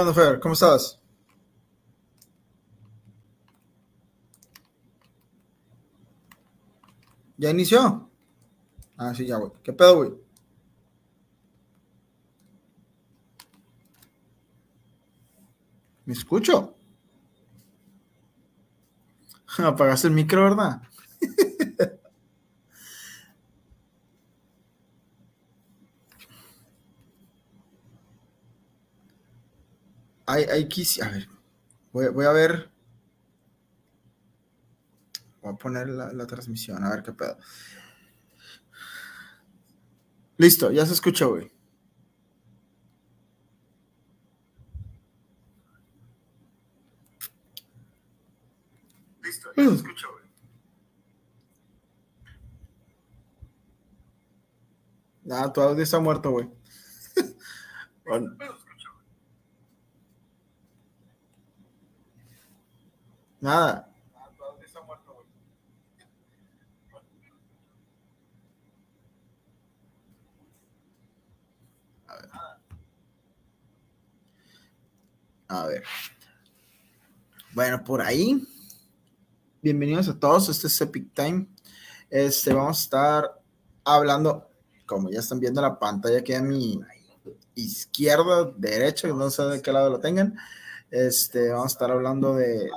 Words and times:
¿Qué 0.00 0.02
onda, 0.02 0.14
Fer? 0.14 0.40
¿Cómo 0.40 0.54
estás? 0.54 0.98
¿Ya 7.36 7.50
inició? 7.50 8.08
Ah, 8.96 9.14
sí, 9.14 9.26
ya, 9.26 9.36
güey. 9.36 9.52
¿Qué 9.62 9.74
pedo, 9.74 9.96
güey? 9.96 10.12
¿Me 16.06 16.14
escucho? 16.14 16.74
Apagaste 19.58 20.08
el 20.08 20.14
micro, 20.14 20.44
¿verdad? 20.44 20.80
Hay, 30.30 30.44
hay 30.44 30.68
A 31.02 31.08
ver, 31.08 31.28
voy, 31.92 32.08
voy, 32.08 32.26
a 32.26 32.32
ver. 32.32 32.70
Voy 35.42 35.54
a 35.54 35.56
poner 35.56 35.88
la, 35.88 36.12
la, 36.12 36.26
transmisión, 36.26 36.84
a 36.84 36.90
ver 36.90 37.02
qué 37.02 37.12
pedo. 37.12 37.36
Listo, 40.36 40.70
ya 40.70 40.86
se 40.86 40.92
escuchó, 40.94 41.30
güey. 41.30 41.50
Listo, 49.22 49.50
ya 49.56 49.64
se 49.64 49.74
escuchó, 49.74 50.12
güey. 50.12 50.24
Nada, 55.24 55.52
tu 55.52 55.60
audio 55.60 55.82
está 55.82 55.98
muerto, 56.00 56.30
güey. 56.30 56.48
bueno. 58.04 58.36
Nada. 63.40 63.86
A 75.48 75.66
ver. 75.66 75.82
Bueno, 77.52 77.82
por 77.82 78.02
ahí. 78.02 78.46
Bienvenidos 79.62 80.08
a 80.08 80.18
todos. 80.18 80.48
Este 80.48 80.68
es 80.68 80.80
Epic 80.80 81.12
Time. 81.14 81.48
Este, 82.10 82.52
vamos 82.52 82.78
a 82.78 82.82
estar 82.82 83.40
hablando, 83.84 84.48
como 84.86 85.10
ya 85.10 85.20
están 85.20 85.40
viendo 85.40 85.60
la 85.62 85.78
pantalla 85.78 86.22
que 86.22 86.36
a 86.36 86.42
mi 86.42 86.80
izquierda, 87.54 88.52
derecha, 88.56 89.08
no 89.08 89.30
sé 89.30 89.42
de 89.44 89.62
qué 89.62 89.72
lado 89.72 89.90
lo 89.90 89.98
tengan. 89.98 90.36
Este, 90.90 91.50
vamos 91.50 91.66
a 91.66 91.74
estar 91.74 91.90
hablando 91.90 92.34
de, 92.34 92.68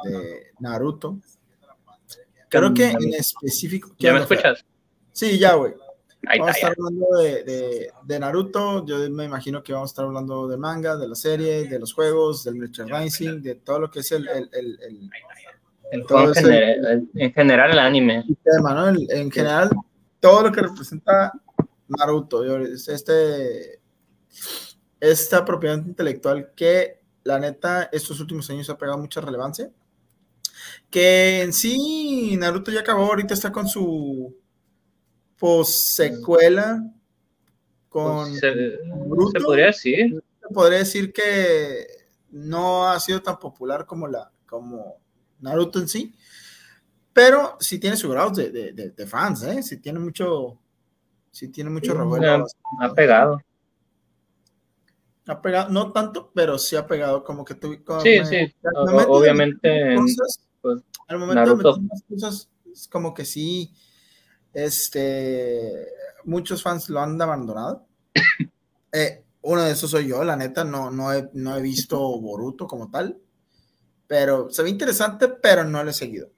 Naruto. 0.59 1.17
Creo 2.49 2.73
que 2.73 2.91
en 2.91 3.13
específico. 3.13 3.95
¿Ya 3.97 4.13
me 4.13 4.19
escuchas? 4.19 4.63
Sí, 5.11 5.39
ya, 5.39 5.53
güey. 5.55 5.73
Vamos 6.21 6.49
a 6.49 6.51
estar 6.51 6.75
hablando 6.77 7.07
de, 7.17 8.19
Naruto. 8.19 8.85
Yo 8.85 9.09
me 9.09 9.25
imagino 9.25 9.63
que 9.63 9.73
vamos 9.73 9.89
a 9.89 9.91
estar 9.91 10.05
hablando 10.05 10.47
de 10.47 10.57
manga, 10.57 10.95
de 10.95 11.07
la 11.07 11.15
serie, 11.15 11.67
de 11.67 11.79
los 11.79 11.93
juegos, 11.93 12.43
del 12.43 12.55
merchandising, 12.55 13.41
de 13.41 13.55
todo 13.55 13.79
lo 13.79 13.91
que 13.91 13.99
es 13.99 14.11
el. 14.11 14.27
el, 14.27 14.49
el, 14.53 14.79
el 14.83 15.09
en, 15.93 17.33
general, 17.33 17.71
el 17.71 17.79
anime. 17.79 18.23
en 19.09 19.31
general, 19.31 19.69
todo 20.19 20.43
lo 20.43 20.51
que 20.51 20.61
representa 20.61 21.31
Naruto. 21.87 22.43
Este, 22.63 23.79
esta 24.99 25.43
propiedad 25.45 25.77
intelectual 25.77 26.51
que 26.55 27.02
la 27.23 27.39
neta, 27.39 27.89
estos 27.91 28.19
últimos 28.19 28.49
años 28.49 28.69
ha 28.69 28.77
pegado 28.77 28.97
mucha 28.97 29.21
relevancia. 29.21 29.71
Que 30.89 31.41
en 31.41 31.53
sí, 31.53 32.35
Naruto 32.37 32.71
ya 32.71 32.81
acabó, 32.81 33.05
ahorita 33.05 33.33
está 33.33 33.51
con 33.51 33.67
su 33.67 34.35
post-secuela. 35.37 36.83
Con 37.89 38.29
pues 38.29 38.39
se, 38.39 39.39
podría 39.43 39.67
decir. 39.67 40.23
Se 40.41 40.53
podría 40.53 40.79
decir 40.79 41.13
que 41.13 41.87
no 42.31 42.87
ha 42.87 42.99
sido 42.99 43.21
tan 43.21 43.37
popular 43.39 43.85
como, 43.85 44.07
la, 44.07 44.31
como 44.45 44.97
Naruto 45.39 45.79
en 45.79 45.87
sí. 45.87 46.15
Pero 47.13 47.57
sí 47.59 47.77
tiene 47.79 47.95
su 47.95 48.09
grado 48.09 48.31
de, 48.31 48.49
de, 48.73 49.07
fans, 49.07 49.43
¿eh? 49.43 49.61
Sí 49.61 49.77
tiene 49.77 49.99
mucho, 49.99 50.57
sí 51.29 51.49
tiene 51.49 51.69
mucho 51.69 51.93
revuelo. 51.93 52.47
Ha 52.81 52.93
pegado. 52.93 53.39
Ha 55.25 55.41
pegado, 55.41 55.69
no 55.69 55.93
tanto, 55.93 56.31
pero 56.33 56.57
sí 56.57 56.75
ha 56.75 56.85
pegado 56.85 57.23
como 57.23 57.45
que 57.45 57.55
tú. 57.55 57.73
sí, 58.03 58.25
sí, 58.25 58.53
obviamente. 59.07 59.95
pues, 60.61 60.81
al 61.07 61.17
momento 61.17 61.55
de 61.55 61.79
meter 61.81 62.03
cosas, 62.09 62.49
es 62.71 62.87
como 62.89 63.13
que 63.13 63.23
sí, 63.23 63.73
este, 64.53 65.87
muchos 66.25 66.61
fans 66.61 66.89
lo 66.89 66.99
han 66.99 67.21
abandonado. 67.21 67.87
eh, 68.91 69.23
uno 69.41 69.61
de 69.61 69.71
esos 69.71 69.91
soy 69.91 70.07
yo, 70.07 70.23
la 70.25 70.35
neta, 70.35 70.65
no, 70.65 70.91
no, 70.91 71.13
he, 71.13 71.29
no 71.33 71.55
he 71.55 71.61
visto 71.61 71.97
Boruto 72.19 72.67
como 72.67 72.89
tal, 72.89 73.17
pero 74.07 74.49
se 74.49 74.61
ve 74.61 74.69
interesante, 74.69 75.29
pero 75.29 75.63
no 75.63 75.81
lo 75.85 75.89
he 75.89 75.93
seguido. 75.93 76.29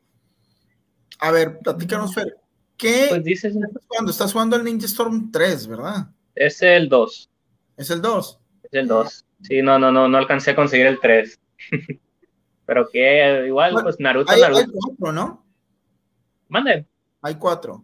A 1.19 1.31
ver, 1.31 1.57
platícanos, 1.57 2.13
Fer, 2.13 2.37
¿qué 2.77 3.07
pues 3.09 3.23
dices, 3.23 3.55
cuando 3.87 4.11
estás 4.11 4.31
jugando 4.31 4.55
al 4.55 4.63
Ninja 4.63 4.85
Storm 4.85 5.31
3, 5.31 5.67
verdad? 5.67 6.07
Es 6.35 6.61
el 6.61 6.87
2. 6.87 7.29
Es 7.77 7.89
el 7.89 8.01
2 8.01 8.41
el 8.79 8.87
2. 8.87 9.25
Sí, 9.41 9.61
no, 9.61 9.79
no, 9.79 9.91
no, 9.91 10.07
no 10.07 10.17
alcancé 10.17 10.51
a 10.51 10.55
conseguir 10.55 10.87
el 10.87 10.99
3. 10.99 11.39
Pero 12.65 12.89
que 12.89 13.45
igual, 13.47 13.75
pues 13.83 13.99
Naruto, 13.99 14.31
hay, 14.31 14.41
Naruto. 14.41 14.61
Hay 14.61 14.67
cuatro, 14.71 15.11
¿no? 15.11 15.45
Mande. 16.47 16.85
Hay 17.21 17.35
cuatro. 17.35 17.83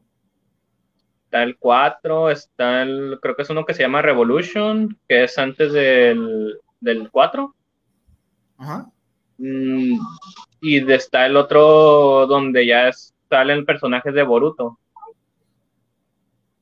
Está 1.25 1.44
el 1.44 1.57
4, 1.57 2.29
está 2.29 2.81
el, 2.81 3.18
creo 3.22 3.35
que 3.35 3.44
es 3.44 3.50
uno 3.50 3.66
que 3.66 3.74
se 3.74 3.84
llama 3.84 4.02
Revolution, 4.02 5.00
que 5.07 5.24
es 5.24 5.38
antes 5.38 5.72
del, 5.72 6.59
del 6.81 7.09
4. 7.09 7.56
Ajá. 8.58 8.91
Mm, 9.38 9.97
y 10.59 10.91
está 10.91 11.25
el 11.25 11.38
otro 11.38 12.28
donde 12.28 12.66
ya 12.66 12.91
salen 13.29 13.66
personajes 13.66 14.13
de 14.13 14.23
Boruto. 14.23 14.78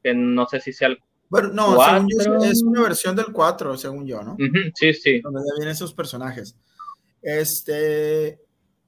Que 0.04 0.14
no 0.14 0.46
sé 0.46 0.60
si 0.62 0.72
sea 0.72 0.90
el 0.90 1.02
bueno, 1.30 1.50
no, 1.50 1.78
según 1.84 2.08
yo, 2.10 2.44
es 2.44 2.64
una 2.64 2.82
versión 2.82 3.16
del 3.16 3.28
4, 3.32 3.78
según 3.78 4.06
yo, 4.08 4.24
¿no? 4.24 4.36
sí, 4.74 4.94
sí. 4.94 5.22
Donde 5.22 5.42
ya 5.42 5.56
vienen 5.58 5.74
esos 5.74 5.94
personajes. 5.94 6.56
Este, 7.22 8.40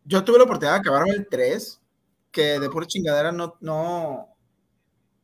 yo 0.04 0.24
tuve 0.24 0.40
la 0.40 0.46
oportunidad 0.46 0.74
de 0.74 0.80
acabarme 0.80 1.12
el 1.12 1.28
3, 1.28 1.82
que 2.32 2.60
de 2.60 2.70
pura 2.70 2.88
chingadera 2.88 3.32
no, 3.32 3.58
no, 3.62 4.36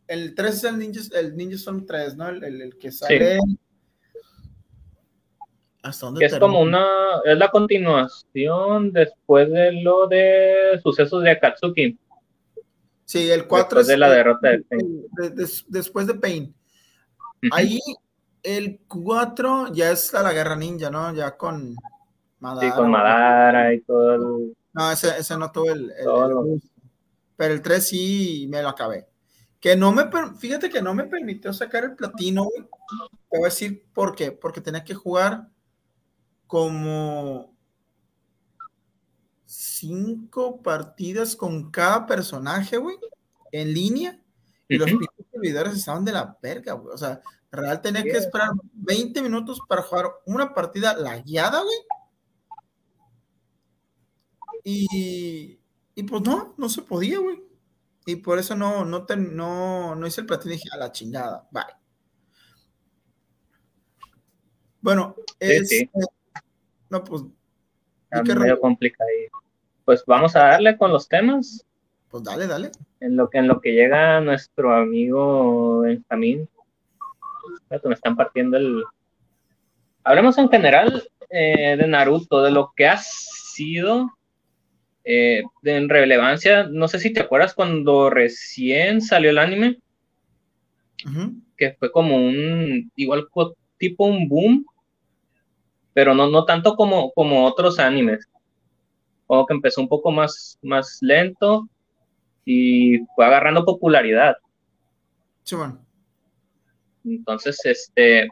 el 0.08 0.36
3 0.36 0.56
es 0.56 0.64
el 0.64 0.78
Ninja, 0.78 1.02
el 1.18 1.36
Ninja 1.36 1.56
Storm 1.56 1.86
3, 1.86 2.16
¿no? 2.16 2.30
El, 2.30 2.62
el, 2.62 2.78
que 2.78 2.92
sale... 2.92 3.40
¿Hasta 5.82 6.06
dónde 6.06 6.26
es 6.26 6.38
como 6.38 6.62
una, 6.62 6.86
es 7.24 7.38
la 7.38 7.50
continuación 7.50 8.92
después 8.92 9.50
de 9.50 9.72
lo 9.72 10.08
de 10.08 10.80
sucesos 10.84 11.24
de 11.24 11.32
Akatsuki. 11.32 11.98
Sí, 13.06 13.32
el 13.32 13.48
4 13.48 13.64
después 13.64 13.88
de 13.88 13.98
la 13.98 14.10
derrota 14.12 14.50
de 14.50 14.64
Pain. 14.64 15.06
después 15.70 16.08
de 16.08 16.16
Pain. 16.16 16.54
Ahí 17.52 17.80
el 18.44 18.80
4 18.88 19.74
ya 19.74 19.92
es 19.92 20.14
a 20.14 20.24
la 20.24 20.34
guerra 20.34 20.56
ninja, 20.56 20.90
¿no? 20.90 21.14
Ya 21.14 21.36
con 21.36 21.76
Madara. 22.40 22.70
Sí, 22.70 22.76
con 22.76 22.92
Madara 22.92 23.74
y 23.74 23.82
todo 23.82 24.16
el... 24.16 24.58
No, 24.74 24.92
ese, 24.92 25.18
ese 25.18 25.38
no 25.38 25.52
tuve 25.52 25.72
el, 25.72 25.92
Pero 27.36 27.54
el 27.54 27.62
3 27.62 27.88
sí 27.88 28.48
me 28.50 28.62
lo 28.62 28.70
acabé. 28.70 29.08
Que 29.60 29.76
no 29.76 29.92
me, 29.92 30.06
fíjate 30.38 30.70
que 30.70 30.82
no 30.82 30.94
me 30.94 31.06
permitió 31.06 31.52
sacar 31.52 31.84
el 31.84 31.96
platino, 31.96 32.44
güey. 32.44 32.62
Te 33.30 33.38
voy 33.38 33.48
a 33.48 33.50
decir 33.50 33.86
por 33.92 34.16
qué. 34.16 34.32
Porque 34.32 34.62
tenía 34.62 34.84
que 34.84 34.94
jugar 34.94 35.50
como 36.46 37.58
cinco 39.46 40.62
partidas 40.62 41.36
con 41.36 41.72
cada 41.72 42.06
personaje, 42.06 42.78
güey, 42.78 42.98
en 43.52 43.74
línea. 43.74 44.20
Y 44.68 44.78
los 44.78 44.92
servidores 45.38 45.74
estaban 45.74 46.06
de 46.06 46.12
la 46.12 46.38
verga, 46.42 46.74
güey. 46.74 46.94
O 46.94 46.98
sea, 46.98 47.22
real 47.52 47.82
tenía 47.82 48.04
que 48.04 48.12
esperar 48.12 48.50
20 48.74 49.22
minutos 49.22 49.60
para 49.68 49.82
jugar 49.82 50.08
una 50.26 50.54
partida 50.54 50.96
lagueada, 50.96 51.62
güey. 51.62 51.78
Y, 54.64 55.60
y 55.96 56.04
pues 56.04 56.22
no, 56.24 56.54
no 56.58 56.70
se 56.70 56.82
podía, 56.82 57.20
güey. 57.20 57.42
Y 58.06 58.16
por 58.18 58.40
eso 58.40 58.56
no, 58.56 58.86
no, 58.86 59.06
no, 59.18 59.96
no 59.96 60.08
hice 60.08 60.22
el 60.22 60.28
platino 60.28 60.54
y 60.54 60.58
dije, 60.58 60.70
a 60.72 60.78
la 60.78 60.92
chingada, 60.92 61.48
bye. 61.52 61.64
Bueno, 64.80 65.16
es. 65.40 65.72
Eh, 65.74 65.90
no, 66.90 67.04
pues. 67.04 67.24
medio 68.12 68.60
complicado. 68.62 69.10
Pues 69.84 70.04
vamos 70.08 70.36
a 70.38 70.40
darle 70.40 70.78
con 70.78 70.92
los 70.94 71.10
temas. 71.10 71.67
Pues 72.10 72.24
dale, 72.24 72.48
dale. 72.48 72.72
En 73.00 73.16
lo 73.16 73.30
que, 73.30 73.38
en 73.38 73.48
lo 73.48 73.60
que 73.60 73.74
llega 73.74 74.22
nuestro 74.22 74.74
amigo 74.74 75.82
Benjamín. 75.82 76.48
Me 77.70 77.94
están 77.94 78.16
partiendo 78.16 78.58
el. 78.58 78.84
Hablemos 80.04 80.38
en 80.38 80.50
general 80.50 81.04
eh, 81.30 81.76
de 81.78 81.88
Naruto, 81.88 82.42
de 82.42 82.52
lo 82.52 82.72
que 82.76 82.88
ha 82.88 82.98
sido 82.98 84.18
eh, 85.10 85.42
en 85.64 85.88
relevancia, 85.88 86.68
no 86.70 86.90
sé 86.90 87.00
si 87.00 87.14
te 87.14 87.22
acuerdas 87.22 87.54
cuando 87.54 88.10
recién 88.10 89.02
salió 89.02 89.30
el 89.30 89.38
anime, 89.38 89.80
que 91.56 91.74
fue 91.80 91.94
como 91.94 92.18
un, 92.18 92.92
igual 92.98 93.26
tipo 93.78 94.06
un 94.06 94.28
boom, 94.28 94.66
pero 95.94 96.14
no, 96.14 96.30
no 96.30 96.44
tanto 96.44 96.76
como, 96.76 97.12
como 97.12 97.46
otros 97.46 97.80
animes. 97.80 98.28
Como 99.26 99.46
que 99.46 99.54
empezó 99.54 99.80
un 99.80 99.88
poco 99.88 100.12
más, 100.12 100.60
más 100.62 100.98
lento 101.02 101.70
y 102.50 103.00
fue 103.14 103.26
agarrando 103.26 103.66
popularidad. 103.66 104.38
Sí, 105.44 105.56
bueno. 105.58 105.86
Entonces, 107.04 107.60
este, 107.66 108.30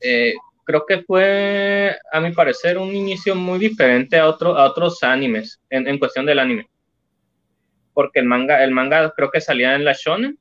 eh, 0.00 0.34
creo 0.62 0.84
que 0.86 1.02
fue, 1.02 1.98
a 2.12 2.20
mi 2.20 2.30
parecer, 2.30 2.78
un 2.78 2.94
inicio 2.94 3.34
muy 3.34 3.58
diferente 3.58 4.16
a, 4.18 4.28
otro, 4.28 4.56
a 4.56 4.70
otros 4.70 5.02
animes, 5.02 5.60
en, 5.68 5.88
en 5.88 5.98
cuestión 5.98 6.26
del 6.26 6.38
anime. 6.38 6.70
Porque 7.92 8.20
el 8.20 8.26
manga, 8.26 8.62
el 8.62 8.70
manga 8.70 9.12
creo 9.16 9.32
que 9.32 9.40
salía 9.40 9.74
en 9.74 9.84
la 9.84 9.94
Shonen, 9.94 10.38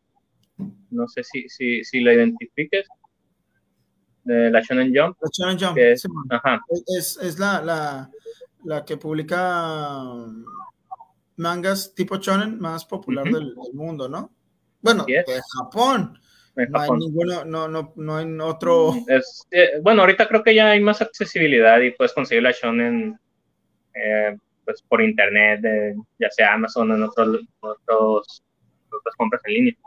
no 0.92 1.08
sé 1.08 1.24
si, 1.24 1.50
si, 1.50 1.84
si 1.84 2.00
lo 2.02 2.14
identifiques, 2.14 2.88
de 4.24 4.52
la 4.52 4.62
Shonen 4.62 4.94
Jump. 4.96 5.18
La 5.20 5.30
Shonen 5.32 5.58
Jump, 5.60 5.80
es, 5.80 6.02
sí, 6.02 6.10
ajá. 6.30 6.62
es, 6.96 7.18
es 7.24 7.40
la, 7.40 7.60
la, 7.60 8.12
la, 8.66 8.86
que 8.86 8.98
publica 8.98 10.04
mangas 11.38 11.94
tipo 11.96 12.18
Shonen 12.18 12.60
más 12.60 12.86
popular 12.86 13.26
uh 13.26 13.30
-huh. 13.30 13.34
del, 13.34 13.56
del, 13.56 13.74
mundo, 13.74 14.10
¿no? 14.10 14.32
Bueno, 14.82 15.06
yes. 15.06 15.26
de 15.26 15.40
Japón. 15.58 16.20
En 16.56 16.72
no 16.72 16.80
Japón. 16.80 17.00
hay 17.02 17.08
ninguno, 17.08 17.46
no, 17.46 17.68
no, 17.68 17.94
no 17.96 18.18
hay 18.18 18.40
otro. 18.40 18.94
Es, 19.08 19.48
eh, 19.52 19.80
bueno, 19.82 20.02
ahorita 20.02 20.28
creo 20.28 20.44
que 20.44 20.56
ya 20.56 20.72
hay 20.72 20.80
más 20.80 21.02
accesibilidad 21.02 21.80
y 21.82 21.92
puedes 21.92 22.14
conseguir 22.14 22.44
la 22.44 22.52
Shonen 22.52 23.20
eh, 23.94 24.38
pues 24.66 24.82
por 24.82 25.02
internet, 25.02 25.62
de, 25.62 25.96
ya 26.20 26.30
sea 26.30 26.54
Amazon 26.54 26.92
o 26.92 26.96
en 26.96 27.04
otros, 27.04 27.40
otros, 27.62 28.44
otras 28.92 29.16
compras 29.16 29.42
en 29.46 29.54
línea. 29.54 29.78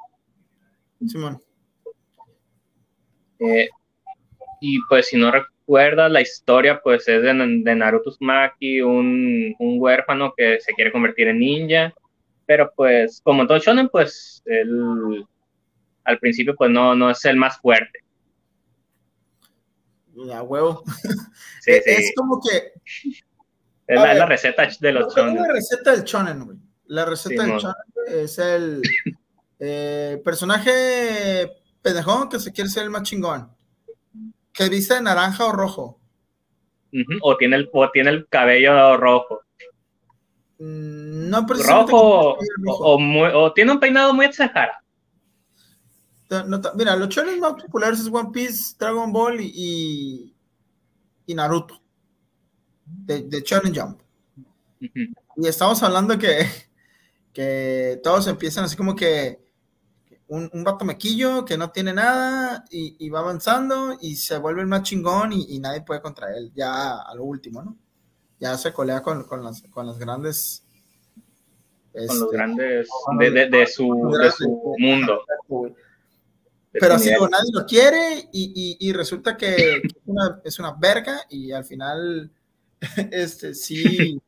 Simón. 1.07 1.43
Eh, 3.41 3.69
y 4.61 4.79
pues 4.89 5.09
si 5.09 5.19
no 5.19 5.31
recuerdas 5.71 6.11
la 6.11 6.21
historia, 6.21 6.81
pues 6.83 7.07
es 7.07 7.23
de, 7.23 7.33
de 7.33 7.75
Naruto 7.77 8.11
Uzumaki, 8.11 8.81
un, 8.81 9.55
un, 9.57 9.81
huérfano 9.81 10.35
que 10.37 10.59
se 10.61 10.73
quiere 10.73 10.91
convertir 10.91 11.29
en 11.29 11.39
ninja, 11.39 11.95
pero 12.45 12.73
pues 12.75 13.21
como 13.23 13.47
todo 13.47 13.59
shonen, 13.59 13.89
pues 13.89 14.43
él 14.47 15.25
al 16.03 16.19
principio 16.19 16.57
pues 16.57 16.73
no, 16.73 16.97
no 16.97 17.09
es 17.09 17.25
el 17.25 17.37
más 17.37 17.61
fuerte. 17.61 18.01
Ya, 20.27 20.43
huevo. 20.43 20.83
Sí, 21.63 21.73
es, 21.73 21.85
sí. 21.85 21.91
es 21.91 22.13
como 22.17 22.41
que... 22.41 22.73
Es 23.87 23.97
la, 23.97 24.03
ver, 24.03 24.17
la, 24.17 24.27
receta 24.27 24.67
de 24.81 24.93
los 24.93 25.15
shonen. 25.15 25.37
La 25.37 25.53
receta 25.53 25.93
del 25.93 26.03
shonen, 26.03 26.45
güey. 26.45 26.59
La 26.87 27.05
receta 27.05 27.45
sí, 27.45 27.51
del 27.51 27.59
shonen 27.59 27.77
es 28.09 28.39
el 28.39 28.83
eh, 29.61 30.21
personaje 30.25 31.53
pendejón 31.81 32.29
que 32.29 32.41
se 32.41 32.51
quiere 32.51 32.71
ser 32.71 32.85
el 32.85 32.91
más 32.91 33.03
chingón. 33.03 33.60
Que 34.53 34.69
viste 34.69 34.95
de 34.95 35.03
naranja 35.03 35.47
o 35.47 35.53
rojo. 35.53 36.01
Uh 36.93 36.99
-huh. 36.99 37.19
o, 37.23 37.37
tiene 37.37 37.57
el, 37.57 37.71
o 37.73 37.91
tiene 37.91 38.11
el 38.11 38.27
cabello 38.29 38.97
rojo. 38.97 39.41
Mm, 40.59 41.31
no, 41.31 41.47
rojo, 41.47 41.97
o, 41.97 42.39
o, 42.67 42.99
muy, 42.99 43.31
o, 43.33 43.53
tiene 43.53 43.73
un 43.73 43.81
peinado 43.81 44.13
muy 44.13 44.27
exagerado. 44.27 44.79
No, 46.47 46.61
mira, 46.77 46.95
los 46.97 47.09
shonen 47.09 47.41
más 47.41 47.55
populares 47.55 48.01
es 48.01 48.07
One 48.07 48.31
Piece, 48.33 48.77
Dragon 48.79 49.13
Ball 49.13 49.41
y, 49.41 49.53
y, 49.55 50.35
y 51.27 51.35
Naruto. 51.35 51.81
De, 52.85 53.23
de 53.23 53.41
Shonen 53.41 53.75
Jump. 53.75 54.01
Uh 54.81 54.85
-huh. 54.85 55.15
Y 55.37 55.47
estamos 55.49 55.83
hablando 55.83 56.19
que, 56.19 56.47
que 57.33 58.01
todos 58.03 58.27
empiezan 58.27 58.65
así 58.65 58.77
como 58.77 58.95
que 58.95 59.50
un, 60.31 60.49
un 60.53 60.63
vato 60.63 60.85
mequillo 60.85 61.45
que 61.45 61.59
no 61.59 61.73
tiene 61.73 61.93
nada 61.93 62.65
y, 62.71 62.95
y, 63.05 63.11
va 63.11 63.19
avanzando 63.19 63.99
y 64.01 64.15
se 64.15 64.39
vuelve 64.39 64.61
el 64.61 64.69
más 64.69 64.85
chingón 64.85 65.33
y, 65.33 65.57
y, 65.57 65.59
nadie 65.59 65.83
puede 65.83 66.01
contra 66.01 66.37
él, 66.37 66.53
ya 66.55 67.01
a 67.01 67.15
lo 67.17 67.25
último, 67.25 67.63
¿no? 67.63 67.77
Ya 68.39 68.57
se 68.57 68.73
colea 68.73 69.03
con, 69.03 69.25
con, 69.25 69.43
las, 69.43 69.63
con 69.63 69.87
las 69.87 69.99
grandes... 69.99 70.65
Con 71.93 72.03
este, 72.03 72.15
los 72.21 72.31
grandes 72.31 72.89
de, 73.19 73.31
de, 73.33 73.49
de 73.49 73.67
su, 73.67 74.17
de 74.23 74.31
su 74.31 74.77
mundo. 74.79 75.21
Pero 76.71 76.95
así 76.95 77.11
digo, 77.11 77.29
nadie 77.29 77.51
lo 77.53 77.67
quiere 77.67 78.29
y, 78.33 78.77
y 78.79 78.93
resulta 78.93 79.37
que 79.37 79.79
es 79.79 79.95
una, 80.07 80.41
es 80.45 80.59
una 80.61 80.73
verga 80.73 81.23
y 81.29 81.51
al 81.51 81.65
final, 81.65 82.31
este, 83.11 83.53
sí 83.53 84.23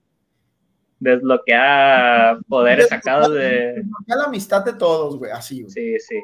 desbloquea 1.02 2.38
poderes 2.48 2.88
sacados 2.88 3.32
de. 3.34 3.74
Desbloquea 3.74 4.16
la 4.16 4.24
amistad 4.24 4.64
de 4.64 4.74
todos, 4.74 5.18
güey, 5.18 5.32
así, 5.32 5.62
güey. 5.62 5.72
Sí, 5.72 5.98
sí. 5.98 6.22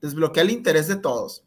Desbloquea 0.00 0.42
el 0.42 0.50
interés 0.50 0.88
de 0.88 0.96
todos. 0.96 1.44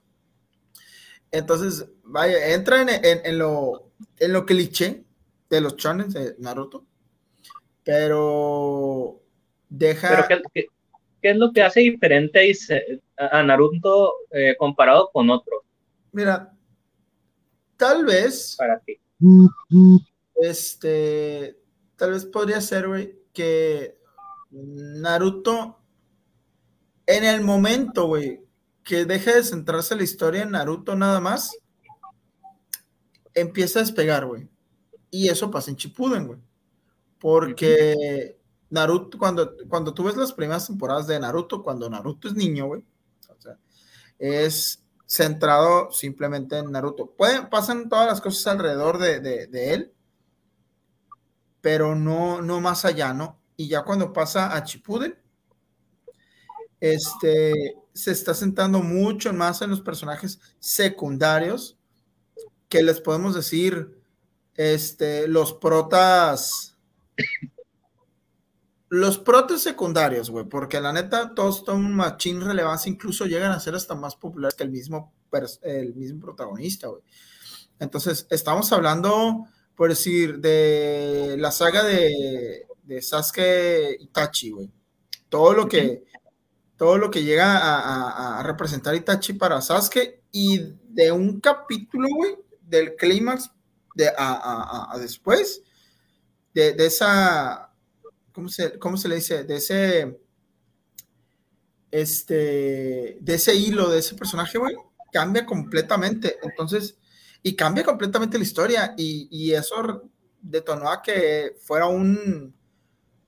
Entonces, 1.31 1.89
vaya, 2.03 2.53
entra 2.53 2.81
en, 2.81 2.89
en, 2.89 3.21
en 3.23 3.37
lo, 3.37 3.91
en 4.19 4.33
lo 4.33 4.45
cliché 4.45 5.03
de 5.49 5.61
los 5.61 5.75
chones 5.77 6.13
de 6.13 6.35
Naruto, 6.39 6.85
pero 7.83 9.21
deja. 9.69 10.09
Pero 10.09 10.27
¿qué, 10.27 10.41
qué, 10.53 10.67
qué 11.21 11.29
es 11.31 11.37
lo 11.37 11.51
que 11.53 11.63
hace 11.63 11.79
diferente 11.81 12.51
a 13.17 13.43
Naruto 13.43 14.13
eh, 14.31 14.55
comparado 14.57 15.09
con 15.13 15.29
otros? 15.29 15.61
Mira, 16.11 16.53
tal 17.77 18.05
vez. 18.05 18.55
Para 18.57 18.79
ti. 18.79 18.99
Este 20.35 21.57
tal 21.97 22.11
vez 22.11 22.25
podría 22.25 22.61
ser, 22.61 22.87
güey, 22.87 23.19
que 23.33 23.99
Naruto, 24.51 25.79
en 27.05 27.25
el 27.25 27.41
momento, 27.41 28.07
güey, 28.07 28.41
que 28.83 29.05
deje 29.05 29.35
de 29.35 29.43
centrarse 29.43 29.95
la 29.95 30.03
historia 30.03 30.43
en 30.43 30.51
Naruto 30.51 30.95
nada 30.95 31.19
más, 31.19 31.57
empieza 33.33 33.79
a 33.79 33.83
despegar, 33.83 34.25
güey. 34.25 34.47
Y 35.11 35.27
eso 35.29 35.51
pasa 35.51 35.71
en 35.71 35.77
Chipuden, 35.77 36.27
güey. 36.27 36.39
Porque 37.19 38.39
Naruto, 38.69 39.17
cuando, 39.17 39.55
cuando 39.67 39.93
tú 39.93 40.03
ves 40.03 40.15
las 40.15 40.33
primeras 40.33 40.67
temporadas 40.67 41.07
de 41.07 41.19
Naruto, 41.19 41.63
cuando 41.63 41.89
Naruto 41.89 42.27
es 42.27 42.35
niño, 42.35 42.67
güey, 42.67 42.83
o 43.29 43.41
sea, 43.41 43.57
es 44.19 44.83
centrado 45.05 45.91
simplemente 45.91 46.57
en 46.57 46.71
Naruto. 46.71 47.11
Pueden, 47.11 47.49
pasan 47.49 47.89
todas 47.89 48.07
las 48.07 48.21
cosas 48.21 48.45
alrededor 48.47 48.97
de, 48.99 49.19
de, 49.19 49.47
de 49.47 49.73
él, 49.73 49.93
pero 51.61 51.95
no, 51.95 52.41
no 52.41 52.61
más 52.61 52.85
allá, 52.85 53.13
¿no? 53.13 53.39
Y 53.55 53.67
ya 53.67 53.83
cuando 53.83 54.13
pasa 54.13 54.55
a 54.55 54.63
Chipuden, 54.63 55.17
este, 56.79 57.75
se 57.93 58.11
está 58.11 58.33
sentando 58.33 58.81
mucho 58.81 59.33
más 59.33 59.61
en 59.61 59.71
los 59.71 59.81
personajes 59.81 60.39
secundarios, 60.59 61.77
que 62.69 62.83
les 62.83 63.01
podemos 63.01 63.33
decir, 63.33 63.99
este, 64.53 65.27
los 65.27 65.53
protas, 65.53 66.77
los 68.89 69.17
protas 69.17 69.61
secundarios, 69.61 70.29
güey, 70.29 70.45
porque 70.45 70.79
la 70.79 70.93
neta 70.93 71.33
todos 71.33 71.63
toman 71.63 71.95
machín 71.95 72.41
relevancia, 72.41 72.91
incluso 72.91 73.25
llegan 73.25 73.51
a 73.51 73.59
ser 73.59 73.75
hasta 73.75 73.95
más 73.95 74.15
populares 74.15 74.55
que 74.55 74.63
el 74.63 74.69
mismo, 74.69 75.13
el 75.61 75.95
mismo 75.95 76.21
protagonista, 76.21 76.87
güey. 76.87 77.01
Entonces, 77.79 78.27
estamos 78.29 78.71
hablando 78.73 79.45
por 79.77 79.89
decir, 79.89 80.39
de 80.39 81.35
la 81.37 81.51
saga 81.51 81.83
de, 81.83 82.65
de 82.83 83.01
Sasuke 83.01 83.95
Itachi, 83.99 84.49
güey. 84.49 84.71
Todo 85.29 85.53
lo 85.53 85.69
que, 85.69 86.03
todo 86.77 86.97
lo 86.97 87.11
que 87.11 87.23
llega 87.23 88.39
a, 88.39 88.41
representar 88.41 88.95
Itachi 88.95 89.33
para 89.33 89.61
Sasuke 89.61 90.23
y 90.31 90.73
de 90.89 91.11
un 91.11 91.39
capítulo, 91.39 92.07
güey, 92.09 92.37
del 92.61 92.95
clímax 92.95 93.51
de, 93.93 94.07
a, 94.17 94.91
a, 94.91 94.97
después, 94.97 95.61
de, 96.55 96.73
de, 96.73 96.85
esa, 96.87 97.71
¿cómo 98.31 98.49
se, 98.49 98.79
¿cómo 98.79 98.97
se 98.97 99.07
le 99.07 99.15
dice? 99.15 99.43
De 99.43 99.57
ese, 99.57 100.19
este, 101.91 103.19
de 103.21 103.33
ese 103.35 103.53
hilo, 103.53 103.89
de 103.89 103.99
ese 103.99 104.15
personaje, 104.15 104.57
güey, 104.57 104.75
cambia 105.11 105.45
completamente. 105.45 106.39
Entonces, 106.41 106.97
y 107.47 107.55
cambia 107.55 107.85
completamente 107.85 108.37
la 108.37 108.43
historia 108.43 108.93
y, 108.97 109.29
y, 109.31 109.53
eso 109.53 110.09
detonó 110.41 110.91
a 110.91 111.01
que 111.01 111.55
fuera 111.61 111.85
un 111.87 112.53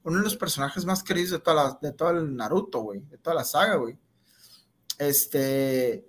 uno 0.03 0.17
de 0.17 0.23
los 0.23 0.35
personajes 0.35 0.83
más 0.83 1.01
queridos 1.03 1.31
de 1.31 1.39
toda 1.39 1.79
de 1.81 1.93
todo 1.93 2.09
el 2.09 2.35
Naruto, 2.35 2.81
güey, 2.81 2.99
de 2.99 3.17
toda 3.17 3.37
la 3.37 3.45
saga, 3.45 3.75
güey. 3.75 3.97
Este 4.97 6.05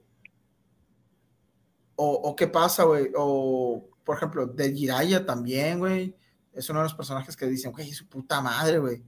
o, 1.95 2.11
o 2.11 2.35
qué 2.35 2.49
pasa, 2.49 2.83
güey, 2.83 3.13
o 3.17 3.89
por 4.03 4.17
ejemplo, 4.17 4.47
de 4.47 4.73
Jiraiya 4.73 5.25
también, 5.25 5.79
güey, 5.79 6.17
es 6.53 6.69
uno 6.69 6.81
de 6.81 6.87
los 6.87 6.95
personajes 6.95 7.37
que 7.37 7.47
dicen, 7.47 7.71
güey, 7.71 7.93
su 7.93 8.09
puta 8.09 8.41
madre, 8.41 8.79
güey. 8.81 9.05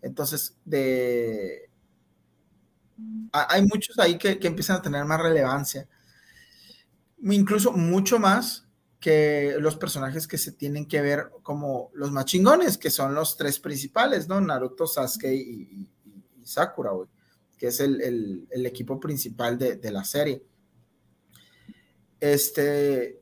Entonces, 0.00 0.58
de 0.64 1.70
hay 3.32 3.62
muchos 3.62 3.96
ahí 4.00 4.18
que, 4.18 4.38
que 4.40 4.48
empiezan 4.48 4.78
a 4.78 4.82
tener 4.82 5.04
más 5.04 5.20
relevancia 5.20 5.88
incluso 7.22 7.72
mucho 7.72 8.18
más 8.18 8.66
que 9.00 9.56
los 9.58 9.76
personajes 9.76 10.28
que 10.28 10.38
se 10.38 10.52
tienen 10.52 10.86
que 10.86 11.00
ver 11.00 11.30
como 11.42 11.90
los 11.94 12.12
más 12.12 12.24
chingones, 12.24 12.78
que 12.78 12.90
son 12.90 13.14
los 13.14 13.36
tres 13.36 13.58
principales, 13.58 14.28
¿no? 14.28 14.40
Naruto, 14.40 14.86
Sasuke 14.86 15.34
y, 15.34 15.90
Sakura, 16.44 16.92
güey, 16.92 17.08
que 17.56 17.68
es 17.68 17.80
el, 17.80 18.46
equipo 18.52 19.00
principal 19.00 19.58
de, 19.58 19.76
de, 19.76 19.90
la 19.90 20.04
serie. 20.04 20.44
Este, 22.20 23.20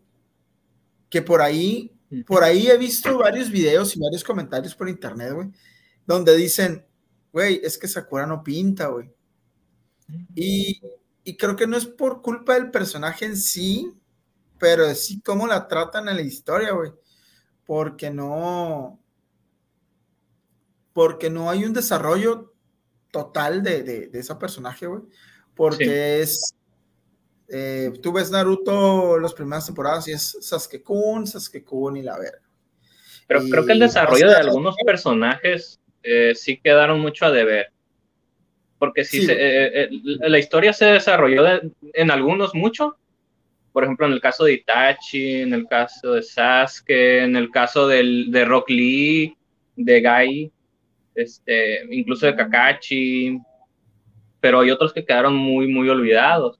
que 1.08 1.22
por 1.22 1.40
ahí, 1.40 1.92
por 2.26 2.44
ahí 2.44 2.68
he 2.68 2.76
visto 2.76 3.18
varios 3.18 3.50
videos 3.50 3.96
y 3.96 4.00
varios 4.00 4.22
comentarios 4.22 4.74
por 4.74 4.88
internet, 4.88 5.32
güey, 5.32 5.48
donde 6.06 6.36
dicen, 6.36 6.84
güey, 7.32 7.60
es 7.62 7.78
que 7.78 7.88
Sakura 7.88 8.26
no 8.26 8.42
pinta, 8.42 8.88
güey. 8.88 9.10
Y, 10.34 10.80
y 11.24 11.36
creo 11.36 11.56
que 11.56 11.66
no 11.66 11.76
es 11.76 11.86
por 11.86 12.22
culpa 12.22 12.54
del 12.54 12.70
personaje 12.70 13.24
en 13.26 13.36
sí, 13.36 13.92
pero 14.58 14.94
sí 14.94 15.20
cómo 15.20 15.46
la 15.46 15.68
tratan 15.68 16.08
en 16.08 16.16
la 16.16 16.22
historia, 16.22 16.72
güey. 16.72 16.92
Porque 17.64 18.10
no, 18.10 19.00
porque 20.92 21.30
no 21.30 21.50
hay 21.50 21.64
un 21.64 21.72
desarrollo 21.72 22.52
total 23.10 23.62
de, 23.62 23.82
de, 23.82 24.18
ese 24.18 24.34
personaje, 24.36 24.86
güey. 24.86 25.02
Porque 25.54 26.20
es, 26.20 26.54
eh, 27.48 27.92
tú 28.02 28.12
ves 28.12 28.30
Naruto 28.30 29.18
las 29.18 29.34
primeras 29.34 29.66
temporadas 29.66 30.08
y 30.08 30.12
es 30.12 30.36
Sasuke-kun, 30.40 31.26
Sasuke-kun 31.26 31.96
y 31.96 32.02
la 32.02 32.18
verga. 32.18 32.42
Pero 33.26 33.42
creo 33.48 33.66
que 33.66 33.72
el 33.72 33.78
desarrollo 33.78 34.28
de 34.28 34.36
algunos 34.36 34.74
personajes 34.84 35.80
eh, 36.02 36.34
sí 36.34 36.60
quedaron 36.60 37.00
mucho 37.00 37.26
a 37.26 37.30
deber. 37.30 37.72
Porque 38.80 39.04
sí, 39.04 39.26
eh, 39.28 39.90
la 40.20 40.38
historia 40.38 40.72
se 40.72 40.86
desarrolló 40.86 41.44
en 41.82 42.10
algunos 42.10 42.54
mucho, 42.54 42.96
por 43.72 43.84
ejemplo, 43.84 44.06
en 44.06 44.14
el 44.14 44.22
caso 44.22 44.44
de 44.44 44.54
Itachi, 44.54 45.42
en 45.42 45.52
el 45.52 45.66
caso 45.68 46.14
de 46.14 46.22
Sasuke, 46.22 47.22
en 47.22 47.36
el 47.36 47.50
caso 47.50 47.86
del, 47.86 48.30
de 48.30 48.46
Rock 48.46 48.70
Lee, 48.70 49.36
de 49.76 50.00
Gai, 50.00 50.50
este, 51.14 51.84
incluso 51.94 52.24
de 52.24 52.34
Kakashi, 52.34 53.38
pero 54.40 54.60
hay 54.60 54.70
otros 54.70 54.94
que 54.94 55.04
quedaron 55.04 55.36
muy, 55.36 55.68
muy 55.68 55.90
olvidados. 55.90 56.58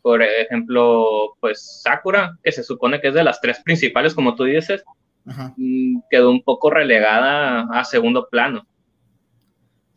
Por 0.00 0.22
ejemplo, 0.22 1.36
pues 1.40 1.82
Sakura, 1.82 2.38
que 2.42 2.52
se 2.52 2.62
supone 2.62 3.02
que 3.02 3.08
es 3.08 3.14
de 3.14 3.22
las 3.22 3.38
tres 3.42 3.60
principales, 3.62 4.14
como 4.14 4.34
tú 4.34 4.44
dices, 4.44 4.82
mm, 5.26 5.98
quedó 6.08 6.30
un 6.30 6.42
poco 6.42 6.70
relegada 6.70 7.68
a 7.70 7.84
segundo 7.84 8.30
plano 8.30 8.66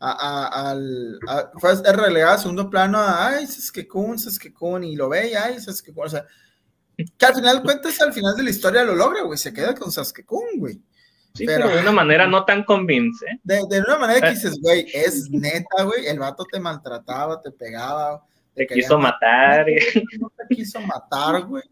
a, 0.00 0.70
al, 0.70 1.18
fue 1.58 1.74
relegado 1.92 2.34
a 2.34 2.38
segundo 2.38 2.70
plano 2.70 2.98
a, 2.98 3.28
ay, 3.28 3.46
Saskekun, 3.46 4.18
Saskekun, 4.18 4.84
y 4.84 4.96
lo 4.96 5.08
ve, 5.10 5.30
y 5.30 5.34
ay, 5.34 5.60
Saskekun, 5.60 6.06
o 6.06 6.08
sea, 6.08 6.26
que 6.96 7.26
al 7.26 7.34
final 7.34 7.62
cuentas, 7.62 8.00
al 8.00 8.12
final 8.12 8.34
de 8.36 8.42
la 8.42 8.50
historia 8.50 8.84
lo 8.84 8.94
logra, 8.94 9.22
güey, 9.22 9.38
se 9.38 9.52
queda 9.52 9.74
con 9.74 9.92
Saskekun, 9.92 10.58
güey. 10.58 10.80
Sí, 11.34 11.46
pero, 11.46 11.68
de 11.68 11.80
una 11.80 11.92
manera 11.92 12.26
no 12.26 12.44
tan 12.44 12.64
convincente. 12.64 13.40
De, 13.44 13.62
de 13.68 13.80
una 13.80 13.98
manera 13.98 14.20
que 14.20 14.28
eh. 14.28 14.34
dices, 14.34 14.58
güey, 14.60 14.86
es 14.92 15.30
neta, 15.30 15.84
güey, 15.84 16.06
el 16.06 16.18
vato 16.18 16.44
te 16.50 16.58
maltrataba, 16.58 17.40
te 17.40 17.52
pegaba. 17.52 18.24
Te, 18.54 18.66
quiso 18.66 18.98
matar. 18.98 19.66
No 20.18 20.32
te 20.36 20.54
quiso 20.54 20.80
matar, 20.80 21.44
güey. 21.44 21.62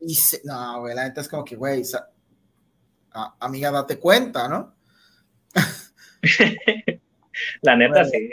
Y 0.00 0.14
se, 0.14 0.40
no, 0.44 0.80
güey, 0.80 0.94
la 0.94 1.04
neta 1.04 1.20
es 1.20 1.28
como 1.28 1.44
que, 1.44 1.56
güey, 1.56 1.82
amiga, 3.38 3.70
date 3.70 3.98
cuenta, 3.98 4.48
¿no? 4.48 4.74
La 7.62 7.76
neta, 7.76 8.04
sí. 8.04 8.30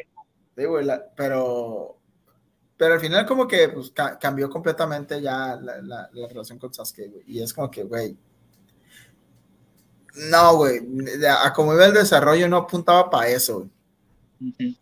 Sí, 0.56 0.66
güey, 0.66 0.86
pero, 1.16 1.98
pero 2.78 2.94
al 2.94 3.00
final 3.00 3.26
como 3.26 3.48
que 3.48 3.70
pues, 3.70 3.94
cambió 4.20 4.50
completamente 4.50 5.22
ya 5.22 5.56
la, 5.56 6.10
relación 6.28 6.60
con 6.60 6.74
Sasuke, 6.74 7.08
güey. 7.08 7.24
Y 7.28 7.42
es 7.42 7.54
como 7.54 7.72
que, 7.72 7.84
güey, 7.84 8.18
no, 10.30 10.58
güey, 10.58 10.82
a 11.28 11.54
como 11.54 11.74
iba 11.74 11.86
el 11.86 11.94
desarrollo 11.94 12.48
no 12.50 12.58
apuntaba 12.58 13.10
para 13.10 13.30
eso, 13.30 13.60
güey. 14.40 14.78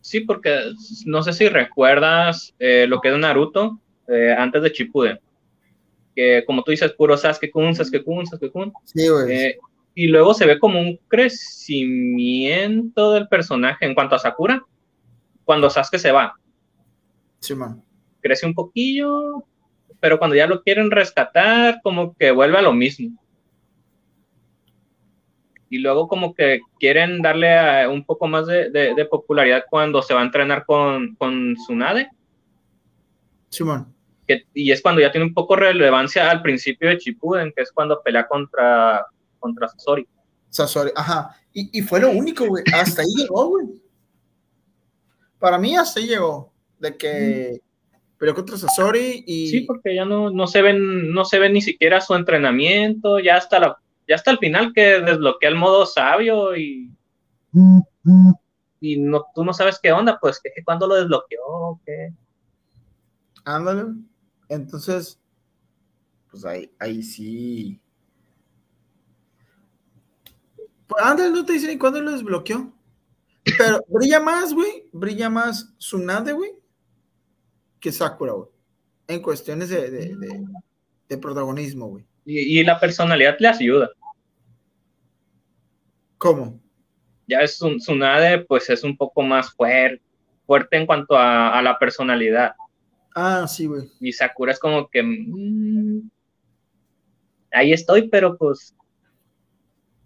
Sí, 0.00 0.20
porque 0.20 0.72
no 1.06 1.22
sé 1.22 1.32
si 1.32 1.48
recuerdas 1.48 2.54
eh, 2.58 2.86
lo 2.88 3.00
que 3.00 3.08
era 3.08 3.18
Naruto 3.18 3.78
eh, 4.08 4.34
antes 4.36 4.62
de 4.62 4.70
Shippuden. 4.70 5.20
Que 6.16 6.42
como 6.46 6.62
tú 6.62 6.72
dices, 6.72 6.92
puro 6.92 7.16
Sasuke-kun, 7.16 7.74
Sasuke-kun, 7.74 8.26
Sasuke-kun. 8.26 8.72
Sí, 8.84 9.08
güey. 9.08 9.32
Eh, 9.32 9.58
y 9.94 10.06
luego 10.06 10.34
se 10.34 10.46
ve 10.46 10.58
como 10.58 10.80
un 10.80 10.98
crecimiento 11.08 13.12
del 13.12 13.28
personaje 13.28 13.84
en 13.84 13.94
cuanto 13.94 14.14
a 14.14 14.20
Sakura, 14.20 14.64
cuando 15.44 15.68
Sasuke 15.68 15.98
se 15.98 16.12
va. 16.12 16.34
Sí, 17.40 17.54
man. 17.54 17.82
Crece 18.20 18.46
un 18.46 18.54
poquillo, 18.54 19.44
pero 19.98 20.18
cuando 20.18 20.36
ya 20.36 20.46
lo 20.46 20.62
quieren 20.62 20.90
rescatar, 20.90 21.80
como 21.82 22.14
que 22.16 22.30
vuelve 22.30 22.58
a 22.58 22.62
lo 22.62 22.72
mismo. 22.72 23.18
Y 25.68 25.78
luego 25.78 26.08
como 26.08 26.34
que 26.34 26.60
quieren 26.78 27.22
darle 27.22 27.86
un 27.86 28.04
poco 28.04 28.26
más 28.26 28.46
de, 28.46 29.06
popularidad 29.10 29.64
cuando 29.70 30.02
se 30.02 30.14
va 30.14 30.20
a 30.20 30.24
entrenar 30.24 30.64
con, 30.66 31.14
con 31.16 31.54
Tsunade. 31.54 32.08
Sí, 33.48 33.64
man. 33.64 33.92
y 34.54 34.70
es 34.70 34.82
cuando 34.82 35.00
ya 35.00 35.10
tiene 35.10 35.26
un 35.26 35.34
poco 35.34 35.56
relevancia 35.56 36.30
al 36.30 36.42
principio 36.42 36.88
de 36.88 36.98
Chipuden, 36.98 37.52
que 37.54 37.62
es 37.62 37.72
cuando 37.72 38.02
pelea 38.02 38.28
contra 38.28 39.06
contra 39.40 39.68
Sasori. 39.68 40.06
Sasori, 40.48 40.90
ajá. 40.94 41.36
Y, 41.52 41.82
fue 41.82 42.00
lo 42.00 42.10
único, 42.10 42.46
güey. 42.46 42.62
Hasta 42.72 43.02
ahí 43.02 43.08
llegó, 43.16 43.48
güey. 43.48 43.66
Para 45.38 45.58
mí 45.58 45.76
hasta 45.76 45.98
ahí 45.98 46.06
llegó. 46.06 46.52
De 46.78 46.96
que 46.96 47.60
peleó 48.18 48.34
contra 48.34 48.56
Sasori 48.56 49.24
y. 49.26 49.48
Sí, 49.48 49.60
porque 49.62 49.94
ya 49.94 50.04
no, 50.04 50.30
no 50.30 50.46
se 50.46 50.62
ven, 50.62 51.12
no 51.12 51.24
se 51.24 51.38
ve 51.38 51.50
ni 51.50 51.60
siquiera 51.60 52.00
su 52.00 52.14
entrenamiento, 52.14 53.18
ya 53.18 53.36
hasta 53.36 53.58
la, 53.58 53.78
ya 54.06 54.14
hasta 54.14 54.30
el 54.30 54.38
final 54.38 54.72
que 54.72 55.00
desbloquea 55.00 55.48
el 55.48 55.56
modo 55.56 55.86
sabio 55.86 56.56
y. 56.56 56.92
Y 58.80 58.98
no, 58.98 59.26
tú 59.34 59.44
no 59.44 59.52
sabes 59.52 59.78
qué 59.82 59.92
onda, 59.92 60.18
pues 60.20 60.40
que 60.40 60.50
cuando 60.64 60.86
lo 60.86 60.94
desbloqueó, 60.94 61.80
qué. 61.84 62.12
Ándale. 63.44 63.84
Entonces, 64.48 65.20
pues 66.30 66.44
ahí, 66.44 66.70
ahí 66.78 67.02
sí 67.02 67.80
Antes 70.98 71.30
no 71.30 71.44
te 71.44 71.54
dicen 71.54 71.78
cuándo 71.78 72.00
lo 72.00 72.12
desbloqueó. 72.12 72.72
Pero 73.58 73.84
brilla 73.88 74.20
más, 74.20 74.52
güey. 74.52 74.88
Brilla 74.92 75.28
más 75.30 75.74
Tsunade, 75.78 76.32
güey, 76.32 76.52
que 77.78 77.92
Sakura, 77.92 78.32
güey. 78.32 78.48
En 79.08 79.22
cuestiones 79.22 79.68
de, 79.68 79.90
de, 81.08 81.18
protagonismo, 81.18 81.88
güey. 81.88 82.04
Y, 82.24 82.62
la 82.62 82.78
personalidad 82.78 83.36
le 83.40 83.48
ayuda. 83.48 83.90
¿Cómo? 86.16 86.60
Ya 87.26 87.40
es 87.40 87.60
un 87.60 87.78
Tsunade, 87.78 88.44
pues 88.44 88.70
es 88.70 88.84
un 88.84 88.96
poco 88.96 89.22
más 89.22 89.52
fuerte, 89.52 90.02
fuerte 90.46 90.76
en 90.76 90.86
cuanto 90.86 91.16
a, 91.16 91.60
la 91.60 91.76
personalidad. 91.78 92.54
Ah, 93.16 93.48
sí, 93.48 93.66
güey. 93.66 93.90
Y 94.00 94.12
Sakura 94.12 94.52
es 94.52 94.60
como 94.60 94.88
que. 94.88 95.02
Mm, 95.02 96.08
ahí 97.50 97.72
estoy, 97.72 98.08
pero 98.08 98.36
pues 98.36 98.76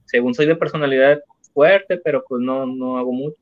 según 0.06 0.34
soy 0.34 0.46
de 0.46 0.56
personalidad 0.56 1.20
fuerte, 1.52 1.98
pero 1.98 2.24
pues 2.28 2.42
no, 2.42 2.66
no 2.66 2.98
hago 2.98 3.12
mucho. 3.12 3.36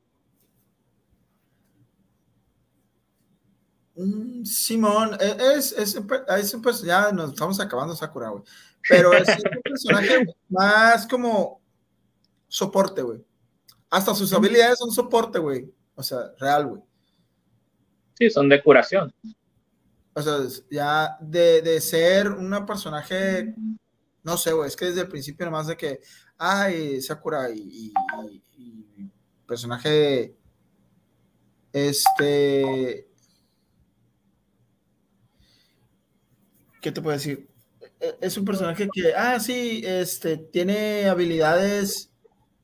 Mm, 3.95 4.43
Simón, 4.43 5.17
e, 5.19 5.55
es, 5.55 5.71
es, 5.73 5.95
es, 5.95 6.55
pues 6.61 6.81
ya 6.81 7.11
nos 7.11 7.31
estamos 7.31 7.59
acabando 7.59 7.95
Sakura, 7.95 8.29
güey. 8.29 8.43
Pero 8.87 9.13
es 9.13 9.27
un 9.29 9.61
personaje 9.61 10.25
más 10.49 11.07
como 11.07 11.61
soporte, 12.47 13.01
güey. 13.01 13.23
Hasta 13.89 14.15
sus 14.15 14.33
habilidades 14.33 14.79
son 14.79 14.91
soporte, 14.91 15.39
güey. 15.39 15.71
O 15.95 16.03
sea, 16.03 16.33
real, 16.39 16.67
güey. 16.67 16.81
Sí, 18.17 18.29
son 18.29 18.49
de 18.49 18.61
curación. 18.61 19.13
O 20.13 20.21
sea, 20.21 20.37
ya 20.69 21.17
de, 21.21 21.61
de 21.61 21.81
ser 21.81 22.29
una 22.29 22.65
personaje, 22.65 23.55
no 24.23 24.37
sé, 24.37 24.53
güey, 24.53 24.67
es 24.67 24.75
que 24.75 24.85
desde 24.85 25.01
el 25.01 25.07
principio 25.07 25.45
nomás 25.45 25.67
de 25.67 25.77
que, 25.77 25.99
ay, 26.37 27.01
Sakura 27.01 27.49
y, 27.53 27.93
personaje, 29.47 30.35
este, 31.71 33.07
¿qué 36.81 36.91
te 36.91 37.01
puedo 37.01 37.15
decir? 37.15 37.47
E, 37.99 38.15
es 38.21 38.37
un 38.37 38.45
personaje 38.45 38.87
que, 38.91 39.13
ah, 39.15 39.39
sí, 39.39 39.81
este, 39.85 40.37
tiene 40.37 41.07
habilidades 41.07 42.11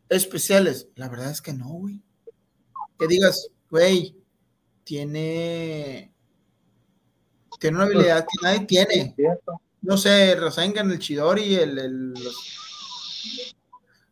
especiales. 0.09 0.89
La 0.95 1.09
verdad 1.09 1.31
es 1.31 1.41
que 1.41 1.53
no, 1.53 1.69
güey. 1.69 2.01
Que 2.97 3.07
digas, 3.07 3.49
güey, 3.69 4.15
tiene, 4.83 6.13
tiene 7.59 7.77
una 7.77 7.85
habilidad 7.85 8.25
que 8.25 8.45
nadie 8.45 8.65
tiene. 8.65 9.15
No 9.81 9.97
sé, 9.97 10.35
Rasengan, 10.35 10.91
el 10.91 10.99
Chidori, 10.99 11.55
el, 11.55 11.77
el 11.77 12.13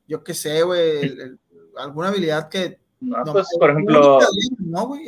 yo 0.08 0.24
qué 0.24 0.34
sé, 0.34 0.64
güey, 0.64 1.38
alguna 1.78 2.10
habilidad 2.10 2.50
que... 2.50 2.80
No, 3.00 3.24
pues, 3.32 3.48
por 3.60 3.70
ejemplo, 3.70 4.20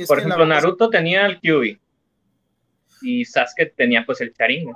por 0.08 0.20
ejemplo 0.20 0.46
Naruto 0.46 0.90
tenía 0.90 1.26
el 1.26 1.40
Kyubi 1.40 1.80
y 3.02 3.26
Sasuke 3.26 3.74
tenía 3.76 4.06
pues 4.06 4.22
el 4.22 4.32
Sharingan. 4.32 4.76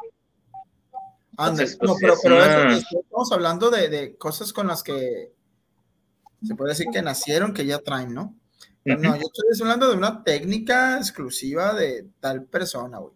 Pues, 1.36 1.80
no, 1.82 1.96
pero, 2.00 2.16
pero 2.22 2.44
estamos 2.72 3.32
hablando 3.32 3.72
de, 3.72 3.90
de, 3.90 4.16
cosas 4.18 4.54
con 4.54 4.68
las 4.68 4.84
que 4.84 5.32
se 6.44 6.56
puede 6.56 6.72
decir 6.72 6.88
que 6.92 7.02
nacieron, 7.02 7.54
que 7.54 7.66
ya 7.66 7.80
traen, 7.80 8.14
¿no? 8.14 8.36
No, 8.86 9.16
yo 9.16 9.22
estoy 9.22 9.62
hablando 9.62 9.90
de 9.90 9.96
una 9.96 10.24
técnica 10.24 10.98
exclusiva 10.98 11.74
de 11.74 12.08
tal 12.20 12.44
persona, 12.44 13.00
güey. 13.00 13.14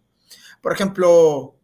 Por 0.60 0.72
ejemplo, 0.72 1.54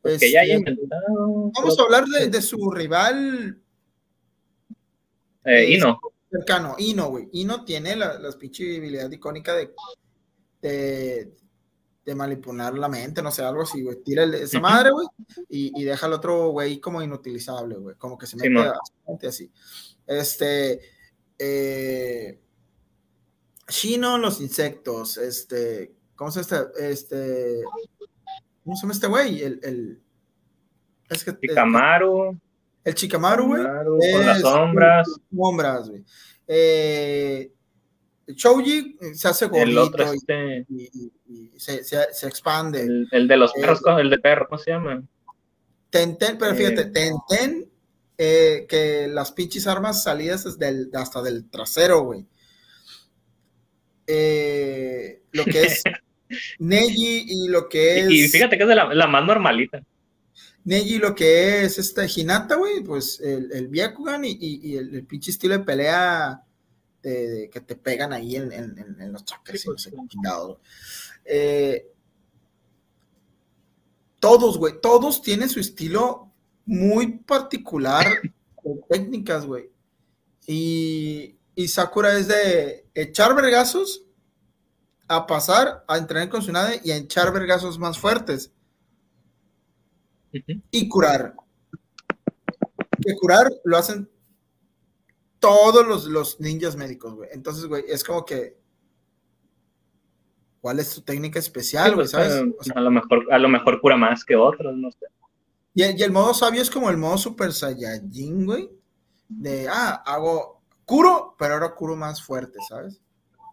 pues, 0.00 0.18
que 0.18 0.32
ya 0.32 0.42
este, 0.42 0.76
vamos 0.88 1.78
a 1.78 1.82
hablar 1.82 2.04
de, 2.06 2.28
de 2.28 2.42
su 2.42 2.70
rival. 2.70 3.60
Eh, 5.44 5.74
Ino. 5.74 6.00
Cercano, 6.30 6.76
Ino, 6.78 7.08
güey. 7.08 7.28
Ino 7.32 7.64
tiene 7.64 7.96
la, 7.96 8.18
la 8.18 8.30
pinche 8.32 8.76
habilidad 8.76 9.10
icónica 9.10 9.54
de, 9.54 9.72
de, 10.60 11.32
de, 12.04 12.14
manipular 12.14 12.74
la 12.74 12.88
mente, 12.88 13.22
no 13.22 13.30
sé, 13.30 13.42
algo 13.42 13.62
así, 13.62 13.82
güey. 13.82 14.02
Tira 14.02 14.24
esa 14.24 14.60
madre, 14.60 14.90
güey, 14.90 15.06
y, 15.48 15.80
y, 15.80 15.84
deja 15.84 16.06
al 16.06 16.12
otro 16.12 16.50
güey 16.50 16.80
como 16.80 17.02
inutilizable, 17.02 17.76
güey. 17.76 17.96
Como 17.96 18.18
que 18.18 18.26
se 18.26 18.36
mete 18.36 19.26
así. 19.26 19.50
Este. 20.06 20.80
Eh, 21.38 22.40
Shino, 23.68 24.18
los 24.18 24.40
insectos, 24.40 25.18
este, 25.18 25.92
¿cómo 26.16 26.30
se 26.30 26.42
llama 26.42 26.70
este? 26.74 26.90
este? 26.90 27.62
¿Cómo 28.64 28.76
se 28.76 28.82
llama 28.82 28.94
este 28.94 29.06
güey? 29.06 29.42
El, 29.42 29.60
el, 29.62 30.02
es 31.10 31.24
que. 31.24 31.32
El 32.88 32.94
Chicamaru, 32.94 33.48
güey. 33.48 33.62
Con 34.12 34.26
las 34.26 34.40
sombras. 34.40 35.08
Sombras, 35.30 35.90
güey. 35.90 36.02
Eh, 36.46 37.52
Chouji 38.34 38.96
se 39.12 39.28
hace 39.28 39.46
gordito 39.46 39.70
el 39.70 39.78
otro 39.78 40.12
este... 40.12 40.64
y, 40.70 41.12
y, 41.26 41.52
se, 41.58 41.84
se, 41.84 41.98
se, 42.12 42.26
expande. 42.26 42.80
El, 42.80 43.06
el 43.12 43.28
de 43.28 43.36
los 43.36 43.50
eh, 43.50 43.60
perros, 43.60 43.82
el 43.98 44.08
de 44.08 44.18
perro, 44.18 44.46
¿cómo 44.48 44.58
se 44.58 44.70
llama? 44.70 45.02
Tenten, 45.90 46.38
pero 46.38 46.54
fíjate, 46.54 46.80
eh... 46.80 46.90
Tenten, 46.92 47.70
eh, 48.16 48.64
que 48.66 49.06
las 49.06 49.32
pinches 49.32 49.66
armas 49.66 50.02
salidas 50.02 50.44
desde 50.44 50.68
el, 50.68 50.90
hasta 50.94 51.20
del 51.20 51.50
trasero, 51.50 52.00
güey. 52.04 52.24
Eh, 54.06 55.24
lo 55.32 55.44
que 55.44 55.64
es 55.64 55.82
Neji 56.58 57.26
y 57.28 57.48
lo 57.48 57.68
que 57.68 58.00
es. 58.00 58.10
Y, 58.10 58.28
fíjate 58.28 58.56
que 58.56 58.62
es 58.62 58.68
de 58.68 58.74
la, 58.74 58.94
la, 58.94 59.06
más 59.06 59.26
normalita. 59.26 59.82
Neji 60.64 60.98
lo 60.98 61.14
que 61.14 61.64
es 61.64 61.78
este 61.78 62.06
Hinata, 62.06 62.56
güey, 62.56 62.82
pues 62.82 63.20
el, 63.20 63.50
el 63.52 63.68
Byakugan 63.68 64.24
y, 64.24 64.32
y, 64.32 64.60
y 64.70 64.76
el, 64.76 64.94
el, 64.94 65.06
pinche 65.06 65.30
estilo 65.30 65.56
de 65.56 65.64
pelea 65.64 66.44
que 67.02 67.62
te 67.64 67.76
pegan 67.76 68.12
ahí 68.12 68.36
en, 68.36 68.52
en, 68.52 68.96
en 69.00 69.12
los 69.12 69.24
chakras. 69.24 69.60
Sí, 69.60 69.66
pues, 69.66 69.88
eh, 71.24 71.92
todos, 74.20 74.58
güey, 74.58 74.80
todos 74.80 75.22
tienen 75.22 75.48
su 75.48 75.60
estilo 75.60 76.32
muy 76.66 77.18
particular 77.18 78.06
de 78.64 78.80
técnicas, 78.88 79.46
güey. 79.46 79.70
Y, 80.46 81.36
y 81.54 81.68
Sakura 81.68 82.16
es 82.18 82.28
de 82.28 82.86
echar 82.94 83.34
vergazos 83.34 84.04
a 85.06 85.26
pasar 85.26 85.84
a 85.88 85.96
entrenar 85.96 86.28
con 86.28 86.42
su 86.42 86.52
nave 86.52 86.80
y 86.84 86.90
a 86.90 86.96
echar 86.96 87.32
vergazos 87.32 87.78
más 87.78 87.98
fuertes. 87.98 88.52
Y 90.70 90.88
curar. 90.88 91.34
Que 93.00 93.14
curar 93.14 93.50
lo 93.64 93.76
hacen 93.76 94.08
todos 95.38 95.86
los, 95.86 96.06
los 96.06 96.40
ninjas 96.40 96.76
médicos, 96.76 97.14
güey. 97.14 97.30
Entonces, 97.32 97.66
güey, 97.66 97.84
es 97.88 98.04
como 98.04 98.24
que. 98.24 98.58
¿Cuál 100.60 100.80
es 100.80 100.94
tu 100.94 101.02
técnica 101.02 101.38
especial, 101.38 101.94
güey? 101.94 102.08
Pues, 102.08 102.10
¿Sabes? 102.10 102.32
Eh, 102.34 102.72
a, 102.74 102.80
lo 102.80 102.90
mejor, 102.90 103.26
a 103.32 103.38
lo 103.38 103.48
mejor 103.48 103.80
cura 103.80 103.96
más 103.96 104.24
que 104.24 104.34
otros, 104.34 104.76
no 104.76 104.90
sé. 104.90 105.06
Y 105.74 105.82
el, 105.82 105.98
y 105.98 106.02
el 106.02 106.10
modo 106.10 106.34
sabio 106.34 106.60
es 106.60 106.70
como 106.70 106.90
el 106.90 106.96
modo 106.96 107.16
Super 107.16 107.52
Saiyajin, 107.52 108.44
güey. 108.44 108.68
De, 109.28 109.68
ah, 109.68 110.02
hago 110.04 110.62
curo, 110.84 111.36
pero 111.38 111.54
ahora 111.54 111.74
curo 111.74 111.94
más 111.94 112.22
fuerte, 112.22 112.58
¿sabes? 112.68 113.00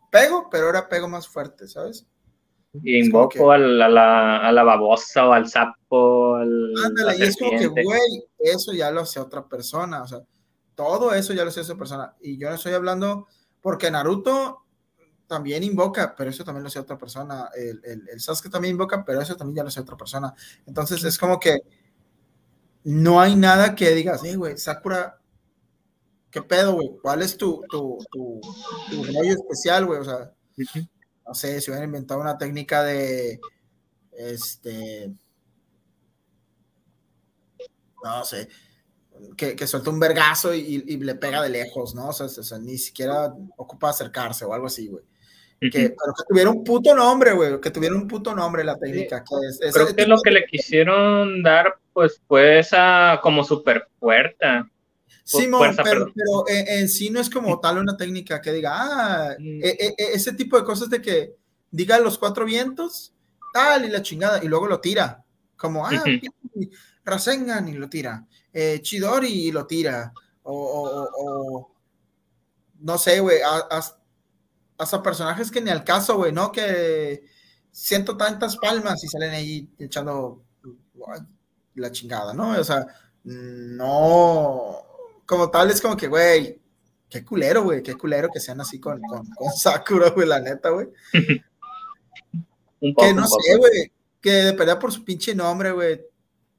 Pego, 0.10 0.50
pero 0.50 0.67
ahora 0.67 0.89
pego 0.89 1.08
más 1.08 1.28
fuerte, 1.28 1.67
¿sabes? 1.67 2.08
Y 2.84 3.06
invoco 3.06 3.52
a, 3.52 3.58
la, 3.58 4.38
a, 4.40 4.52
la, 4.52 4.64
babosa 4.64 5.28
o 5.28 5.34
al 5.34 5.48
sapo. 5.48 6.36
Al, 6.36 6.74
Ándale, 6.86 7.18
y 7.18 7.24
es 7.24 7.38
como 7.38 7.52
que, 7.58 7.68
güey, 7.68 8.24
eso 8.40 8.74
ya 8.74 8.92
lo 8.92 9.02
hace 9.02 9.20
otra 9.20 9.48
persona, 9.48 10.04
o 10.04 10.08
sea, 10.08 10.20
todo 10.76 11.14
eso 11.14 11.34
ya 11.34 11.44
lo 11.44 11.50
hace 11.50 11.62
otra 11.62 11.78
persona. 11.78 12.16
Y 12.22 12.38
yo 12.38 12.50
no 12.50 12.56
estoy 12.56 12.74
hablando, 12.74 13.28
porque 13.62 13.90
Naruto 13.90 14.64
también 15.28 15.64
invoca, 15.64 16.14
pero 16.16 16.30
eso 16.30 16.44
también 16.44 16.64
lo 16.64 16.68
hace 16.68 16.80
otra 16.80 16.98
persona. 16.98 17.50
El, 17.56 17.82
el, 17.84 18.10
el 18.10 18.22
Sasuke 18.22 18.52
también 18.52 18.74
invoca, 18.74 19.04
pero 19.06 19.22
eso 19.22 19.36
también 19.36 19.58
ya 19.58 19.64
lo 19.64 19.70
hace 19.70 19.80
otra 19.80 19.98
persona. 19.98 20.34
Entonces 20.66 21.04
es 21.04 21.18
como 21.18 21.40
que 21.40 21.60
no 22.84 23.20
hay 23.20 23.36
nada 23.36 23.74
que 23.76 23.92
digas, 23.92 24.22
hey, 24.24 24.36
güey, 24.36 24.58
Sakura 24.58 25.20
¿qué 26.36 26.42
pedo, 26.42 26.74
güey? 26.74 26.90
¿Cuál 27.02 27.22
es 27.22 27.38
tu, 27.38 27.62
tu, 27.70 27.98
tu, 28.12 28.42
tu 28.90 29.04
rollo 29.06 29.32
especial, 29.32 29.86
güey? 29.86 30.02
O 30.02 30.04
sea, 30.04 30.34
no 31.28 31.34
sé, 31.34 31.60
si 31.62 31.72
hubieran 31.72 31.90
inventado 31.90 32.22
una 32.22 32.38
técnica 32.38 32.84
de, 32.84 33.40
este, 34.18 35.12
no 38.04 38.24
sé, 38.24 38.48
que, 39.38 39.56
que 39.56 39.68
suelta 39.68 39.90
un 39.90 40.00
vergazo 40.00 40.54
y, 40.54 40.84
y, 40.88 40.98
le 40.98 41.16
pega 41.16 41.42
de 41.42 41.50
lejos, 41.50 41.96
¿no? 41.96 42.10
O 42.10 42.14
sea, 42.14 42.28
o 42.28 42.30
sea, 42.30 42.60
ni 42.60 42.78
siquiera 42.78 43.34
ocupa 43.58 43.90
acercarse 43.90 44.46
o 44.46 44.54
algo 44.54 44.68
así, 44.68 44.88
güey. 44.88 45.04
Que, 45.60 45.96
pero 45.98 46.14
que 46.14 46.24
tuviera 46.28 46.50
un 46.50 46.64
puto 46.64 46.94
nombre, 46.94 47.32
güey, 47.32 47.60
que 47.62 47.72
tuviera 47.72 47.96
un 47.96 48.08
puto 48.08 48.36
nombre 48.36 48.64
la 48.64 48.78
técnica. 48.78 49.24
Que 49.24 49.66
es, 49.68 49.74
Creo 49.74 49.96
que 49.96 50.06
lo 50.06 50.18
que 50.22 50.32
le 50.32 50.46
quisieron 50.46 51.42
dar, 51.42 51.80
pues, 51.94 52.22
fue 52.28 52.60
esa 52.60 53.20
como 53.24 53.44
super 53.44 53.88
puerta. 53.98 54.70
Sí, 55.28 55.50
pero, 55.84 56.14
pero 56.14 56.46
en, 56.48 56.88
sí 56.88 57.10
no 57.10 57.20
es 57.20 57.32
como 57.32 57.60
tal 57.60 57.80
una 57.80 57.98
técnica 57.98 58.40
que 58.40 58.54
diga, 58.54 58.72
ah, 58.76 59.36
mm. 59.40 59.64
e, 59.64 59.70
e, 59.70 59.96
e, 59.98 60.14
ese 60.14 60.34
tipo 60.34 60.56
de 60.56 60.64
cosas 60.64 60.88
de 60.88 61.02
que 61.02 61.36
diga 61.72 62.00
los 62.00 62.20
cuatro 62.20 62.46
vientos, 62.46 63.12
tal 63.52 63.86
y 63.86 63.90
la 63.90 64.04
chingada, 64.04 64.44
y 64.44 64.48
luego 64.48 64.68
lo 64.68 64.80
tira, 64.80 65.26
como, 65.58 65.84
ah, 65.84 65.92
Rasengan 67.04 67.68
y 67.68 67.74
lo 67.74 67.90
tira, 67.90 68.28
eh, 68.54 68.80
Chidori 68.84 69.48
y 69.48 69.52
lo 69.52 69.66
tira, 69.66 70.14
o, 70.44 71.10
o, 71.18 71.72
no 72.82 72.98
sé, 73.00 73.20
güey, 73.20 73.40
hasta 74.78 75.02
personajes 75.02 75.50
que 75.50 75.60
ni 75.60 75.72
al 75.72 75.84
caso, 75.84 76.18
güey, 76.18 76.34
¿no? 76.34 76.52
Que 76.52 77.24
siento 77.72 78.16
tantas 78.16 78.58
palmas 78.58 79.04
y 79.04 79.08
salen 79.08 79.32
ahí 79.32 79.68
echando 79.80 80.44
la 81.74 81.92
chingada, 81.92 82.32
¿no? 82.32 82.52
O 82.52 82.64
sea, 82.64 82.86
no 83.24 84.85
como 85.26 85.50
tal 85.50 85.72
es 85.72 85.82
como 85.82 85.98
que, 85.98 86.08
güey, 86.08 86.60
qué 87.10 87.24
culero, 87.24 87.64
güey, 87.64 87.82
qué 87.82 87.96
culero 87.96 88.30
que 88.32 88.40
sean 88.40 88.62
así 88.62 88.80
con, 88.80 89.02
con, 89.02 89.28
con 89.28 89.52
Sakura, 89.54 90.10
güey, 90.10 90.28
la 90.28 90.40
neta, 90.40 90.70
güey. 90.70 90.88
que 92.80 93.14
no 93.14 93.28
sé, 93.28 93.58
güey, 93.58 93.92
que 94.22 94.32
de 94.32 94.54
pelea 94.54 94.78
por 94.78 94.92
su 94.92 95.04
pinche 95.04 95.34
nombre, 95.34 95.72
güey, 95.72 96.02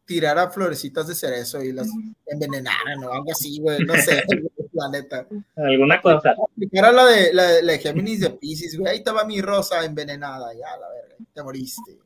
tirara 0.04 0.50
florecitas 0.50 1.06
de 1.08 1.14
cerezo 1.14 1.62
y 1.62 1.72
las 1.72 1.88
envenenaran 2.26 3.02
o 3.04 3.12
algo 3.12 3.32
así, 3.32 3.60
güey, 3.60 3.84
no 3.84 3.94
sé, 3.94 4.22
la 4.72 4.88
neta. 4.90 5.26
Alguna 5.56 6.00
cosa. 6.00 6.34
Era 6.72 6.92
la 6.92 7.04
de, 7.06 7.32
la, 7.32 7.42
de, 7.44 7.62
la 7.62 7.72
de 7.72 7.78
Géminis 7.78 8.20
de 8.20 8.30
Pisces, 8.30 8.78
güey, 8.78 8.92
ahí 8.92 8.98
estaba 8.98 9.24
mi 9.24 9.40
rosa 9.40 9.84
envenenada, 9.84 10.52
ya, 10.54 10.76
la 10.76 10.88
verga, 10.88 11.16
te 11.32 11.42
moriste. 11.42 11.98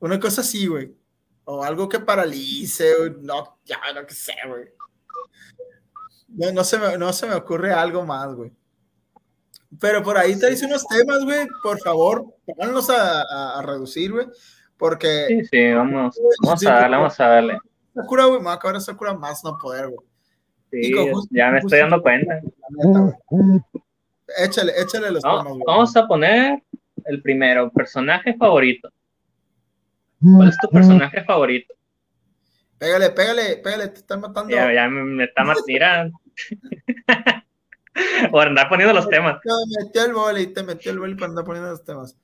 Una 0.00 0.20
cosa 0.20 0.42
así, 0.42 0.66
güey. 0.66 0.94
O 1.44 1.64
algo 1.64 1.88
que 1.88 1.98
paralice, 1.98 2.92
no, 3.20 3.58
ya, 3.64 3.80
no 3.94 4.06
que 4.06 4.14
sé, 4.14 4.34
güey. 4.46 4.64
No, 6.28 6.52
no, 6.52 6.64
se 6.64 6.78
me, 6.78 6.98
no 6.98 7.12
se 7.12 7.26
me 7.26 7.34
ocurre 7.34 7.72
algo 7.72 8.04
más, 8.04 8.34
güey. 8.34 8.52
Pero 9.80 10.02
por 10.02 10.16
ahí 10.16 10.38
te 10.38 10.50
hice 10.52 10.66
unos 10.66 10.86
temas, 10.86 11.24
güey. 11.24 11.46
Por 11.62 11.78
favor, 11.80 12.24
pónganlos 12.46 12.88
a, 12.90 13.58
a, 13.58 13.62
reducir, 13.62 14.12
güey. 14.12 14.26
Porque. 14.76 15.26
Sí, 15.28 15.44
sí, 15.44 15.72
vamos. 15.72 16.18
Vamos 16.42 16.66
a 16.66 16.70
darle, 16.70 16.96
vamos 16.96 17.20
a 17.20 17.28
darle. 17.28 17.58
Sakura, 17.94 18.24
güey, 18.26 18.38
me 18.38 18.46
va 18.46 18.52
a 18.52 18.54
acabar 18.54 18.80
Sakura 18.80 19.14
más 19.14 19.42
no 19.44 19.58
poder, 19.58 19.88
güey. 19.88 20.06
Sí, 20.70 20.92
ya 21.30 21.50
me 21.50 21.58
estoy 21.58 21.78
dando 21.78 22.00
cuenta. 22.02 22.40
échale, 24.38 24.72
échale 24.80 25.10
los 25.10 25.22
temas, 25.22 25.44
güey. 25.44 25.62
Vamos 25.66 25.96
a 25.96 26.06
poner 26.06 26.62
el 27.04 27.22
primero, 27.22 27.70
personaje 27.70 28.34
favorito. 28.34 28.90
¿Cuál 30.20 30.48
es 30.48 30.56
tu 30.58 30.68
personaje 30.68 31.24
favorito? 31.24 31.74
Pégale, 32.78 33.10
pégale, 33.10 33.56
pégale, 33.56 33.88
te 33.88 33.98
están 34.00 34.20
matando. 34.20 34.54
Ya, 34.54 34.72
ya 34.72 34.88
me, 34.88 35.24
está 35.24 35.44
matando. 35.44 36.18
Por 38.30 38.46
andar 38.46 38.68
poniendo 38.68 38.94
los 38.94 39.08
temas. 39.08 39.40
Te 39.40 39.50
metió 39.84 40.04
el 40.04 40.12
boli, 40.12 40.46
te 40.52 40.62
metió 40.62 40.92
el 40.92 41.00
boli 41.00 41.14
para 41.14 41.30
andar 41.30 41.44
poniendo 41.44 41.70
los 41.70 41.84
temas. 41.84 42.16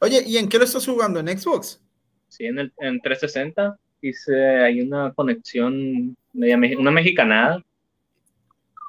Oye, 0.00 0.22
¿y 0.26 0.36
en 0.36 0.50
qué 0.50 0.58
lo 0.58 0.64
estás 0.64 0.84
jugando? 0.84 1.20
¿En 1.20 1.28
Xbox? 1.28 1.80
Sí, 2.28 2.44
en, 2.44 2.58
el, 2.58 2.72
en 2.78 3.00
360. 3.00 3.78
Hice 4.02 4.58
hay 4.58 4.82
una 4.82 5.14
conexión, 5.14 6.14
una 6.34 6.90
mexicanada, 6.90 7.64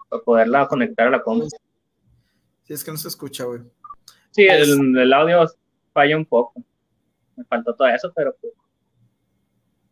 para 0.09 0.21
poderla 0.23 0.67
conectar 0.67 1.07
a 1.07 1.11
la 1.11 1.23
compu. 1.23 1.47
Sí, 2.63 2.73
es 2.73 2.83
que 2.83 2.91
no 2.91 2.97
se 2.97 3.07
escucha, 3.07 3.45
güey. 3.45 3.61
Sí, 4.31 4.45
el, 4.45 4.97
el 4.97 5.13
audio 5.13 5.47
falla 5.95 6.17
un 6.17 6.25
poco. 6.25 6.61
Me 7.37 7.45
faltó 7.45 7.73
todo 7.73 7.87
eso, 7.87 8.11
pero 8.13 8.35
pues, 8.39 8.53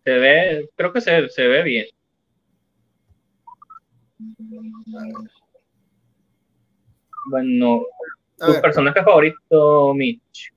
se 0.04 0.12
ve, 0.12 0.70
creo 0.76 0.92
que 0.92 1.00
se, 1.02 1.30
se 1.30 1.48
ve 1.48 1.64
bien. 1.64 1.88
Bueno, 7.30 7.86
¿tu 8.38 8.62
personaje 8.62 9.02
favorito, 9.02 9.94
Mitch? 9.94 10.54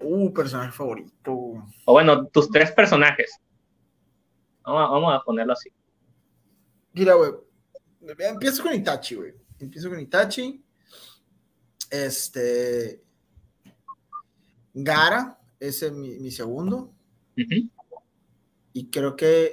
Uh, 0.00 0.32
personaje 0.32 0.72
favorito. 0.72 1.32
O 1.84 1.92
bueno, 1.92 2.26
tus 2.28 2.50
tres 2.50 2.72
personajes. 2.72 3.38
Vamos 4.64 5.12
a, 5.14 5.22
ponerlo 5.22 5.52
así. 5.52 5.70
Mira, 6.94 7.14
güey. 7.14 7.32
Empiezo 8.18 8.62
con 8.62 8.72
Itachi, 8.72 9.14
güey. 9.14 9.34
Empiezo 9.58 9.90
con 9.90 10.00
Itachi. 10.00 10.64
Este. 11.90 13.02
Gara, 14.72 15.38
ese 15.58 15.86
es 15.86 15.92
mi, 15.92 16.30
segundo. 16.30 16.94
Y 18.72 18.90
creo 18.90 19.16
que. 19.16 19.52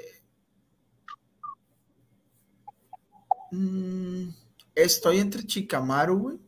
Mm, 3.52 4.30
estoy 4.76 5.20
entre 5.20 5.44
Chikamaru, 5.44 6.18
güey. 6.18 6.40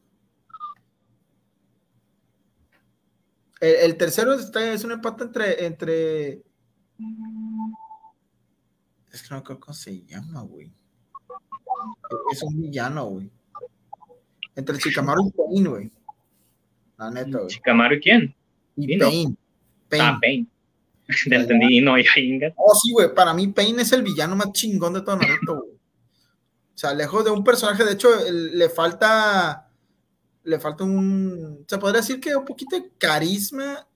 El, 3.59 3.97
tercero 3.97 4.33
es 4.33 4.83
un 4.83 4.91
empate 4.93 5.23
entre, 5.23 5.65
entre. 5.65 6.43
Es 9.11 9.23
que 9.23 9.33
no 9.33 9.43
creo 9.43 9.59
cómo 9.59 9.73
se 9.73 10.05
llama, 10.05 10.41
güey. 10.41 10.71
Es 12.31 12.43
un 12.43 12.61
villano, 12.61 13.05
güey. 13.05 13.31
Entre 14.55 14.77
Chikamaru 14.77 15.27
y 15.27 15.31
Pain, 15.31 15.67
güey. 15.67 15.91
La 16.97 17.11
neta, 17.11 17.39
güey. 17.39 17.47
¿Chikamaru 17.47 17.95
y 17.95 17.99
quién? 17.99 18.38
Y 18.79 18.97
Pain. 18.97 19.37
Pain. 19.87 20.01
Ah, 20.01 20.17
Pain. 20.21 20.49
Te 21.27 21.35
entendí, 21.35 21.81
no, 21.81 21.97
ya 21.97 22.09
Inga. 22.17 22.53
Oh, 22.55 22.75
sí, 22.75 22.91
güey. 22.91 23.13
Para 23.13 23.33
mí, 23.33 23.47
Pain 23.47 23.79
es 23.79 23.91
el 23.91 24.03
villano 24.03 24.35
más 24.35 24.51
chingón 24.51 24.93
de 24.93 25.01
todo 25.01 25.17
Naruto, 25.17 25.55
güey. 25.61 25.71
O 25.71 26.77
sea, 26.79 26.93
lejos 26.93 27.25
de 27.25 27.31
un 27.31 27.43
personaje, 27.43 27.83
de 27.83 27.93
hecho, 27.93 28.09
le 28.31 28.69
falta 28.69 29.69
le 30.43 30.59
falta 30.59 30.83
un, 30.83 31.63
se 31.67 31.77
podría 31.77 32.01
decir 32.01 32.19
que 32.19 32.35
un 32.35 32.45
poquito 32.45 32.75
de 32.75 32.89
carisma 32.97 33.87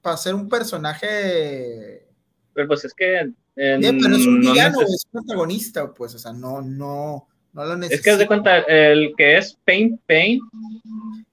para 0.00 0.16
ser 0.16 0.34
un 0.34 0.48
personaje. 0.48 2.06
Pero 2.54 2.68
pues 2.68 2.84
es 2.84 2.94
que. 2.94 3.30
pero 3.54 4.16
es 4.16 4.26
un 4.26 4.40
villano, 4.40 4.80
es 4.80 5.06
un 5.12 5.20
protagonista, 5.20 5.92
pues, 5.92 6.14
o 6.14 6.18
sea, 6.18 6.32
no, 6.32 6.62
no, 6.62 7.28
no 7.52 7.64
lo 7.64 7.76
necesita. 7.76 7.96
Es 7.96 8.02
que 8.02 8.10
haz 8.10 8.18
de 8.18 8.26
cuenta, 8.26 8.58
el 8.60 9.12
que 9.16 9.36
es 9.36 9.58
Pain 9.64 10.00
Pain, 10.06 10.40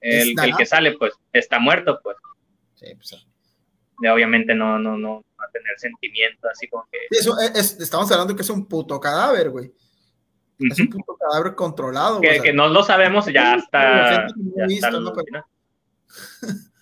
el, 0.00 0.34
que 0.56 0.66
sale, 0.66 0.92
pues, 0.98 1.14
está 1.32 1.58
muerto, 1.58 1.98
pues. 2.02 2.16
Sí, 2.78 2.94
pues 2.94 3.26
obviamente 4.06 4.54
no, 4.54 4.78
no, 4.78 4.96
no 4.96 5.24
va 5.38 5.44
a 5.44 5.50
tener 5.50 5.78
sentimiento, 5.78 6.48
así 6.48 6.68
como 6.68 6.86
que. 6.90 6.98
eso 7.10 7.36
estamos 7.40 8.10
hablando 8.12 8.36
que 8.36 8.42
es 8.42 8.50
un 8.50 8.66
puto 8.66 9.00
cadáver, 9.00 9.50
güey. 9.50 9.72
Es 10.58 10.78
un 10.80 10.88
puto 10.88 11.16
cadáver 11.16 11.54
controlado. 11.54 12.20
Que, 12.20 12.40
que 12.40 12.52
no 12.52 12.68
lo 12.68 12.82
sabemos 12.82 13.26
ya 13.26 13.54
hasta. 13.54 14.26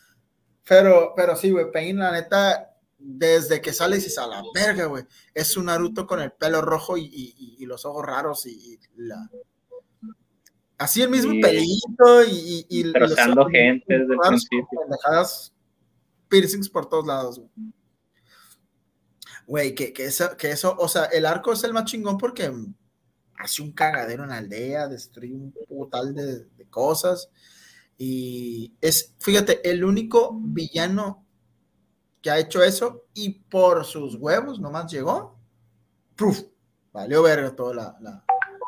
pero... 0.68 1.12
pero, 1.14 1.36
sí, 1.36 1.50
güey, 1.50 1.70
Pain, 1.70 1.98
la 1.98 2.12
neta, 2.12 2.70
desde 2.98 3.60
que 3.60 3.74
sale 3.74 3.98
y 3.98 4.00
se 4.00 4.18
a 4.18 4.26
la 4.26 4.42
verga, 4.54 4.86
güey. 4.86 5.04
Es 5.34 5.56
un 5.58 5.66
Naruto 5.66 6.06
con 6.06 6.22
el 6.22 6.32
pelo 6.32 6.62
rojo 6.62 6.96
y, 6.96 7.56
los 7.66 7.84
ojos 7.84 8.04
raros 8.04 8.46
y, 8.46 8.78
la. 8.96 9.28
Así 10.78 11.02
el 11.02 11.10
mismo 11.10 11.32
pelito 11.40 12.24
y. 12.24 12.66
y, 12.68 12.92
pero 12.92 13.08
gente 13.48 13.84
desde 13.88 14.14
el 14.14 14.20
principio. 14.20 14.68
Piercings 16.36 16.68
por 16.68 16.88
todos 16.88 17.06
lados, 17.06 17.38
güey. 17.38 17.50
Güey, 19.46 19.74
que, 19.74 19.92
que, 19.92 20.06
eso, 20.06 20.36
que 20.36 20.50
eso, 20.50 20.76
o 20.78 20.88
sea, 20.88 21.04
el 21.04 21.24
arco 21.24 21.52
es 21.52 21.62
el 21.62 21.72
más 21.72 21.84
chingón 21.84 22.18
porque 22.18 22.52
hace 23.38 23.62
un 23.62 23.72
cagadero 23.72 24.24
en 24.24 24.30
la 24.30 24.38
aldea, 24.38 24.88
destruye 24.88 25.34
un 25.34 25.54
putal 25.68 26.14
de, 26.14 26.46
cosas. 26.68 27.30
Y 27.96 28.74
es, 28.80 29.14
fíjate, 29.18 29.68
el 29.68 29.84
único 29.84 30.36
villano 30.42 31.24
que 32.20 32.30
ha 32.30 32.38
hecho 32.38 32.62
eso 32.62 33.04
y 33.14 33.30
por 33.30 33.84
sus 33.84 34.16
huevos 34.16 34.60
nomás 34.60 34.90
llegó. 34.90 35.38
¡Puf! 36.16 36.42
Valió 36.92 37.22
verga 37.22 37.54
toda 37.54 37.96
la, 38.00 38.24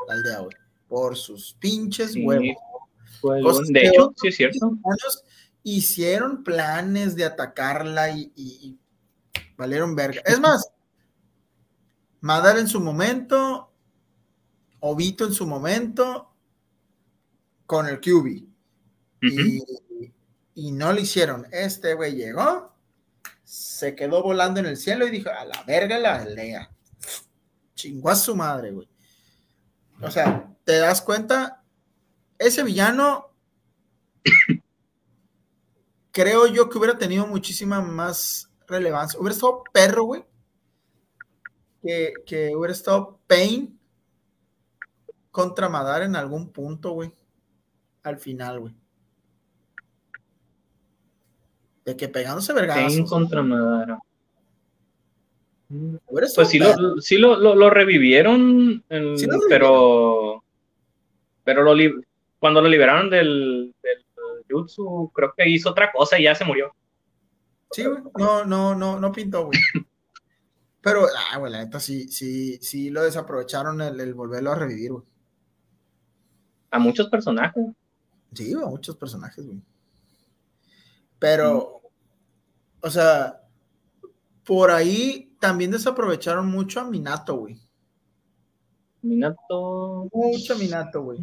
aldea, 0.08 0.38
güey. 0.40 0.56
Por 0.86 1.16
sus 1.16 1.54
pinches 1.54 2.14
huevos. 2.14 3.68
de 3.68 3.88
hecho, 3.88 4.14
sí 4.16 4.28
es 4.28 4.36
cierto. 4.36 4.78
Hicieron 5.70 6.44
planes 6.44 7.14
de 7.16 7.24
atacarla 7.24 8.10
y, 8.10 8.32
y 8.34 8.78
valieron 9.56 9.94
verga. 9.94 10.22
Es 10.24 10.40
más, 10.40 10.70
Madar 12.20 12.58
en 12.58 12.66
su 12.66 12.80
momento 12.80 13.68
Obito 14.80 15.24
en 15.24 15.34
su 15.34 15.46
momento 15.46 16.32
con 17.66 17.86
el 17.86 18.00
QB. 18.00 18.44
y, 20.54 20.72
no 20.72 20.92
lo 20.92 21.00
hicieron. 21.00 21.46
Este 21.50 21.94
güey 21.94 22.14
llegó, 22.14 22.74
se 23.44 23.94
quedó 23.94 24.22
volando 24.22 24.60
en 24.60 24.66
el 24.66 24.76
cielo 24.76 25.06
y 25.06 25.10
dijo, 25.10 25.30
a 25.30 25.44
la 25.44 25.62
verga 25.64 25.98
la 25.98 26.16
aldea. 26.16 26.70
Chingó 27.74 28.10
a 28.10 28.16
su 28.16 28.34
madre, 28.36 28.70
güey. 28.70 28.88
O 30.00 30.10
sea, 30.10 30.48
te 30.64 30.78
das 30.78 31.02
cuenta, 31.02 31.64
ese 32.38 32.62
villano 32.62 33.32
creo 36.12 36.46
yo 36.46 36.68
que 36.68 36.78
hubiera 36.78 36.98
tenido 36.98 37.26
muchísima 37.26 37.80
más 37.80 38.50
relevancia. 38.66 39.18
Hubiera 39.18 39.34
estado 39.34 39.64
perro, 39.72 40.04
güey. 40.04 40.24
Que, 41.82 42.12
que 42.26 42.54
hubiera 42.56 42.72
estado 42.72 43.18
Pain 43.26 43.78
contra 45.30 45.68
Madara 45.68 46.04
en 46.04 46.16
algún 46.16 46.50
punto, 46.50 46.92
güey. 46.92 47.12
Al 48.02 48.18
final, 48.18 48.60
güey. 48.60 48.74
De 51.84 51.96
que 51.96 52.08
pegándose 52.08 52.52
vergazos. 52.52 53.08
contra 53.08 53.42
Madara. 53.42 53.98
Pues 56.06 56.34
sí, 56.48 56.58
lo, 56.58 57.00
sí 57.00 57.18
lo, 57.18 57.36
lo, 57.36 57.68
revivieron, 57.68 58.82
pero 59.50 60.42
pero 61.44 61.62
lo 61.62 61.92
cuando 62.38 62.62
lo 62.62 62.68
liberaron 62.68 63.10
del 63.10 63.74
jutsu, 64.48 65.10
creo 65.14 65.32
que 65.36 65.48
hizo 65.48 65.70
otra 65.70 65.92
cosa 65.92 66.18
y 66.18 66.24
ya 66.24 66.34
se 66.34 66.44
murió. 66.44 66.74
Sí, 67.70 67.84
güey. 67.84 68.02
No, 68.16 68.44
no, 68.44 68.74
no, 68.74 68.98
no 68.98 69.12
pintó, 69.12 69.46
güey. 69.46 69.58
Pero, 70.80 71.06
ah, 71.32 71.38
güey, 71.38 71.52
la 71.52 71.64
neta 71.64 71.80
sí, 71.80 72.08
sí, 72.08 72.58
sí 72.62 72.90
lo 72.90 73.02
desaprovecharon 73.02 73.80
el, 73.80 74.00
el 74.00 74.14
volverlo 74.14 74.52
a 74.52 74.54
revivir, 74.54 74.92
güey 74.92 75.04
a 76.70 76.78
muchos 76.78 77.08
personajes. 77.08 77.64
Sí, 78.34 78.52
a 78.52 78.66
muchos 78.66 78.96
personajes, 78.96 79.46
güey. 79.46 79.60
Pero, 81.18 81.82
o 82.80 82.90
sea, 82.90 83.42
por 84.44 84.70
ahí 84.70 85.34
también 85.40 85.70
desaprovecharon 85.70 86.46
mucho 86.46 86.80
a 86.80 86.84
Minato, 86.84 87.36
güey. 87.36 87.60
Minato. 89.02 90.08
Mucho 90.12 90.56
Minato, 90.56 91.02
güey. 91.02 91.18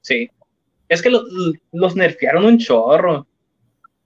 Sí. 0.00 0.30
Es 0.90 1.02
que 1.02 1.10
los 1.10 1.96
nerfearon 1.96 2.44
un 2.44 2.58
chorro. 2.58 3.26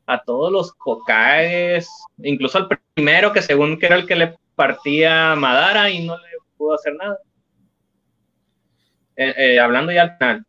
A 0.06 0.22
todos 0.22 0.52
los 0.52 0.74
Hokages, 0.84 1.88
incluso 2.18 2.58
al 2.58 2.68
primero 2.94 3.32
que 3.32 3.40
según 3.40 3.78
que 3.78 3.86
era 3.86 3.96
el 3.96 4.06
que 4.06 4.14
le 4.14 4.36
partía 4.54 5.34
Madara 5.34 5.88
y 5.88 6.06
no 6.06 6.18
le 6.18 6.28
pudo 6.58 6.74
hacer 6.74 6.94
nada. 6.94 7.18
Eh, 9.16 9.34
eh, 9.34 9.60
hablando 9.60 9.92
ya 9.92 10.02
al 10.02 10.18
final. 10.18 10.46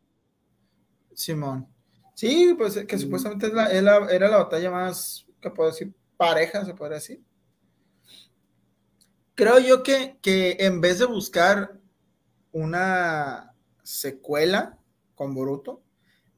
Simón. 1.13 1.69
Sí, 2.15 2.54
pues 2.58 2.84
que 2.86 2.98
supuestamente 2.98 3.48
era 3.48 4.28
la 4.30 4.38
batalla 4.38 4.69
más, 4.69 5.26
que 5.39 5.50
puedo 5.50 5.69
decir, 5.69 5.93
pareja, 6.17 6.65
se 6.65 6.74
puede 6.74 6.95
decir. 6.95 7.21
Creo 9.36 9.60
yo 9.60 9.84
que, 9.84 10.17
que 10.21 10.58
en 10.60 10.82
vez 10.82 11.00
de 11.00 11.06
buscar 11.06 11.80
una 12.52 13.54
secuela 13.84 14.78
con 15.13 15.34
Boruto, 15.34 15.85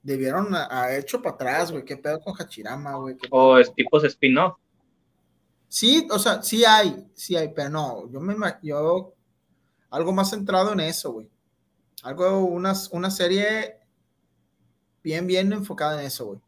debieron 0.04 0.54
haber 0.56 1.02
hecho 1.02 1.22
para 1.22 1.36
atrás, 1.36 1.72
güey. 1.72 1.84
¿Qué 1.84 1.98
pedo 1.98 2.20
con 2.20 2.34
Hachirama, 2.34 2.96
güey? 2.96 3.18
O 3.30 3.58
es 3.58 3.74
tipos 3.74 4.04
spin-off. 4.04 4.58
Sí, 5.68 6.08
o 6.10 6.18
sea, 6.18 6.42
sí 6.42 6.64
hay, 6.64 7.08
sí 7.14 7.36
hay, 7.36 7.50
pero 7.54 7.70
no, 7.70 8.10
yo 8.10 8.22
me 8.22 8.36
yo 8.64 9.14
algo 9.90 10.14
más 10.14 10.30
centrado 10.30 10.72
en 10.74 10.80
eso, 10.80 11.12
güey. 11.12 11.30
Algo, 12.04 12.40
una, 12.46 12.74
una 12.92 13.12
serie 13.12 13.78
bien, 15.04 15.28
bien 15.28 15.52
enfocada 15.52 16.00
en 16.00 16.08
eso, 16.08 16.26
güey. 16.26 16.42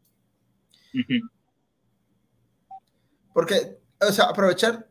Porque, 3.34 3.78
o 4.00 4.12
sea, 4.12 4.26
aprovechar 4.26 4.88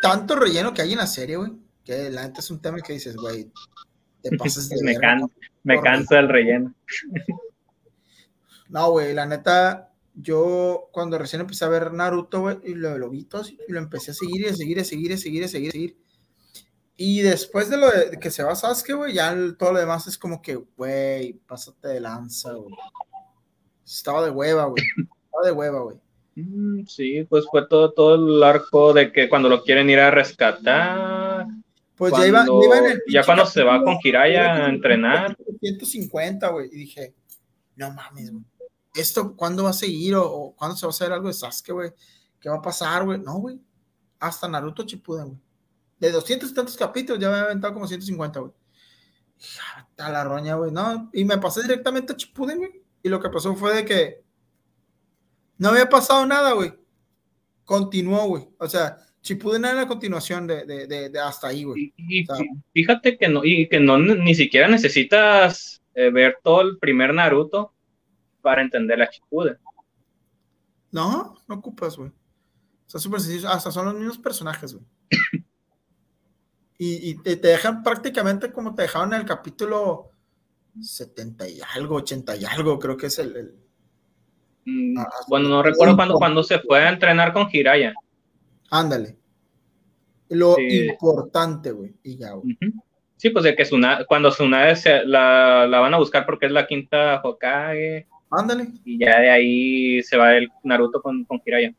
tanto 0.00 0.34
relleno 0.34 0.72
que 0.72 0.82
hay 0.82 0.92
en 0.92 0.98
la 0.98 1.06
serie, 1.06 1.36
güey, 1.36 1.52
que 1.84 2.10
la 2.10 2.26
neta 2.26 2.40
es 2.40 2.50
un 2.50 2.60
tema 2.60 2.80
que 2.80 2.94
dices, 2.94 3.16
güey, 3.16 3.50
te 4.22 4.30
pasas 4.38 4.68
de 4.68 4.82
me, 4.82 4.98
me 5.64 5.80
canso 5.80 6.14
del 6.14 6.28
relleno. 6.28 6.74
no, 8.72 8.90
güey, 8.90 9.12
la 9.12 9.26
neta, 9.26 9.92
yo 10.14 10.88
cuando 10.92 11.18
recién 11.18 11.42
empecé 11.42 11.66
a 11.66 11.68
ver 11.68 11.92
Naruto, 11.92 12.40
güey, 12.40 12.58
y 12.64 12.74
lo, 12.74 12.96
lo 12.96 13.10
vi 13.10 13.24
todo, 13.24 13.42
y 13.46 13.70
lo 13.70 13.78
empecé 13.78 14.12
a 14.12 14.14
seguir 14.14 14.46
y 14.46 14.48
a 14.48 14.54
seguir 14.54 14.78
y 14.78 14.80
a 14.80 14.84
seguir 14.84 15.10
y 15.10 15.14
a 15.14 15.18
seguir 15.18 15.42
y 15.42 15.44
a 15.44 15.48
seguir 15.48 15.66
y 15.66 15.68
a 15.68 15.72
seguir. 15.72 15.96
Y 16.96 17.20
después 17.20 17.68
de 17.68 17.76
lo 17.76 17.90
de, 17.90 18.18
que 18.18 18.30
se 18.30 18.42
va 18.42 18.54
Sasuke, 18.54 18.94
güey, 18.94 19.12
ya 19.12 19.36
todo 19.58 19.72
lo 19.72 19.78
demás 19.78 20.06
es 20.06 20.16
como 20.16 20.40
que, 20.40 20.54
güey, 20.54 21.34
pásate 21.46 21.88
de 21.88 22.00
lanza, 22.00 22.52
güey. 22.54 22.74
Estaba 23.84 24.24
de 24.24 24.30
hueva, 24.30 24.64
güey. 24.64 24.82
Estaba 25.24 25.44
de 25.44 25.52
hueva, 25.52 25.80
güey. 25.80 25.98
Mm, 26.34 26.86
sí, 26.86 27.26
pues 27.28 27.44
fue 27.50 27.68
todo, 27.68 27.92
todo 27.92 28.14
el 28.14 28.42
arco 28.42 28.94
de 28.94 29.12
que 29.12 29.28
cuando 29.28 29.50
lo 29.50 29.62
quieren 29.62 29.90
ir 29.90 29.98
a 29.98 30.10
rescatar. 30.10 31.46
Pues 31.94 32.14
ya 32.16 32.26
iba, 32.26 32.44
en 32.44 32.86
el 32.86 33.02
Ya 33.06 33.22
cuando 33.22 33.44
se 33.44 33.62
va 33.62 33.84
con 33.84 33.98
Kiraya 33.98 34.64
a 34.64 34.68
entrenar. 34.70 35.36
150, 35.60 36.48
güey. 36.48 36.68
Y 36.72 36.76
dije, 36.78 37.14
no 37.76 37.92
mames, 37.92 38.32
güey. 38.32 38.44
¿Esto 38.94 39.36
cuándo 39.36 39.64
va 39.64 39.70
a 39.70 39.74
seguir? 39.74 40.14
¿O, 40.16 40.54
cuándo 40.56 40.76
se 40.76 40.86
va 40.86 40.90
a 40.90 40.94
hacer 40.94 41.12
algo 41.12 41.28
de 41.28 41.34
Sasuke, 41.34 41.72
güey? 41.72 41.92
¿Qué 42.40 42.48
va 42.48 42.56
a 42.56 42.62
pasar, 42.62 43.04
güey? 43.04 43.18
No, 43.18 43.38
güey. 43.38 43.60
Hasta 44.18 44.48
Naruto 44.48 44.84
Shippuden, 44.84 45.28
güey. 45.28 45.40
De 45.98 46.10
200 46.10 46.50
y 46.50 46.54
tantos 46.54 46.76
capítulos 46.76 47.20
ya 47.20 47.28
me 47.28 47.34
había 47.34 47.46
aventado 47.46 47.74
como 47.74 47.86
150, 47.86 48.40
güey. 48.40 48.52
A 49.98 50.10
la 50.10 50.24
roña, 50.24 50.56
güey. 50.56 50.70
No, 50.70 51.10
y 51.12 51.24
me 51.24 51.38
pasé 51.38 51.62
directamente 51.62 52.12
a 52.12 52.16
Shippuden, 52.16 52.58
güey. 52.58 52.82
Y 53.02 53.08
lo 53.08 53.20
que 53.20 53.30
pasó 53.30 53.54
fue 53.54 53.74
de 53.74 53.84
que 53.84 54.22
no 55.58 55.68
había 55.68 55.88
pasado 55.88 56.26
nada, 56.26 56.52
güey. 56.52 56.74
Continuó, 57.64 58.26
güey. 58.26 58.48
O 58.58 58.68
sea, 58.68 58.98
Shippuden 59.22 59.64
era 59.64 59.74
la 59.74 59.88
continuación 59.88 60.46
de, 60.46 60.66
de, 60.66 61.08
de, 61.08 61.20
hasta 61.20 61.48
ahí, 61.48 61.64
güey. 61.64 61.94
Y, 61.96 62.26
fíjate 62.72 63.16
que 63.16 63.28
no, 63.28 63.44
y 63.44 63.68
que 63.68 63.78
no 63.78 63.96
ni 63.98 64.34
siquiera 64.34 64.68
necesitas 64.68 65.80
eh, 65.94 66.10
ver 66.10 66.38
todo 66.42 66.62
el 66.62 66.78
primer 66.78 67.14
Naruto 67.14 67.72
para 68.42 68.62
entender 68.62 68.98
la 68.98 69.08
Shippuden. 69.10 69.58
No, 70.90 71.36
no 71.48 71.54
ocupas, 71.54 71.96
güey. 71.96 72.10
O 72.10 72.90
sea, 72.90 73.00
súper 73.00 73.20
sencillo. 73.20 73.48
Hasta 73.48 73.70
son 73.70 73.86
los 73.86 73.94
mismos 73.94 74.18
personajes, 74.18 74.74
güey. 74.74 74.84
y, 76.78 77.10
y 77.10 77.14
te, 77.16 77.36
dejan 77.36 77.82
prácticamente 77.82 78.52
como 78.52 78.74
te 78.74 78.82
dejaron 78.82 79.14
en 79.14 79.20
el 79.20 79.26
capítulo 79.26 80.10
70 80.78 81.48
y 81.48 81.60
algo, 81.74 81.96
80 81.96 82.36
y 82.36 82.44
algo, 82.44 82.78
creo 82.78 82.96
que 82.96 83.06
es 83.06 83.18
el, 83.18 83.62
Mm, 84.64 84.98
ah, 84.98 85.08
bueno, 85.28 85.48
no 85.48 85.62
recuerdo 85.62 85.96
cuando, 85.96 86.14
cuando 86.14 86.42
se 86.42 86.58
fue 86.60 86.80
a 86.80 86.90
entrenar 86.90 87.32
con 87.32 87.48
Hiraya. 87.50 87.94
Ándale. 88.70 89.16
Lo 90.28 90.56
importante, 90.58 91.72
güey. 91.72 91.94
Y 92.02 92.16
ya, 92.16 92.32
Sí, 93.16 93.30
pues 93.30 93.44
de 93.44 93.54
que 93.54 93.64
cuando 94.08 94.30
Tsunade 94.30 94.74
se, 94.74 95.04
la, 95.04 95.66
la, 95.68 95.78
van 95.78 95.94
a 95.94 95.98
buscar 95.98 96.26
porque 96.26 96.46
es 96.46 96.52
la 96.52 96.66
quinta 96.66 97.20
Hokage. 97.22 98.08
Ándale. 98.32 98.68
Y 98.86 98.98
ya 98.98 99.20
de 99.20 99.30
ahí 99.30 100.02
se 100.02 100.16
va 100.16 100.34
el 100.34 100.50
Naruto 100.64 101.02
con, 101.02 101.22
con 101.24 101.42
Hiraya. 101.44 101.70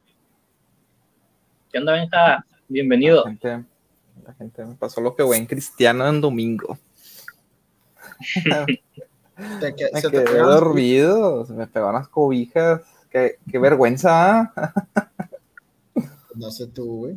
¿Qué 1.72 1.80
onda, 1.80 1.94
Benja? 1.94 2.46
Bienvenido. 2.68 3.24
La 4.24 4.34
gente, 4.38 4.64
me 4.64 4.76
pasó 4.76 5.02
lo 5.02 5.16
que 5.16 5.24
güey 5.24 5.40
en 5.40 5.48
Cristiano 5.48 6.08
en 6.08 6.22
domingo. 6.22 6.78
me 9.62 9.76
quedé 9.76 10.38
dormido, 10.38 11.44
se 11.44 11.54
me 11.54 11.66
pegaron 11.66 11.96
las 11.96 12.08
cobijas. 12.08 12.82
Qué, 13.10 13.40
qué 13.52 13.58
vergüenza. 13.58 14.54
no 16.36 16.52
sé 16.52 16.68
tú, 16.68 16.98
güey. 16.98 17.16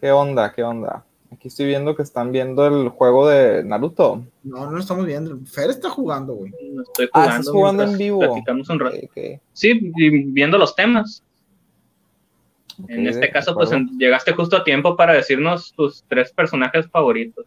¿Qué 0.00 0.10
onda? 0.10 0.52
¿Qué 0.52 0.64
onda? 0.64 1.04
Aquí 1.36 1.48
estoy 1.48 1.66
viendo 1.66 1.94
que 1.94 2.02
están 2.02 2.32
viendo 2.32 2.66
el 2.66 2.88
juego 2.88 3.28
de 3.28 3.62
Naruto. 3.62 4.24
No, 4.42 4.64
no 4.64 4.70
lo 4.70 4.80
estamos 4.80 5.04
viendo. 5.04 5.38
Fer 5.44 5.68
está 5.68 5.90
jugando, 5.90 6.32
güey. 6.32 6.50
No 6.72 6.82
estoy 6.82 7.10
jugando. 7.12 7.30
Ah, 7.30 7.38
estás 7.38 7.52
jugando 7.52 7.82
en 7.82 7.98
vivo. 7.98 8.42
Sí, 9.52 9.92
viendo 9.92 10.56
los 10.56 10.74
temas. 10.74 11.22
en 12.88 13.06
este 13.06 13.30
caso, 13.30 13.54
pues 13.54 13.70
llegaste 13.98 14.32
justo 14.32 14.56
a 14.56 14.64
tiempo 14.64 14.96
para 14.96 15.12
decirnos 15.12 15.74
tus 15.74 16.04
tres 16.08 16.32
personajes 16.32 16.88
favoritos. 16.88 17.44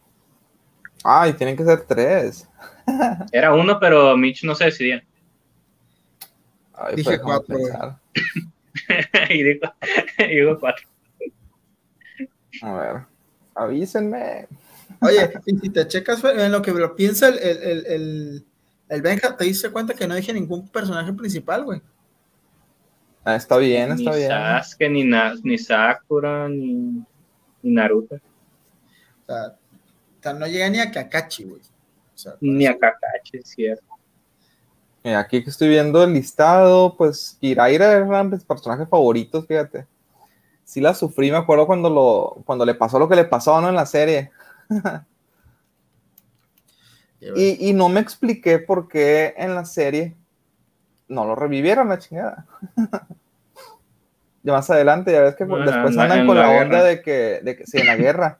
Ay, 1.03 1.33
tienen 1.33 1.57
que 1.57 1.65
ser 1.65 1.81
tres. 1.81 2.47
Era 3.31 3.55
uno, 3.55 3.79
pero 3.79 4.15
Mitch 4.15 4.43
no 4.43 4.53
se 4.53 4.65
decidía. 4.65 5.03
Ay, 6.75 6.95
Dije 6.97 7.19
cuatro. 7.19 7.57
y, 9.29 9.43
digo, 9.43 10.59
cuatro. 10.59 10.87
A 12.61 12.73
ver, 12.73 13.01
avísenme. 13.59 14.47
Oye, 15.01 15.31
y 15.45 15.57
si 15.57 15.69
te 15.69 15.87
checas 15.87 16.23
en 16.23 16.51
lo 16.51 16.61
que 16.61 16.71
lo 16.71 16.95
piensa 16.95 17.29
el, 17.29 17.37
el, 17.39 17.85
el, 17.85 18.45
el 18.89 19.01
Benja, 19.01 19.35
te 19.37 19.45
diste 19.45 19.69
cuenta 19.69 19.93
que 19.93 20.07
no 20.07 20.15
dije 20.15 20.33
ningún 20.33 20.67
personaje 20.67 21.13
principal, 21.13 21.63
güey. 21.63 21.81
Ah, 23.23 23.35
está 23.35 23.57
bien, 23.57 23.91
está 23.91 24.15
bien. 24.15 24.29
Sasuke, 24.29 24.89
ni, 24.89 25.03
ni 25.43 25.57
Sakura, 25.57 26.49
ni, 26.49 27.03
ni 27.61 27.71
Naruto. 27.71 28.15
O 28.15 29.25
sea, 29.25 29.47
o 29.47 30.21
sea, 30.23 30.33
no 30.33 30.47
llega 30.47 30.69
ni 30.69 30.79
a 30.79 30.91
Kakashi, 30.91 31.43
güey. 31.43 31.61
ni 32.41 32.65
a 32.65 32.77
Kakashi, 32.77 33.37
es 33.37 33.49
cierto. 33.49 33.85
aquí 35.03 35.43
que 35.43 35.49
estoy 35.49 35.69
viendo 35.69 36.03
el 36.03 36.13
listado, 36.13 36.95
pues 36.97 37.37
Kiraira 37.39 37.91
era 37.91 38.23
mis 38.23 38.43
personajes 38.43 38.89
favoritos, 38.89 39.45
fíjate. 39.45 39.85
Sí 40.69 40.81
la 40.81 40.93
sufrí, 40.93 41.31
me 41.31 41.37
acuerdo 41.37 41.65
cuando, 41.65 41.89
lo, 41.89 42.43
cuando 42.45 42.63
le 42.63 42.75
pasó 42.75 42.99
lo 42.99 43.09
que 43.09 43.15
le 43.15 43.25
pasó, 43.25 43.59
¿no? 43.59 43.69
En 43.69 43.75
la 43.75 43.87
serie. 43.87 44.29
y, 47.19 47.69
y, 47.69 47.73
no 47.73 47.89
me 47.89 47.99
expliqué 47.99 48.59
por 48.59 48.87
qué 48.87 49.33
en 49.35 49.55
la 49.55 49.65
serie 49.65 50.15
no 51.07 51.25
lo 51.25 51.33
revivieron, 51.33 51.89
la 51.89 51.97
chingada. 51.97 52.45
ya 54.43 54.53
más 54.53 54.69
adelante, 54.69 55.11
ya 55.11 55.21
ves 55.21 55.35
que 55.35 55.45
después 55.45 55.97
andan 55.97 56.27
con 56.27 56.37
la, 56.37 56.51
onda 56.51 56.83
de 56.83 57.01
que, 57.01 57.39
de 57.41 57.57
que, 57.57 57.65
sí, 57.65 57.79
en 57.79 57.87
la 57.87 57.95
guerra 57.95 58.37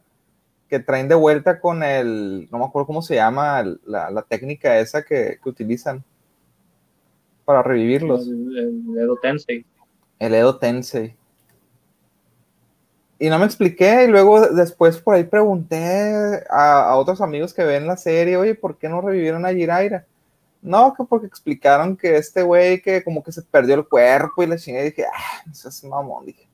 que 0.70 0.80
traen 0.80 1.08
de 1.08 1.16
vuelta 1.16 1.60
con 1.60 1.82
el, 1.82 2.48
no 2.52 2.60
me 2.60 2.66
acuerdo 2.66 2.86
cómo 2.86 3.02
se 3.02 3.16
llama, 3.16 3.66
la, 3.88 4.24
técnica 4.30 4.78
esa 4.78 5.02
que, 5.02 5.40
utilizan 5.46 6.04
para 7.44 7.64
revivirlos. 7.64 8.28
El, 8.28 8.84
Edo 9.00 9.16
Tensei. 9.16 9.66
El 10.20 10.36
Edo 10.36 10.60
Tensei. 10.60 11.18
Y 13.22 13.30
no 13.30 13.38
me 13.38 13.46
expliqué, 13.46 14.06
y 14.06 14.08
luego 14.08 14.48
después 14.48 14.98
por 14.98 15.16
ahí 15.16 15.26
pregunté 15.26 16.42
a, 16.50 16.96
otros 16.96 17.20
amigos 17.20 17.54
que 17.54 17.66
ven 17.66 17.86
la 17.86 17.98
serie, 17.98 18.38
oye, 18.38 18.56
¿por 18.56 18.78
qué 18.78 18.88
no 18.88 19.02
revivieron 19.02 19.46
a 19.46 19.52
Jiraiya? 19.52 20.06
No, 20.62 20.94
que 20.94 21.04
porque 21.04 21.28
explicaron 21.28 21.98
que 21.98 22.16
este 22.16 22.44
güey 22.44 22.82
que 22.82 23.04
como 23.04 23.22
que 23.22 23.34
se 23.34 23.42
perdió 23.42 23.76
el 23.76 23.88
cuerpo 23.88 24.42
y 24.42 24.48
la 24.48 24.58
chingada, 24.58 24.86
y 24.86 24.90
dije, 24.92 25.06
ah, 25.06 25.42
eso 25.52 25.68
es 25.68 25.84
mamón, 25.84 26.28
dije. 26.28 26.48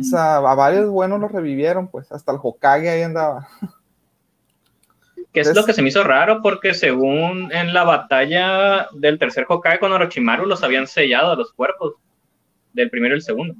O 0.00 0.04
sea, 0.04 0.36
a 0.36 0.54
varios 0.54 0.90
buenos 0.90 1.18
los 1.18 1.32
revivieron, 1.32 1.88
pues, 1.88 2.12
hasta 2.12 2.32
el 2.32 2.38
Hokage 2.42 2.90
ahí 2.90 3.02
andaba. 3.02 3.48
Que 5.32 5.40
es 5.40 5.54
lo 5.54 5.64
que 5.64 5.72
se 5.72 5.80
me 5.80 5.88
hizo 5.88 6.02
raro, 6.02 6.42
porque 6.42 6.74
según 6.74 7.52
en 7.52 7.72
la 7.72 7.84
batalla 7.84 8.88
del 8.92 9.18
tercer 9.18 9.46
Hokage 9.48 9.78
con 9.78 9.92
Orochimaru, 9.92 10.44
los 10.44 10.64
habían 10.64 10.86
sellado 10.88 11.32
a 11.32 11.36
los 11.36 11.52
cuerpos 11.52 11.94
del 12.72 12.90
primero 12.90 13.14
y 13.14 13.18
el 13.18 13.22
segundo. 13.22 13.54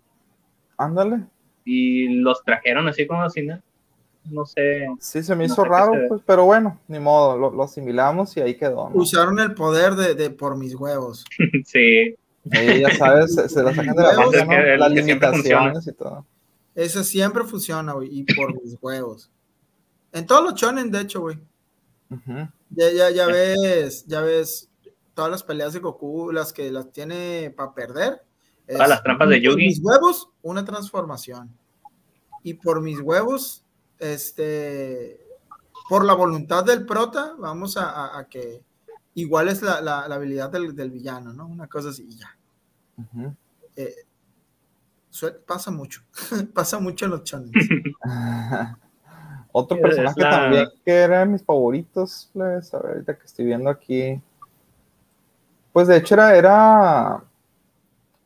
Ándale. 0.77 1.27
Y 1.65 2.09
los 2.21 2.43
trajeron 2.43 2.89
así 2.89 3.07
como 3.07 3.23
así, 3.23 3.43
¿no? 3.43 3.61
No 4.31 4.45
sé. 4.45 4.87
Sí, 5.01 5.23
se 5.23 5.35
me 5.35 5.47
hizo 5.47 5.65
raro, 5.65 5.93
pues, 6.09 6.23
pero 6.27 6.45
bueno, 6.45 6.79
ni 6.89 6.99
modo, 6.99 7.37
lo, 7.37 7.63
asimilamos 7.63 8.37
y 8.37 8.41
ahí 8.41 8.55
quedó. 8.55 8.91
Usaron 8.93 9.39
el 9.41 9.55
poder 9.55 9.95
de, 9.95 10.15
de 10.15 10.31
por 10.31 10.57
mis 10.57 10.75
huevos. 10.75 11.25
sí. 11.65 12.17
Ahí 12.53 12.81
ya 12.81 12.95
sabes, 12.97 13.35
se, 13.35 13.63
la 13.63 13.75
sacan 13.75 13.95
de 13.95 14.03
la 14.03 14.13
mano, 14.15 14.77
las 14.77 14.93
limitaciones 14.93 15.87
y 15.87 15.93
todo. 15.93 16.27
Eso 16.75 17.05
siempre 17.05 17.45
funciona, 17.45 17.93
güey, 17.93 18.09
y 18.11 18.25
por 18.25 18.55
mis 18.63 18.77
huevos. 18.81 19.31
En 20.13 20.27
todos 20.27 20.43
los 20.43 20.55
chonen, 20.55 20.91
de 20.91 21.01
hecho, 21.01 21.21
güey. 21.21 21.39
ya, 22.71 22.91
ya, 22.91 23.11
ya 23.11 23.27
ves, 23.27 24.07
ya 24.07 24.21
ves 24.21 24.71
todas 25.15 25.31
las 25.31 25.43
peleas 25.43 25.73
de 25.73 25.81
Goku, 25.81 26.33
las 26.33 26.53
que 26.53 26.71
las 26.71 26.91
tiene 26.93 27.53
para 27.55 27.75
perder. 27.75 28.23
A 28.79 28.87
las 28.87 29.03
trampas 29.03 29.29
de 29.29 29.41
Yugi. 29.41 29.49
Por 29.49 29.57
mis 29.57 29.81
huevos, 29.83 30.29
una 30.43 30.65
transformación. 30.65 31.51
Y 32.43 32.55
por 32.55 32.81
mis 32.81 33.01
huevos, 33.01 33.65
este, 33.99 35.21
por 35.89 36.05
la 36.05 36.15
voluntad 36.15 36.65
del 36.65 36.87
prota, 36.87 37.35
vamos 37.39 37.77
a 37.77 38.27
que 38.31 38.63
igual 39.15 39.49
es 39.49 39.63
la, 39.63 39.81
la, 39.81 40.03
habilidad 40.03 40.51
del, 40.51 40.75
del, 40.75 40.91
villano, 40.91 41.33
¿no? 41.33 41.47
Una 41.47 41.67
cosa 41.67 41.91
así, 41.91 42.09
ya. 42.17 42.37
Eh, 43.77 43.95
pasa 45.47 45.71
mucho, 45.71 46.03
pasa 46.55 46.79
mucho 46.79 47.07
en 47.07 47.11
los 47.11 47.25
channels. 47.25 47.69
Otro 49.53 49.81
personaje 49.81 50.21
también 50.21 50.69
que 50.85 50.93
era 50.93 51.21
de 51.21 51.27
mis 51.27 51.43
favoritos, 51.43 52.31
pues, 52.33 52.73
a 52.73 52.79
ver, 52.79 52.93
ahorita 52.93 53.19
que 53.19 53.27
estoy 53.27 53.47
viendo 53.47 53.69
aquí. 53.69 54.21
Pues 55.73 55.89
de 55.89 55.97
hecho 55.97 56.15
era, 56.15 56.37
era 56.37 57.25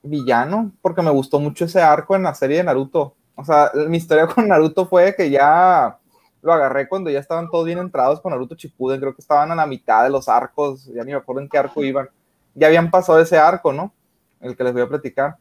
villano, 0.05 0.73
porque 0.81 1.03
me 1.03 1.11
gustó 1.11 1.40
mucho 1.40 1.64
ese 1.64 1.81
arco 1.81 2.14
en 2.14 2.23
la 2.23 2.35
serie 2.35 2.59
de 2.59 2.64
Naruto. 2.64 3.14
O 3.35 3.45
sea, 3.45 3.73
mi 3.88 3.97
historia 3.97 4.27
con 4.29 4.47
Naruto 4.47 4.87
fue 4.87 5.14
que 5.17 5.31
ya 5.31 5.99
lo 6.43 6.53
agarré 6.53 6.87
cuando 6.87 7.11
ya 7.11 7.19
estaban 7.19 7.51
todos 7.51 7.64
bien 7.64 7.79
entrados 7.79 8.21
con 8.21 8.31
Naruto 8.31 8.55
Shippuden, 8.55 9.01
creo 9.01 9.14
que 9.14 9.23
estaban 9.23 9.51
a 9.51 9.55
la 9.55 9.67
mitad 9.67 10.05
de 10.05 10.11
los 10.11 10.29
arcos, 10.29 10.85
ya 10.95 11.03
ni 11.03 11.12
me 11.12 11.17
acuerdo 11.17 11.40
en 11.40 11.49
qué 11.49 11.59
arco 11.59 11.83
iban. 11.83 12.09
ya 12.55 12.67
habían 12.67 12.90
pasado 12.90 13.19
ese 13.19 13.38
arco, 13.38 13.73
¿no? 13.73 13.93
El 14.40 14.55
que 14.55 14.62
les 14.62 14.75
voy 14.75 14.83
a 14.83 14.88
platicar. 14.88 15.37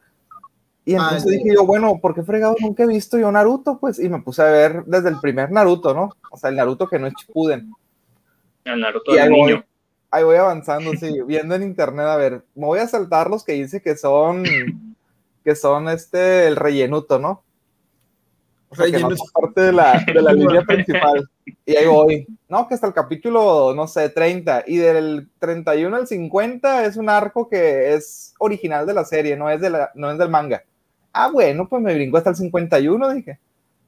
Y 0.86 0.96
ah, 0.96 1.00
entonces 1.04 1.26
dije 1.26 1.54
yo, 1.56 1.66
bueno, 1.66 2.00
¿por 2.02 2.16
qué 2.16 2.24
fregado 2.24 2.56
nunca 2.60 2.84
he 2.84 2.88
visto 2.88 3.18
yo 3.18 3.32
Naruto? 3.32 3.78
Pues, 3.80 4.00
y 4.00 4.10
me 4.10 4.22
puse 4.22 4.42
a 4.42 4.46
ver 4.46 4.84
desde 4.86 5.10
el 5.10 5.20
primer 5.20 5.52
Naruto, 5.52 5.94
¿no? 5.94 6.10
O 6.32 6.38
sea, 6.38 6.50
el 6.50 6.56
Naruto 6.56 6.88
que 6.88 7.00
no 7.00 7.08
es 7.08 7.14
Chipuden. 7.16 7.72
El 8.64 8.80
Naruto 8.80 9.12
del 9.12 9.30
niño. 9.30 9.66
Ahí 10.14 10.24
voy 10.24 10.36
avanzando, 10.36 10.92
sí, 10.94 11.12
viendo 11.26 11.56
en 11.56 11.64
internet, 11.64 12.06
a 12.06 12.16
ver, 12.16 12.44
me 12.54 12.68
voy 12.68 12.80
a 12.80 12.88
saltar 12.88 13.32
los 13.32 13.44
que 13.44 13.54
dice 13.54 13.82
que 13.82 13.98
son, 13.98 14.44
que 15.44 15.56
son 15.56 15.90
este, 15.90 16.48
el 16.48 16.56
rellenuto, 16.56 17.18
¿no? 17.18 17.44
O 18.70 18.76
sea, 18.76 18.86
que 18.86 19.00
no 19.00 19.10
parte 19.34 19.62
de 19.62 19.72
la, 19.72 20.04
de 20.06 20.22
la 20.22 20.34
línea 20.34 20.62
principal. 20.62 21.30
Y 21.66 21.76
ahí 21.76 21.86
voy. 21.86 22.28
No, 22.50 22.68
que 22.68 22.74
hasta 22.74 22.88
el 22.88 22.94
capítulo, 22.94 23.74
no 23.76 23.88
sé, 23.88 24.10
30. 24.10 24.64
Y 24.66 24.78
del 24.78 25.30
31 25.40 25.96
al 25.96 26.08
50 26.08 26.86
es 26.86 26.98
un 26.98 27.08
arco 27.08 27.48
que 27.48 27.94
es 27.94 28.34
original 28.40 28.88
de 28.88 28.96
la 28.96 29.06
serie, 29.06 29.38
no 29.38 29.50
es, 29.50 29.62
de 29.62 29.70
la, 29.70 29.92
no 29.94 30.12
es 30.12 30.18
del 30.18 30.30
manga. 30.30 30.64
Ah, 31.12 31.30
bueno, 31.32 31.68
pues 31.70 31.84
me 31.84 31.94
brinco 31.94 32.18
hasta 32.18 32.32
el 32.32 32.36
51, 32.36 33.14
dije. 33.14 33.40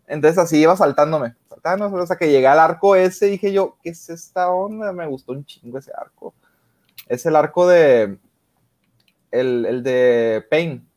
Entonces 0.07 0.37
así 0.37 0.57
iba 0.57 0.75
saltándome, 0.75 1.33
saltándome, 1.49 2.01
hasta 2.01 2.17
que 2.17 2.29
llegué 2.29 2.47
al 2.47 2.59
arco 2.59 2.95
ese, 2.95 3.27
dije 3.27 3.51
yo, 3.51 3.77
¿qué 3.81 3.89
es 3.89 4.09
esta 4.09 4.49
onda? 4.49 4.91
Me 4.93 5.07
gustó 5.07 5.31
un 5.31 5.45
chingo 5.45 5.79
ese 5.79 5.91
arco. 5.97 6.33
Es 7.07 7.25
el 7.25 7.35
arco 7.35 7.67
de, 7.67 8.17
el, 9.31 9.65
el 9.65 9.83
de 9.83 10.45
Pain. 10.49 10.87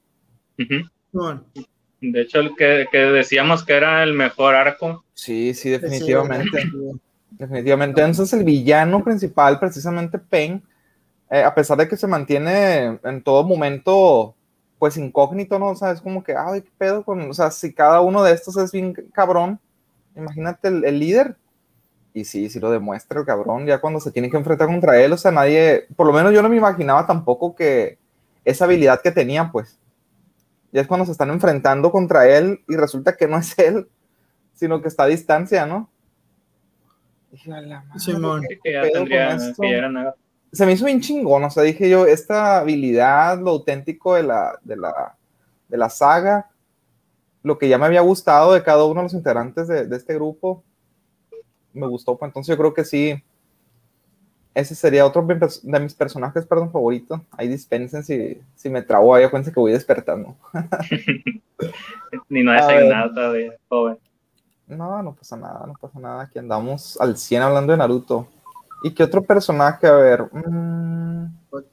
De 2.01 2.21
hecho, 2.21 2.41
el 2.41 2.55
que, 2.55 2.87
que, 2.91 2.99
decíamos 2.99 3.65
que 3.65 3.75
era 3.75 4.03
el 4.03 4.13
mejor 4.13 4.55
arco. 4.55 5.05
Sí, 5.15 5.55
sí, 5.55 5.71
definitivamente. 5.71 6.71
definitivamente. 7.31 8.03
Entonces 8.03 8.39
el 8.39 8.45
villano 8.45 9.03
principal, 9.03 9.59
precisamente 9.59 10.19
Pain, 10.19 10.63
eh, 11.31 11.43
a 11.43 11.55
pesar 11.55 11.79
de 11.79 11.89
que 11.89 11.97
se 11.97 12.07
mantiene 12.07 12.99
en 13.03 13.23
todo 13.23 13.45
momento 13.45 14.35
pues 14.79 14.97
incógnito, 14.97 15.59
¿no? 15.59 15.69
O 15.69 15.77
sea, 15.77 15.91
es 15.91 16.01
como 16.01 16.23
que, 16.23 16.35
ay, 16.37 16.63
qué 16.63 16.71
pedo 16.79 17.05
con, 17.05 17.29
o 17.29 17.35
sea, 17.35 17.51
si 17.51 17.73
cada 17.73 18.01
uno 18.01 18.23
de 18.23 18.33
estos 18.33 18.57
es 18.57 18.73
bien 18.73 18.95
cabrón, 19.13 19.59
imagínate 20.17 20.69
el, 20.69 20.99
líder. 20.99 21.37
Y 22.15 22.25
sí, 22.25 22.49
sí 22.49 22.59
lo 22.59 22.71
demuestra 22.71 23.21
el 23.21 23.27
cabrón, 23.27 23.67
ya 23.67 23.81
cuando 23.81 24.01
se 24.01 24.11
tiene 24.11 24.31
que 24.31 24.37
enfrentar 24.37 24.69
contra 24.69 25.01
él, 25.01 25.13
o 25.13 25.17
sea, 25.17 25.31
nadie, 25.31 25.87
por 25.95 26.07
lo 26.07 26.13
menos 26.13 26.33
yo 26.33 26.43
no 26.43 26.49
me 26.49 26.57
imaginaba 26.57 27.07
tampoco 27.07 27.55
que 27.55 27.99
esa 28.45 28.65
habilidad 28.65 29.01
que 29.03 29.13
tenía, 29.13 29.51
pues. 29.53 29.79
Ya 30.73 30.83
es 30.83 30.87
cuando 30.87 31.07
se 31.07 31.13
están 31.13 31.31
enfrentando 31.31 31.91
contra 31.91 32.29
él 32.29 32.61
y 32.69 32.77
resulta 32.77 33.17
que 33.17 33.27
no 33.27 33.39
es 33.39 33.59
él, 33.59 33.89
sino 34.55 34.83
que 34.83 34.89
está 34.89 35.05
a 35.05 35.07
distancia, 35.07 35.67
¿no? 35.67 35.91
Dije, 37.31 37.51
la 37.51 37.85
madre, 38.19 38.59
que 38.63 38.73
ya 38.73 38.83
tendría, 38.91 39.37
que 39.37 39.71
ya 39.71 39.77
era 39.77 39.91
nada 39.91 40.15
se 40.53 40.67
me 40.67 40.73
hizo 40.73 40.85
bien 40.85 41.01
chingón, 41.01 41.45
o 41.45 41.51
sea, 41.51 41.63
dije 41.63 41.89
yo, 41.89 42.07
esta 42.07 42.59
habilidad, 42.59 43.39
lo 43.41 43.51
auténtico 43.51 44.15
de 44.15 44.23
la, 44.23 44.59
de 44.63 44.77
la, 44.77 45.17
de 45.69 45.77
la 45.77 45.91
saga, 45.91 46.51
lo 47.43 47.59
que 47.59 47.69
ya 47.69 47.79
me 47.79 47.87
había 47.87 48.01
gustado 48.01 48.53
de 48.53 48.63
cada 48.63 48.85
uno 48.85 49.01
de 49.01 49.05
los 49.05 49.15
integrantes 49.15 49.69
de, 49.69 49.87
de 49.87 49.97
este 49.97 50.15
grupo, 50.15 50.65
me 51.73 51.87
gustó, 51.87 52.17
pues 52.17 52.29
entonces 52.29 52.55
yo 52.55 52.59
creo 52.59 52.75
que 52.75 52.85
sí, 52.85 53.23
ese 54.59 54.75
sería 54.75 55.07
otro 55.07 55.25
de 55.25 55.81
mis 55.81 55.95
personajes, 55.95 56.45
perdón, 56.45 56.73
favorito. 56.73 57.25
Ahí 57.31 57.47
dispensen 57.47 58.03
si, 58.03 58.41
si 58.57 58.69
me 58.69 58.83
trabo 58.83 59.15
ahí, 59.15 59.23
acuérdense 59.23 59.53
que 59.53 59.61
voy 59.61 59.71
despertando. 59.71 60.35
Ni 62.29 62.43
no 62.43 62.53
he 62.53 62.89
nada 62.89 63.15
todavía, 63.15 63.53
joven. 63.69 63.99
No, 64.67 65.01
no 65.01 65.15
pasa 65.15 65.37
nada, 65.37 65.65
no 65.65 65.75
pasa 65.81 66.01
nada. 66.01 66.23
Aquí 66.23 66.41
andamos 66.41 67.01
al 67.01 67.17
100 67.17 67.43
hablando 67.43 67.71
de 67.71 67.79
Naruto. 67.79 68.27
¿Y 68.83 68.95
qué 68.95 69.03
otro 69.03 69.23
personaje? 69.23 69.87
A 69.87 69.93
ver. 69.93 70.29
Mm, 70.33 71.27
pues, 71.51 71.65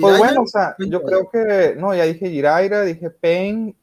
pues 0.00 0.18
bueno, 0.18 0.42
o 0.42 0.46
sea, 0.46 0.76
yo 0.78 1.02
creo 1.02 1.28
que. 1.30 1.74
No, 1.76 1.94
ya 1.94 2.04
dije 2.04 2.30
Jiraiya, 2.30 2.82
dije 2.82 3.10
Pain. 3.10 3.76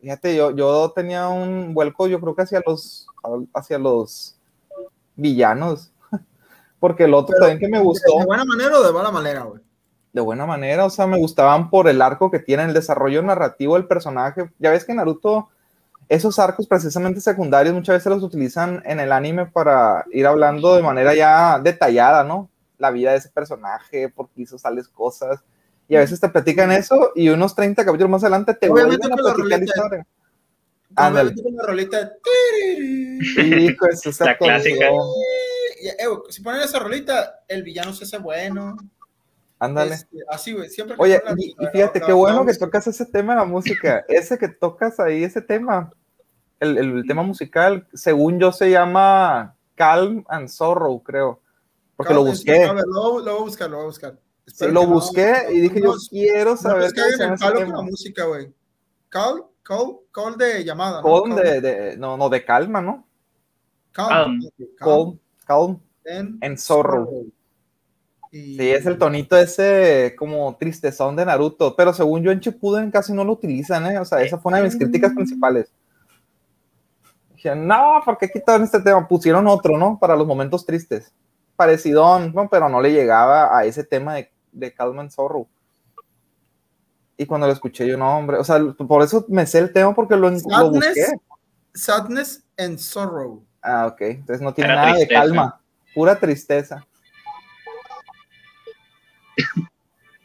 Fíjate, 0.00 0.36
yo, 0.36 0.50
yo 0.50 0.92
tenía 0.94 1.28
un 1.28 1.72
vuelco, 1.72 2.06
yo 2.06 2.20
creo 2.20 2.34
que 2.34 2.42
hacia 2.42 2.62
los, 2.66 3.06
hacia 3.54 3.78
los 3.78 4.36
villanos. 5.16 5.92
Porque 6.80 7.04
el 7.04 7.14
otro 7.14 7.36
también 7.38 7.58
que 7.58 7.68
me 7.68 7.80
gustó. 7.80 8.18
¿De 8.18 8.26
buena 8.26 8.44
manera 8.44 8.78
o 8.78 8.82
de 8.82 8.92
mala 8.92 9.10
manera, 9.10 9.42
güey? 9.44 9.62
De 10.12 10.20
buena 10.20 10.46
manera, 10.46 10.84
o 10.84 10.90
sea, 10.90 11.06
me 11.06 11.18
gustaban 11.18 11.70
por 11.70 11.88
el 11.88 12.00
arco 12.00 12.30
que 12.30 12.38
tiene, 12.38 12.64
el 12.64 12.74
desarrollo 12.74 13.22
narrativo 13.22 13.74
del 13.74 13.86
personaje. 13.86 14.50
Ya 14.60 14.70
ves 14.70 14.84
que 14.84 14.94
Naruto 14.94 15.48
esos 16.08 16.38
arcos 16.38 16.66
precisamente 16.66 17.20
secundarios 17.20 17.74
muchas 17.74 17.96
veces 17.96 18.12
los 18.12 18.22
utilizan 18.22 18.82
en 18.84 19.00
el 19.00 19.12
anime 19.12 19.46
para 19.46 20.04
ir 20.12 20.26
hablando 20.26 20.74
de 20.74 20.82
manera 20.82 21.14
ya 21.14 21.58
detallada, 21.58 22.24
¿no? 22.24 22.50
La 22.78 22.90
vida 22.90 23.12
de 23.12 23.18
ese 23.18 23.30
personaje, 23.30 24.08
por 24.08 24.28
qué 24.30 24.42
hizo 24.42 24.56
tales 24.56 24.88
cosas. 24.88 25.40
Y 25.88 25.96
a 25.96 26.00
veces 26.00 26.20
te 26.20 26.28
platican 26.28 26.72
eso 26.72 27.12
y 27.14 27.28
unos 27.28 27.54
30 27.54 27.84
capítulos 27.84 28.10
más 28.10 28.22
adelante 28.22 28.54
te 28.54 28.68
vuelven 28.68 29.00
a 29.12 29.16
platicar 29.16 29.58
la 29.58 29.64
historia. 29.64 30.06
Ándale. 30.96 31.34
la 31.36 31.66
rolita. 31.66 32.12
Hijo, 33.38 33.86
eso 33.86 34.24
la 34.24 34.36
clásica. 34.36 34.86
Eh, 34.86 36.06
si 36.30 36.40
ponen 36.42 36.62
esa 36.62 36.78
rolita, 36.78 37.42
el 37.48 37.62
villano 37.62 37.92
se 37.92 38.04
hace 38.04 38.18
bueno. 38.18 38.76
Ándale. 39.58 39.94
Este, 39.94 40.18
así, 40.28 40.52
güey, 40.52 40.68
siempre. 40.68 40.96
Oye, 40.98 41.22
y, 41.36 41.54
fíjate, 41.72 42.00
qué 42.00 42.12
bueno 42.12 42.44
que 42.44 42.54
tocas 42.54 42.86
ese 42.86 43.06
tema 43.06 43.34
de 43.34 43.40
la 43.40 43.44
música. 43.44 44.04
ese 44.08 44.38
que 44.38 44.48
tocas 44.48 45.00
ahí, 45.00 45.24
ese 45.24 45.40
tema, 45.40 45.92
el, 46.60 46.76
el, 46.76 47.04
tema 47.06 47.22
musical, 47.22 47.86
según 47.92 48.38
yo 48.38 48.52
se 48.52 48.70
llama 48.70 49.56
Calm 49.74 50.24
and 50.28 50.48
Sorrow, 50.48 51.02
creo. 51.02 51.40
Porque 51.96 52.14
lo 52.14 52.24
busqué. 52.24 52.64
A 52.64 52.72
ver, 52.72 52.84
lo, 52.86 53.20
lo, 53.20 53.32
voy 53.32 53.40
a 53.40 53.44
buscar, 53.44 53.70
lo 53.70 53.76
voy 53.76 53.84
a 53.84 53.86
buscar. 53.86 54.18
Sí, 54.46 54.66
lo 54.68 54.86
busqué 54.86 55.46
y 55.50 55.60
dije, 55.60 55.80
yo 55.80 55.94
quiero 56.10 56.56
saber. 56.56 56.92
qué 56.92 57.00
es 57.00 57.20
el 57.20 57.34
palo 57.38 57.64
con 57.64 57.76
la 57.76 57.82
música, 57.82 58.24
güey. 58.24 58.52
Call, 59.08 59.44
call, 59.62 60.00
call 60.10 60.36
de 60.36 60.64
llamada. 60.64 61.00
Call, 61.02 61.30
¿no? 61.30 61.36
De, 61.36 61.60
de, 61.60 61.96
no, 61.96 62.16
no, 62.16 62.28
de 62.28 62.44
calma, 62.44 62.82
¿no? 62.82 63.06
Calm. 63.92 64.40
Calm. 64.76 65.18
Calm. 65.46 65.80
And 66.42 66.58
sorrow. 66.58 67.26
Sí, 68.34 68.56
es 68.58 68.84
el 68.84 68.98
tonito 68.98 69.36
ese 69.36 70.16
como 70.18 70.56
tristezón 70.56 71.14
de 71.14 71.24
Naruto, 71.24 71.76
pero 71.76 71.94
según 71.94 72.20
yo 72.20 72.32
en 72.32 72.40
Shippuden 72.40 72.90
casi 72.90 73.12
no 73.12 73.22
lo 73.22 73.34
utilizan, 73.34 73.86
¿eh? 73.86 73.96
O 74.00 74.04
sea, 74.04 74.22
esa 74.22 74.38
fue 74.38 74.50
una 74.50 74.58
de 74.58 74.64
mis 74.64 74.76
críticas 74.76 75.12
mm. 75.12 75.14
principales. 75.14 75.72
Dije, 77.32 77.54
no, 77.54 78.02
¿por 78.04 78.18
qué 78.18 78.28
quitaron 78.28 78.64
este 78.64 78.80
tema? 78.80 79.06
Pusieron 79.06 79.46
otro, 79.46 79.78
¿no? 79.78 80.00
Para 80.00 80.16
los 80.16 80.26
momentos 80.26 80.66
tristes. 80.66 81.12
Parecidón, 81.54 82.32
¿no? 82.34 82.48
Pero 82.48 82.68
no 82.68 82.80
le 82.80 82.90
llegaba 82.90 83.56
a 83.56 83.66
ese 83.66 83.84
tema 83.84 84.14
de, 84.14 84.32
de 84.50 84.74
Calm 84.74 84.98
and 84.98 85.12
Sorrow. 85.12 85.46
Y 87.16 87.26
cuando 87.26 87.46
lo 87.46 87.52
escuché 87.52 87.86
yo, 87.86 87.96
no, 87.96 88.18
hombre, 88.18 88.38
o 88.38 88.42
sea, 88.42 88.58
por 88.76 89.00
eso 89.04 89.24
me 89.28 89.46
sé 89.46 89.60
el 89.60 89.72
tema 89.72 89.94
porque 89.94 90.16
lo, 90.16 90.26
sadness, 90.26 90.58
lo 90.58 90.70
busqué. 90.72 91.06
Sadness 91.72 92.44
and 92.58 92.78
Sorrow. 92.78 93.44
Ah, 93.62 93.86
ok. 93.86 94.00
Entonces 94.00 94.40
no 94.40 94.52
tiene 94.52 94.74
nada 94.74 94.96
de 94.96 95.06
calma, 95.06 95.60
pura 95.94 96.18
tristeza. 96.18 96.84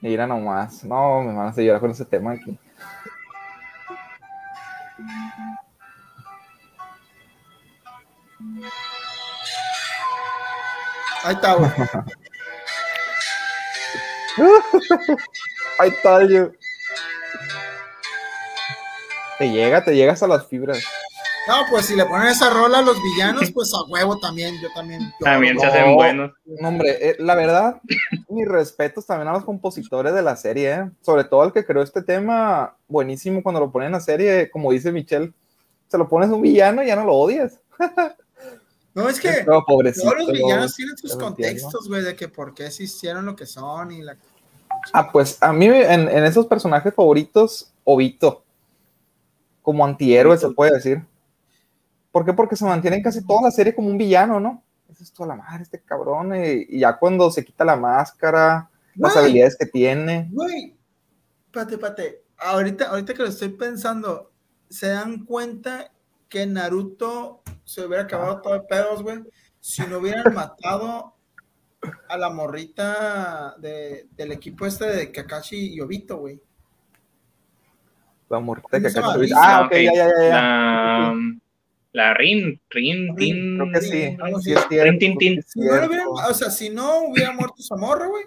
Mira 0.01 0.25
nomás. 0.25 0.83
No, 0.83 1.21
me 1.21 1.33
van 1.33 1.47
a 1.47 1.53
seguir 1.53 1.77
con 1.79 1.91
ese 1.91 2.05
tema 2.05 2.31
aquí. 2.33 2.57
Ahí 11.23 11.35
está, 11.35 11.53
güey. 11.55 11.69
Ahí 15.79 15.89
está, 15.89 16.23
yo. 16.23 16.51
Te 19.37 19.49
llega, 19.49 19.83
te 19.83 19.95
llegas 19.95 20.23
a 20.23 20.27
las 20.27 20.47
fibras. 20.47 20.83
No, 21.49 21.65
pues 21.67 21.87
si 21.87 21.95
le 21.95 22.05
ponen 22.05 22.27
esa 22.27 22.51
rola 22.51 22.77
a 22.77 22.81
los 22.83 23.01
villanos, 23.01 23.49
pues 23.53 23.73
a 23.73 23.81
huevo 23.89 24.19
también, 24.19 24.61
yo 24.61 24.67
también. 24.75 25.11
también 25.19 25.59
se 25.59 25.65
hacen 25.65 25.95
buenos. 25.95 26.31
hombre, 26.63 27.09
eh, 27.09 27.15
la 27.17 27.33
verdad, 27.33 27.81
mis 28.29 28.47
respetos 28.47 29.07
también 29.07 29.29
a 29.29 29.33
los 29.33 29.45
compositores 29.45 30.13
de 30.13 30.21
la 30.21 30.35
serie, 30.35 30.71
¿eh? 30.71 30.91
sobre 31.01 31.23
todo 31.23 31.41
al 31.41 31.51
que 31.51 31.65
creó 31.65 31.81
este 31.81 32.03
tema, 32.03 32.77
buenísimo 32.87 33.41
cuando 33.41 33.61
lo 33.61 33.71
ponen 33.71 33.87
en 33.87 33.93
la 33.93 33.99
serie, 33.99 34.51
como 34.51 34.71
dice 34.71 34.91
Michelle, 34.91 35.33
se 35.87 35.97
lo 35.97 36.07
pones 36.07 36.29
un 36.29 36.43
villano 36.43 36.83
y 36.83 36.87
ya 36.87 36.95
no 36.95 37.03
lo 37.03 37.15
odias. 37.15 37.59
no, 38.93 39.09
es 39.09 39.19
que 39.19 39.43
todos 39.43 40.17
los 40.19 40.31
villanos 40.31 40.75
tienen 40.75 40.97
sus 40.97 41.15
contextos, 41.15 41.87
güey, 41.87 42.03
de 42.03 42.15
que 42.15 42.27
por 42.27 42.53
qué 42.53 42.69
se 42.69 42.83
hicieron 42.83 43.25
lo 43.25 43.35
que 43.35 43.47
son 43.47 43.91
y 43.91 44.03
la... 44.03 44.15
Ah, 44.93 45.11
pues 45.11 45.41
a 45.41 45.51
mí 45.51 45.65
en, 45.65 46.09
en 46.09 46.25
esos 46.25 46.45
personajes 46.45 46.93
favoritos, 46.93 47.71
Obito, 47.83 48.43
como 49.63 49.83
antihéroe 49.83 50.37
se 50.37 50.51
puede 50.51 50.75
decir. 50.75 51.03
¿Por 52.11 52.25
qué? 52.25 52.33
Porque 52.33 52.55
se 52.55 52.65
mantiene 52.65 52.97
en 52.97 53.03
casi 53.03 53.25
toda 53.25 53.43
la 53.43 53.51
serie 53.51 53.75
como 53.75 53.89
un 53.89 53.97
villano, 53.97 54.39
¿no? 54.39 54.63
Esa 54.89 55.03
es 55.03 55.13
toda 55.13 55.29
la 55.29 55.35
madre, 55.35 55.63
este 55.63 55.79
cabrón. 55.81 56.33
Y, 56.35 56.79
ya 56.79 56.97
cuando 56.97 57.29
se 57.29 57.45
quita 57.45 57.63
la 57.63 57.75
máscara, 57.75 58.69
las 58.95 59.15
habilidades 59.15 59.55
que 59.57 59.67
tiene. 59.67 60.27
Güey, 60.31 60.75
pate, 61.53 61.77
pate. 61.77 62.23
Ahorita, 62.37 62.89
ahorita 62.89 63.13
que 63.13 63.21
lo 63.23 63.29
estoy 63.29 63.49
pensando, 63.49 64.31
¿se 64.69 64.87
dan 64.87 65.25
cuenta 65.25 65.91
que 66.27 66.45
Naruto 66.47 67.43
se 67.63 67.85
hubiera 67.85 68.03
acabado 68.03 68.41
todo 68.41 68.53
de 68.53 68.61
pedos, 68.61 69.03
güey? 69.03 69.19
Si 69.59 69.83
no 69.83 69.99
hubieran 69.99 70.33
matado 70.33 71.15
a 72.09 72.17
la 72.17 72.29
morrita 72.29 73.55
de, 73.59 74.07
del 74.17 74.31
equipo 74.31 74.65
este 74.65 74.85
de 74.85 75.11
Kakashi 75.11 75.75
y 75.75 75.81
Obito, 75.81 76.17
güey. 76.17 76.41
La 78.29 78.39
morrita 78.39 78.79
de 78.79 78.81
¿Cómo 78.81 78.89
se 78.89 79.01
Kakashi. 79.01 79.27
llama? 79.29 79.41
Ah, 79.43 79.59
Ah, 79.59 79.65
ok, 79.65 79.71
ya, 79.73 79.93
ya, 79.93 80.07
ya. 80.07 80.23
ya. 80.23 80.29
La, 80.29 81.13
la 81.91 82.13
Rin, 82.13 82.61
Rin, 82.69 83.15
Rin, 83.15 83.15
Tin. 83.15 83.57
Creo 83.57 83.71
que 83.73 83.81
sí. 83.81 84.17
algo 84.21 84.39
Sí 84.39 84.53
así. 84.53 84.59
es 84.61 84.67
cierto, 84.69 84.83
Rin, 84.91 84.99
tin, 84.99 85.17
tin. 85.17 85.43
Si 85.43 85.59
no, 85.59 85.65
hubieran- 85.87 86.07
o 86.07 86.33
sea, 86.33 86.49
si 86.51 86.69
no 86.69 86.99
hubiera 87.05 87.31
muerto 87.31 87.55
Zamorra, 87.63 88.07
güey, 88.07 88.25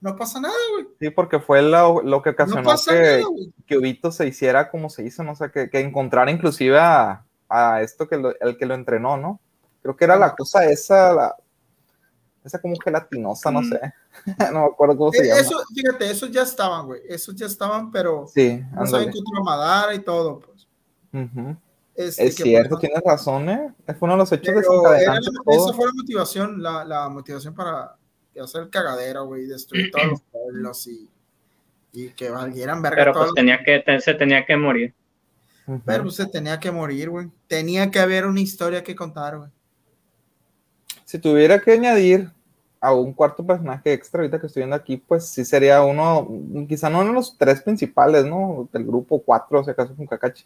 no 0.00 0.16
pasa 0.16 0.40
nada, 0.40 0.54
güey. 0.74 0.86
Sí, 1.00 1.10
porque 1.10 1.38
fue 1.40 1.62
lo, 1.62 2.02
lo 2.02 2.22
que 2.22 2.30
No 2.30 2.34
ocasionó 2.34 2.62
pasa 2.64 2.92
que, 2.92 3.18
nada, 3.18 3.24
que 3.66 3.76
Obito 3.76 4.10
se 4.12 4.26
hiciera 4.26 4.70
como 4.70 4.90
se 4.90 5.04
hizo, 5.04 5.22
no 5.22 5.34
sé, 5.36 5.50
que, 5.52 5.70
que 5.70 5.80
encontrara 5.80 6.30
inclusive 6.30 6.78
a, 6.78 7.24
a 7.48 7.82
esto 7.82 8.08
que 8.08 8.16
lo, 8.16 8.38
el 8.40 8.56
que 8.56 8.66
lo 8.66 8.74
entrenó, 8.74 9.16
¿no? 9.16 9.40
Creo 9.82 9.96
que 9.96 10.04
era 10.04 10.16
la 10.16 10.34
cosa 10.34 10.64
esa, 10.68 11.12
la, 11.14 11.36
esa 12.44 12.60
como 12.60 12.76
gelatinosa, 12.82 13.50
no 13.50 13.60
Mm. 13.62 13.68
sé. 13.70 13.80
no 14.52 14.60
me 14.60 14.66
acuerdo 14.66 14.96
cómo 14.96 15.12
se 15.12 15.22
Eh, 15.22 15.28
llama. 15.28 15.40
Eso, 15.40 15.56
fíjate, 15.74 16.10
esos 16.10 16.30
ya 16.32 16.42
estaban, 16.42 16.86
güey. 16.86 17.00
Esos 17.08 17.34
ya 17.36 17.46
estaban, 17.46 17.90
pero 17.92 18.26
Sí, 18.26 18.60
no 18.74 18.86
saben 18.86 19.08
ándale. 19.08 19.12
contra 19.12 19.42
Madara 19.44 19.94
y 19.94 20.00
todo, 20.00 20.40
pues. 20.40 20.66
Ujú. 21.12 21.56
Este, 21.98 22.26
Es 22.28 22.36
que, 22.36 22.44
cierto, 22.44 22.78
tienes 22.78 23.02
razón, 23.04 23.48
¿eh? 23.48 23.74
Fue 23.86 23.96
uno 24.06 24.12
de 24.12 24.18
los 24.18 24.30
hechos 24.30 24.54
pero 24.54 24.94
era 24.94 25.14
de 25.14 25.18
esa 25.18 25.72
fue 25.72 25.86
la 25.86 25.92
motivación, 25.94 26.62
la, 26.62 26.84
la 26.84 27.08
motivación 27.08 27.54
para 27.56 27.96
hacer 28.40 28.62
el 28.62 28.70
cagadero, 28.70 29.26
güey, 29.26 29.46
destruir 29.46 29.90
todos 29.90 30.06
los 30.06 30.20
pueblos 30.30 30.86
y, 30.86 31.10
y 31.92 32.10
que 32.10 32.30
valieran 32.30 32.80
verga 32.82 32.98
Pero 32.98 33.12
pues 33.14 33.34
tenía 33.34 33.64
que, 33.64 33.80
te- 33.80 34.00
se 34.00 34.14
tenía 34.14 34.46
que 34.46 34.56
morir. 34.56 34.94
Pero 35.84 36.04
pues, 36.04 36.14
se 36.14 36.26
tenía 36.26 36.60
que 36.60 36.70
morir, 36.70 37.10
güey. 37.10 37.30
Tenía 37.48 37.90
que 37.90 37.98
haber 37.98 38.26
una 38.26 38.40
historia 38.40 38.84
que 38.84 38.94
contar, 38.94 39.36
güey. 39.36 39.50
Si 41.04 41.18
tuviera 41.18 41.58
que 41.60 41.72
añadir 41.72 42.30
a 42.80 42.94
un 42.94 43.12
cuarto 43.12 43.44
personaje 43.44 43.92
extra 43.92 44.20
ahorita 44.20 44.40
que 44.40 44.46
estoy 44.46 44.60
viendo 44.60 44.76
aquí, 44.76 44.98
pues 44.98 45.26
sí 45.26 45.44
sería 45.44 45.82
uno, 45.82 46.28
quizá 46.68 46.88
no 46.88 47.00
uno 47.00 47.08
de 47.08 47.14
los 47.14 47.36
tres 47.36 47.60
principales, 47.60 48.24
¿no? 48.24 48.68
Del 48.72 48.84
grupo 48.84 49.20
cuatro, 49.20 49.64
si 49.64 49.70
acaso 49.72 49.96
con 49.96 50.06
Kakashi. 50.06 50.44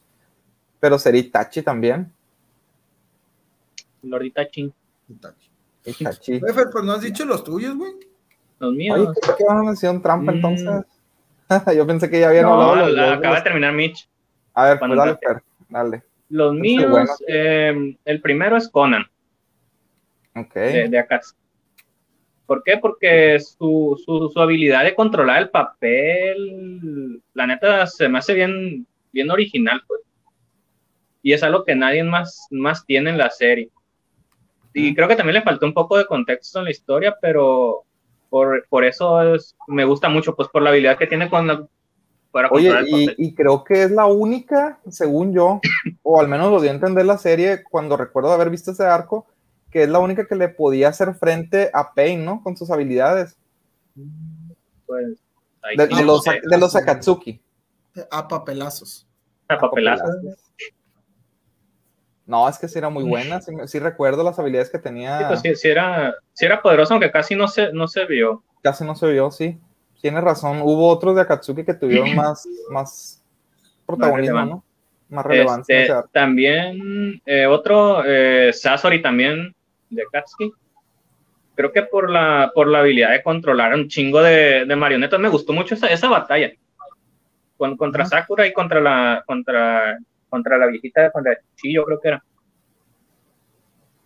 Pero 0.83 0.99
sería 0.99 1.21
Itachi 1.21 1.63
también. 1.63 2.13
Chin. 4.51 4.75
Itachi. 5.87 6.41
Güey, 6.41 6.53
Fer, 6.55 6.67
pues 6.73 6.85
no 6.85 6.93
has 6.93 7.03
dicho 7.03 7.25
los 7.25 7.45
tuyos, 7.45 7.77
güey. 7.77 7.93
Los 8.59 8.71
Oye, 8.71 8.79
míos. 8.79 9.17
¿qué, 9.23 9.31
qué 9.39 9.45
van 9.45 9.69
a 9.69 9.71
hacer 9.71 9.91
un 9.91 10.03
trampa 10.03 10.33
Mm. 10.33 10.35
entonces? 10.35 10.69
Yo 11.77 11.87
pensé 11.87 12.11
que 12.11 12.19
ya 12.19 12.31
habían 12.31 12.47
No, 12.47 12.55
hablado 12.55 12.89
los 12.89 12.97
la- 12.97 13.07
dos. 13.11 13.19
acaba 13.19 13.37
de 13.37 13.43
terminar 13.43 13.73
Mitch. 13.75 14.09
A 14.55 14.65
ver, 14.71 14.79
pues 14.81 14.97
dale. 14.97 15.19
Fer, 15.23 15.43
dale. 15.69 16.03
Los 16.31 16.53
Qué 16.55 16.61
míos, 16.61 16.91
bueno. 16.91 17.11
eh, 17.29 17.97
el 18.05 18.21
primero 18.21 18.57
es 18.57 18.69
Conan, 18.69 19.05
Ok. 20.35 20.55
de, 20.55 20.89
de 20.89 20.99
Akatsuki. 20.99 21.39
¿Por 22.47 22.65
qué? 22.65 22.77
Porque 22.79 23.39
su, 23.39 24.01
su, 24.05 24.31
su 24.35 24.41
habilidad 24.41 24.83
de 24.83 24.97
controlar 24.97 25.43
el 25.43 25.51
papel, 25.51 27.23
la 27.35 27.47
neta, 27.47 27.87
se 27.87 28.09
me 28.09 28.19
hace 28.19 28.35
bien, 28.35 28.85
bien 29.13 29.31
original, 29.31 29.81
pues. 29.87 30.01
Y 31.23 31.33
es 31.33 31.43
algo 31.43 31.65
que 31.65 31.75
nadie 31.75 32.03
más, 32.03 32.47
más 32.51 32.85
tiene 32.85 33.11
en 33.11 33.19
la 33.19 33.31
serie. 33.31 33.71
Y 34.75 34.95
creo 34.95 35.09
que 35.09 35.17
también 35.17 35.35
le 35.35 35.43
faltó 35.43 35.67
un 35.67 35.75
poco 35.75 35.99
de 35.99 36.07
contexto 36.07 36.59
en 36.59 36.65
la 36.65 36.71
historia, 36.71 37.17
pero 37.21 37.85
por, 38.31 38.67
por 38.69 38.85
eso 38.85 39.35
es- 39.35 39.55
me 39.69 39.85
gusta 39.85 40.09
mucho, 40.09 40.35
pues 40.35 40.49
por 40.49 40.63
la 40.63 40.71
habilidad 40.71 40.97
que 40.99 41.07
tiene 41.07 41.29
con 41.29 41.47
la- 41.47 41.67
para 42.31 42.49
Oye, 42.51 42.73
y, 43.19 43.35
creo 43.35 43.63
que 43.63 43.83
es 43.83 43.91
la 43.91 44.07
única, 44.07 44.79
según 44.89 45.35
yo, 45.35 45.61
o 46.03 46.19
al 46.19 46.29
menos 46.29 46.51
lo 46.51 46.63
di 46.63 46.69
a 46.69 46.73
entender 46.73 47.05
la 47.05 47.19
serie 47.19 47.63
cuando 47.63 47.99
recuerdo 47.99 48.33
haber 48.33 48.49
visto 48.49 48.71
ese 48.71 48.85
arco, 48.85 49.27
que 49.71 49.83
es 49.83 49.89
la 49.91 49.99
única 49.99 50.27
que 50.27 50.35
le 50.35 50.49
podía 50.49 50.89
hacer 50.89 51.15
frente 51.15 51.71
a 51.75 51.93
Pain, 51.93 52.25
¿no? 52.25 52.43
Con 52.43 52.57
sus 52.57 52.71
habilidades. 52.71 53.37
Pues, 54.87 55.19
ahí 55.61 55.77
De, 55.77 56.05
los, 56.05 56.25
de 56.25 56.59
los 56.59 56.75
Akatsuki. 56.75 57.39
A 58.11 58.27
papelazos. 58.27 59.07
A 59.49 59.59
papelazo. 59.59 60.05
No, 62.33 62.49
es 62.49 62.59
que 62.59 62.67
sí 62.67 62.79
era 62.79 62.89
muy 62.89 63.05
buena, 63.05 63.43
sí, 63.43 63.79
recuerdo 63.79 64.25
las 64.25 64.39
habilidades 64.39 64.71
que 64.71 64.79
tenía. 64.79 65.19
Sí, 65.19 65.25
pues 65.29 65.41
sí, 65.41 65.55
sí 65.55 65.69
era, 65.69 66.15
sí 66.33 66.47
era 66.47 66.63
poderoso, 66.63 66.95
aunque 66.95 67.11
casi 67.11 67.37
no 67.37 67.47
se, 67.47 67.75
no 67.75 67.87
se 67.89 68.07
vio. 68.07 68.43
Casi 68.63 68.85
no 68.87 68.97
se 68.97 69.13
vio, 69.13 69.31
sí. 69.31 69.59
Tienes 70.01 70.25
razón. 70.25 70.63
Hubo 70.63 70.89
otros 70.89 71.15
de 71.15 71.21
Akatsuki 71.21 71.63
que 71.63 71.75
tuvieron 71.75 72.15
más, 72.17 72.49
más 72.71 73.23
protagonismo, 73.85 74.39
relevante. 74.39 74.55
¿no? 74.55 74.65
Más 75.15 75.27
relevancia. 75.27 75.79
Este, 75.79 75.95
también 76.11 77.21
eh, 77.27 77.45
otro, 77.45 78.03
eh, 78.07 78.51
Sasori 78.55 79.03
también 79.03 79.55
de 79.91 80.05
Katsuki. 80.11 80.53
Creo 81.55 81.71
que 81.71 81.83
por 81.83 82.09
la, 82.09 82.51
por 82.55 82.67
la 82.67 82.79
habilidad 82.79 83.11
de 83.11 83.23
controlar 83.23 83.75
un 83.75 83.89
chingo 83.89 84.23
de, 84.23 84.65
de 84.65 84.75
marionetas, 84.75 85.21
me 85.21 85.29
gustó 85.29 85.53
mucho 85.53 85.75
esa, 85.75 85.89
esa 85.89 86.09
batalla. 86.09 86.51
Con, 87.59 87.77
contra. 87.77 88.07
Sakura 88.07 88.47
y 88.47 88.55
contra 88.55 88.81
la, 88.81 89.23
contra, 89.27 89.99
contra 90.33 90.57
la 90.57 90.67
viejita, 90.67 91.11
contra 91.11 91.39
Chiyo 91.57 91.85
creo 91.85 92.01
que 92.01 92.09
era. 92.09 92.25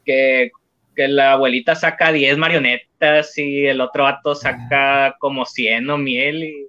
Que, 0.05 0.51
que 0.97 1.07
la 1.07 1.33
abuelita 1.33 1.77
saca 1.77 2.11
10 2.11 2.37
marionetas 2.37 3.39
y 3.39 3.64
el 3.64 3.81
otro 3.81 4.03
vato 4.03 4.35
saca 4.35 5.14
como 5.20 5.47
100 5.47 5.89
o 5.89 5.99
miel 5.99 6.43
y, 6.43 6.68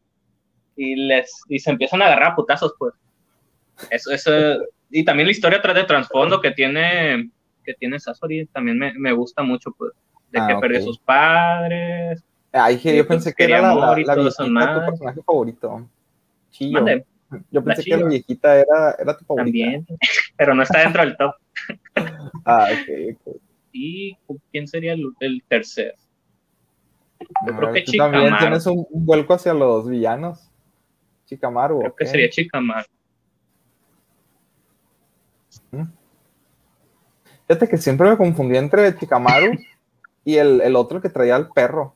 y, 0.76 0.95
les, 0.95 1.41
y 1.49 1.58
se 1.58 1.72
empiezan 1.72 2.03
a 2.03 2.05
agarrar 2.05 2.34
a 2.34 2.36
putazos, 2.36 2.76
pues. 2.78 2.93
Eso, 3.89 4.12
eso, 4.12 4.32
y 4.91 5.03
también 5.03 5.26
la 5.26 5.32
historia 5.32 5.62
tras 5.62 5.76
de 5.76 5.86
trasfondo 5.86 6.39
que 6.39 6.51
tiene, 6.51 7.32
que 7.64 7.74
tiene 7.74 7.99
Sasori 7.99 8.45
también 8.45 8.78
me, 8.78 8.93
me 8.93 9.12
gusta 9.12 9.41
mucho, 9.41 9.72
pues. 9.72 9.91
De 10.32 10.39
Ah, 10.39 10.47
que 10.47 10.55
perdió 10.58 10.84
sus 10.84 10.99
padres. 10.99 12.24
Ay, 12.51 12.78
sí, 12.78 12.95
yo 12.95 13.08
pensé 13.08 13.34
que 13.34 13.45
era 13.45 13.62
la, 13.62 13.74
la, 13.74 13.88
la 13.88 13.95
viejita 13.95 14.16
tu 14.16 14.86
personaje 14.86 15.22
favorito. 15.26 15.88
Chillo. 16.51 16.74
Mande, 16.74 17.05
Yo 17.52 17.64
pensé 17.64 17.84
que 17.84 17.98
la 17.98 18.08
viejita 18.08 18.56
era, 18.58 18.96
era 19.00 19.18
tu 19.18 19.26
favorita. 19.26 19.46
también. 19.46 19.86
Pero 20.38 20.56
no 20.56 20.64
está 20.64 20.80
dentro 20.80 21.04
del 21.04 21.18
top. 21.18 21.36
Ah, 22.46 22.68
ok, 22.72 23.18
ok. 23.28 23.36
¿Y 23.74 24.16
quién 24.52 24.68
sería 24.68 24.94
el, 24.94 25.12
el 25.20 25.44
tercero? 25.48 25.96
Yo 27.46 27.58
creo 27.58 27.72
ver, 27.72 27.84
que 27.84 27.92
tú 27.92 27.98
también 27.98 28.38
tienes 28.38 28.66
un, 28.68 28.86
un 28.90 29.06
vuelco 29.06 29.34
hacia 29.34 29.54
los 29.54 29.90
villanos. 29.90 30.50
Chikamaru. 31.26 31.80
Creo 31.80 31.96
que 31.96 32.06
sería 32.06 32.30
Chikamaru. 32.30 32.88
Fíjate 37.48 37.68
que 37.68 37.78
siempre 37.78 38.10
me 38.10 38.18
confundí 38.18 38.58
entre 38.58 38.96
Chikamaru 38.98 39.58
y 40.26 40.36
el, 40.38 40.62
el 40.62 40.76
otro 40.76 41.02
que 41.02 41.10
traía 41.10 41.36
al 41.36 41.50
perro. 41.50 41.96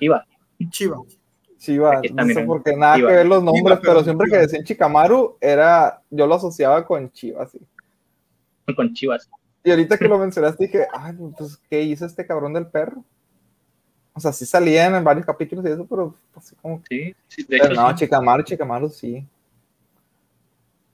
Iba. 0.00 0.26
Chiva. 0.70 0.98
Chiva, 1.58 1.98
Aquí 1.98 2.08
está, 2.08 2.24
no 2.24 2.34
sé 2.34 2.44
por 2.44 2.62
qué 2.62 2.76
nada 2.76 2.96
que 2.96 3.02
ver 3.02 3.26
los 3.26 3.42
nombres, 3.42 3.78
pero 3.80 3.92
pero 3.94 4.04
siempre 4.04 4.30
que 4.30 4.36
decían 4.38 4.64
Chikamaru, 4.64 5.36
era, 5.40 6.02
yo 6.08 6.26
lo 6.26 6.36
asociaba 6.36 6.86
con 6.86 7.10
Chiva, 7.10 7.46
sí. 7.46 7.60
Con 8.76 8.94
Chivas. 8.94 9.28
Y 9.64 9.70
ahorita 9.70 9.98
que 9.98 10.08
lo 10.08 10.18
mencionaste 10.18 10.64
dije, 10.64 10.86
ay, 10.92 11.14
pues, 11.36 11.56
¿qué 11.68 11.82
hizo 11.82 12.06
este 12.06 12.24
cabrón 12.24 12.52
del 12.54 12.66
perro? 12.66 13.04
O 14.14 14.20
sea, 14.20 14.32
sí 14.32 14.46
salían 14.46 14.94
en 14.94 15.04
varios 15.04 15.26
capítulos 15.26 15.64
y 15.64 15.68
eso, 15.68 15.86
pero 15.86 16.14
así 16.34 16.54
como 16.56 16.82
que... 16.82 17.14
Sí, 17.28 17.42
sí, 17.42 17.42
de 17.42 17.58
Pero 17.58 17.72
hecho, 17.72 17.82
no, 17.82 17.88
sí. 17.90 17.94
Chikamaru, 17.96 18.42
Chikamaru, 18.42 18.88
sí. 18.88 19.26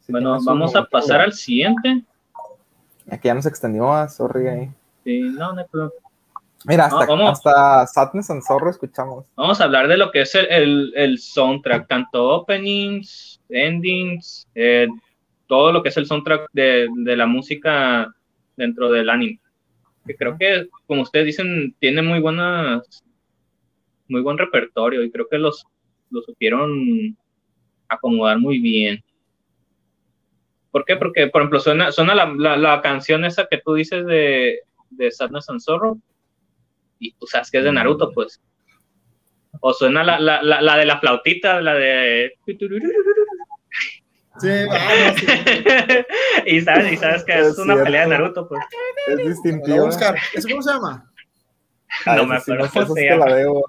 Sí 0.00 0.12
Bueno, 0.12 0.38
vamos 0.44 0.74
a 0.76 0.84
pasar 0.84 1.20
al 1.20 1.32
siguiente. 1.32 2.04
Aquí 3.10 3.28
ya 3.28 3.34
nos 3.34 3.46
extendió, 3.46 3.92
ah, 3.92 4.08
sorry 4.08 4.48
ahí. 4.48 4.70
Sí, 5.04 5.20
no, 5.20 5.52
no 5.52 5.60
hay 5.60 5.66
problema. 5.70 5.92
Mira, 6.64 6.86
hasta, 6.86 7.06
No, 7.06 7.28
hasta 7.28 7.86
Sadness 7.86 8.30
and 8.30 8.42
Zorro 8.42 8.70
escuchamos. 8.70 9.26
Vamos 9.36 9.60
a 9.60 9.64
hablar 9.64 9.86
de 9.86 9.98
lo 9.98 10.10
que 10.10 10.22
es 10.22 10.34
el, 10.34 10.46
el, 10.50 10.92
el 10.96 11.18
soundtrack, 11.18 11.86
tanto 11.88 12.26
openings, 12.30 13.40
endings, 13.50 14.48
eh, 14.54 14.88
todo 15.46 15.72
lo 15.72 15.82
que 15.82 15.90
es 15.90 15.96
el 15.98 16.06
soundtrack 16.06 16.48
de, 16.52 16.88
de 16.94 17.16
la 17.16 17.26
música 17.26 18.14
dentro 18.56 18.90
del 18.90 19.10
anime. 19.10 19.40
Que 20.06 20.16
creo 20.16 20.38
que, 20.38 20.68
como 20.86 21.02
ustedes 21.02 21.26
dicen, 21.26 21.74
tiene 21.78 22.00
muy 22.00 22.20
buenas, 22.20 23.04
muy 24.08 24.22
buen 24.22 24.38
repertorio 24.38 25.02
y 25.02 25.10
creo 25.10 25.28
que 25.30 25.38
los, 25.38 25.66
los 26.10 26.24
supieron 26.24 27.16
acomodar 27.88 28.38
muy 28.38 28.58
bien. 28.58 29.02
¿Por 30.70 30.84
qué? 30.86 30.96
Porque, 30.96 31.28
por 31.28 31.42
ejemplo, 31.42 31.60
suena, 31.60 31.92
suena 31.92 32.14
la, 32.14 32.26
la, 32.36 32.56
la 32.56 32.80
canción 32.80 33.24
esa 33.24 33.46
que 33.46 33.58
tú 33.58 33.74
dices 33.74 34.04
de, 34.06 34.60
de 34.90 35.10
Sadness 35.10 35.50
and 35.50 35.60
Zorro 35.60 35.98
y 37.09 37.12
tú 37.12 37.26
sabes 37.26 37.50
que 37.50 37.59
es 37.59 37.64
de 37.64 37.72
Naruto, 37.72 38.11
pues. 38.12 38.40
O 39.61 39.72
suena 39.72 40.02
la, 40.02 40.18
la, 40.18 40.42
la, 40.42 40.61
la 40.61 40.76
de 40.76 40.86
la 40.86 40.98
flautita, 40.98 41.61
la 41.61 41.74
de... 41.74 42.32
Sí, 44.40 44.48
ah, 44.48 45.12
no, 45.12 45.18
sí. 45.18 45.26
y, 46.46 46.61
sabes, 46.62 46.92
y 46.92 46.96
sabes 46.96 47.24
que 47.24 47.38
es, 47.38 47.46
Es 47.46 47.59
una 47.59 47.80
pelea 47.82 48.02
de. 48.02 48.09
Naruto, 48.09 48.48
pues. 48.48 48.61
Es 49.07 49.18
distintivo. 49.28 49.86
buscar. 49.86 50.16
¿Eso 50.32 50.48
cómo 50.48 50.62
se 50.62 50.72
llama? 50.72 51.12
Ah, 52.05 52.16
No 52.16 52.26
me 52.26 52.36
acuerdo 52.36 52.68
cómo 52.72 52.94
se 52.94 53.09
llama. 53.09 53.26
la 53.26 53.36
debo. 53.36 53.64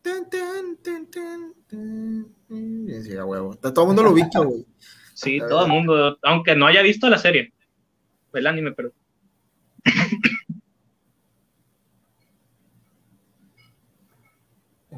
Ten, 0.00 0.30
ten, 0.30 0.78
ten, 0.82 1.10
ten, 1.10 1.54
ten. 1.66 2.86
Y 2.88 3.02
sí, 3.02 3.16
a 3.16 3.24
huevo. 3.24 3.54
Todo 3.56 3.82
el 3.82 3.86
mundo 3.88 4.02
lo 4.02 4.12
ubica, 4.12 4.38
güey. 4.40 4.64
Sí, 5.12 5.38
todo 5.40 5.64
el 5.64 5.70
mundo, 5.70 6.18
aunque 6.22 6.54
no 6.54 6.66
haya 6.66 6.82
visto 6.82 7.08
la 7.10 7.18
serie, 7.18 7.52
el 8.32 8.46
anime, 8.46 8.72
pero 8.72 8.92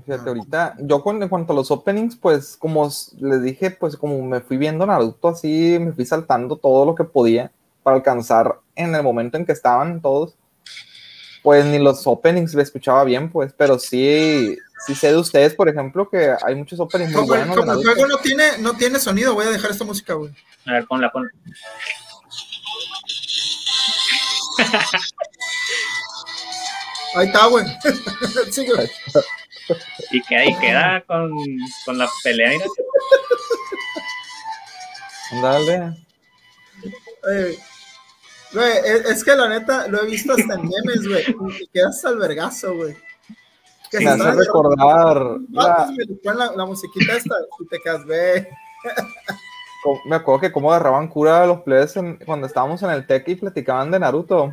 Fíjate, 0.09 0.31
ahorita, 0.31 0.77
yo 0.79 1.03
con, 1.03 1.23
en 1.23 1.29
cuanto 1.29 1.53
a 1.53 1.57
los 1.57 1.71
openings, 1.71 2.17
pues 2.17 2.57
como 2.57 2.91
les 3.19 3.43
dije, 3.43 3.71
pues 3.71 3.95
como 3.95 4.23
me 4.23 4.41
fui 4.41 4.57
viendo 4.57 4.87
Naruto 4.87 5.29
así, 5.29 5.77
me 5.79 5.93
fui 5.93 6.07
saltando 6.07 6.57
todo 6.57 6.87
lo 6.87 6.95
que 6.95 7.05
podía 7.05 7.53
para 7.83 7.99
alcanzar 7.99 8.59
en 8.75 8.95
el 8.95 9.03
momento 9.03 9.37
en 9.37 9.45
que 9.45 9.53
estaban 9.53 10.01
todos. 10.01 10.35
Pues 11.43 11.67
ni 11.67 11.79
los 11.79 12.07
openings 12.07 12.55
me 12.55 12.63
escuchaba 12.63 13.05
bien, 13.05 13.31
pues, 13.31 13.53
pero 13.55 13.79
sí, 13.79 14.57
sí 14.87 14.95
sé 14.95 15.09
de 15.09 15.19
ustedes, 15.19 15.55
por 15.55 15.69
ejemplo, 15.69 16.09
que 16.09 16.35
hay 16.43 16.55
muchos 16.55 16.81
openings 16.81 17.13
muy 17.13 17.27
buenos. 17.27 17.55
Como 17.55 17.71
el 17.71 17.83
juego 17.83 18.07
no 18.07 18.17
tiene, 18.17 18.57
no 18.61 18.79
tiene 18.79 18.99
sonido, 18.99 19.35
voy 19.35 19.45
a 19.45 19.51
dejar 19.51 19.73
esta 19.73 19.85
música, 19.85 20.15
güey. 20.15 20.33
A 20.65 20.73
ver, 20.73 20.87
ponla, 20.87 21.13
ponla. 21.13 21.29
Ahí 27.15 27.27
está, 27.27 27.47
güey. 27.47 27.67
sí, 28.51 28.67
güey. 28.67 28.91
Y 30.11 30.23
que 30.23 30.37
ahí 30.37 30.57
queda 30.59 31.03
con, 31.07 31.33
con 31.85 31.99
la 31.99 32.09
pelea. 32.23 32.53
Dale. 35.43 35.97
güey, 38.53 38.73
es, 38.85 39.23
que 39.23 39.37
la 39.37 39.49
neta 39.49 39.89
lo 39.89 40.03
he 40.03 40.07
visto 40.07 40.33
hasta 40.33 40.55
en 40.55 40.63
memes, 40.63 41.07
güey. 41.07 41.25
Y 41.61 41.67
quedas 41.69 41.97
hasta 41.97 42.11
el 42.11 42.19
vergazo, 42.19 42.75
güey. 42.75 42.97
Que 43.91 44.01
me 44.01 44.11
hace 44.11 44.33
recordar. 44.33 45.39
La... 45.51 45.91
La, 46.23 46.53
la, 46.57 46.67
musiquita 46.67 47.17
esta 47.17 47.35
y 47.61 47.67
te 47.67 47.79
quedas, 47.81 48.05
güey. 48.05 48.47
Me 50.07 50.17
acuerdo 50.17 50.41
que 50.41 50.53
como 50.53 50.71
agarraban 50.71 51.09
cura 51.09 51.43
a 51.43 51.47
los 51.47 51.61
plebes 51.61 51.95
cuando 52.27 52.47
estábamos 52.47 52.83
en 52.83 52.91
el 52.91 53.07
tech 53.07 53.27
y 53.29 53.37
platicaban 53.37 53.91
de 53.91 53.99
Naruto. 53.99 54.53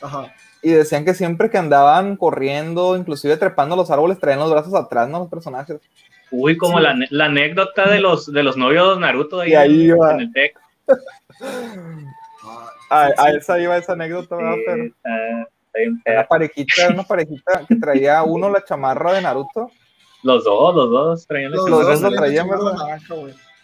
Ajá 0.00 0.32
y 0.62 0.70
decían 0.70 1.04
que 1.04 1.14
siempre 1.14 1.50
que 1.50 1.58
andaban 1.58 2.16
corriendo, 2.16 2.96
inclusive 2.96 3.36
trepando 3.36 3.76
los 3.76 3.90
árboles, 3.90 4.18
traían 4.18 4.40
los 4.40 4.50
brazos 4.50 4.74
atrás, 4.74 5.08
¿no? 5.08 5.20
Los 5.20 5.28
personajes. 5.28 5.80
Uy, 6.30 6.56
como 6.56 6.78
la, 6.78 6.96
la, 7.10 7.26
anécdota 7.26 7.90
de 7.90 8.00
los, 8.00 8.32
de 8.32 8.42
los 8.42 8.56
novios 8.56 8.98
Naruto 9.00 9.40
ahí, 9.40 9.54
ahí 9.54 9.86
iba. 9.86 10.12
en 10.12 10.20
el 10.20 10.32
tech. 10.32 10.56
a, 12.90 13.30
esa 13.30 13.58
iba 13.58 13.76
esa 13.76 13.94
anécdota, 13.94 14.36
sí, 14.36 15.92
una 16.06 16.26
parejita, 16.26 16.88
una 16.90 17.02
parejita 17.02 17.64
que 17.66 17.76
traía 17.76 18.22
uno 18.22 18.50
la 18.50 18.64
chamarra 18.64 19.14
de 19.14 19.22
Naruto. 19.22 19.70
Los 20.22 20.44
dos, 20.44 20.74
los 20.74 20.90
dos 20.90 21.26
traían 21.26 21.52
los, 21.52 21.68
los 21.68 21.86
dos 21.86 22.02
la 22.02 22.10
traían, 22.10 22.48
¿verdad? 22.48 22.74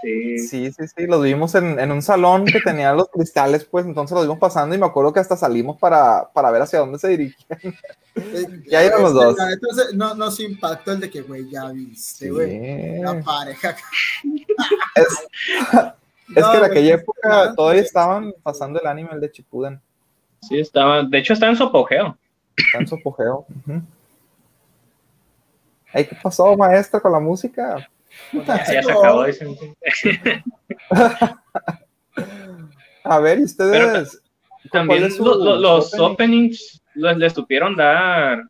Sí. 0.02 0.38
sí, 0.38 0.72
sí, 0.72 0.88
sí, 0.88 1.06
los 1.06 1.22
vimos 1.22 1.54
en, 1.54 1.80
en, 1.80 1.90
un 1.90 2.02
salón 2.02 2.44
que 2.44 2.60
tenía 2.60 2.92
los 2.92 3.08
cristales, 3.08 3.64
pues 3.64 3.86
entonces 3.86 4.14
los 4.14 4.24
vimos 4.24 4.38
pasando 4.38 4.74
y 4.74 4.78
me 4.78 4.86
acuerdo 4.86 5.12
que 5.12 5.20
hasta 5.20 5.36
salimos 5.36 5.78
para, 5.78 6.30
para 6.32 6.50
ver 6.50 6.62
hacia 6.62 6.80
dónde 6.80 6.98
se 6.98 7.08
dirigían. 7.08 7.58
ya 8.68 8.84
iban 8.84 9.02
los 9.02 9.14
dos. 9.14 9.36
Entonces, 9.38 9.94
no, 9.94 10.14
no 10.14 10.30
se 10.30 10.44
impactó 10.44 10.92
el 10.92 11.00
de 11.00 11.10
que, 11.10 11.22
güey, 11.22 11.48
ya 11.48 11.70
viste, 11.70 12.30
güey, 12.30 13.00
la 13.00 13.20
pareja. 13.22 13.76
es, 14.94 15.06
es 16.36 16.44
que 16.46 16.56
en 16.58 16.64
aquella 16.64 16.94
época 16.94 17.54
todavía 17.54 17.82
estaban 17.82 18.34
pasando 18.42 18.80
el 18.80 18.86
anime, 18.86 19.10
el 19.12 19.20
de 19.20 19.32
Chipuden. 19.32 19.80
Sí, 20.42 20.58
estaba, 20.58 21.02
de 21.02 21.18
hecho 21.18 21.32
está 21.32 21.48
en 21.48 21.56
su 21.56 21.64
apogeo. 21.64 22.16
Está 22.56 22.78
en 22.78 22.86
su 22.86 22.94
apogeo. 22.96 23.46
¿Qué 25.92 26.18
pasó, 26.22 26.56
maestra, 26.56 27.00
con 27.00 27.12
la 27.12 27.20
música? 27.20 27.88
Ya, 28.32 28.64
se 28.64 28.78
acabó. 28.78 29.24
A 33.04 33.20
ver, 33.20 33.38
ustedes? 33.38 34.20
también 34.72 35.02
los, 35.18 35.94
openings 35.94 36.82
les 36.94 37.32
supieron 37.32 37.76
dar, 37.76 38.42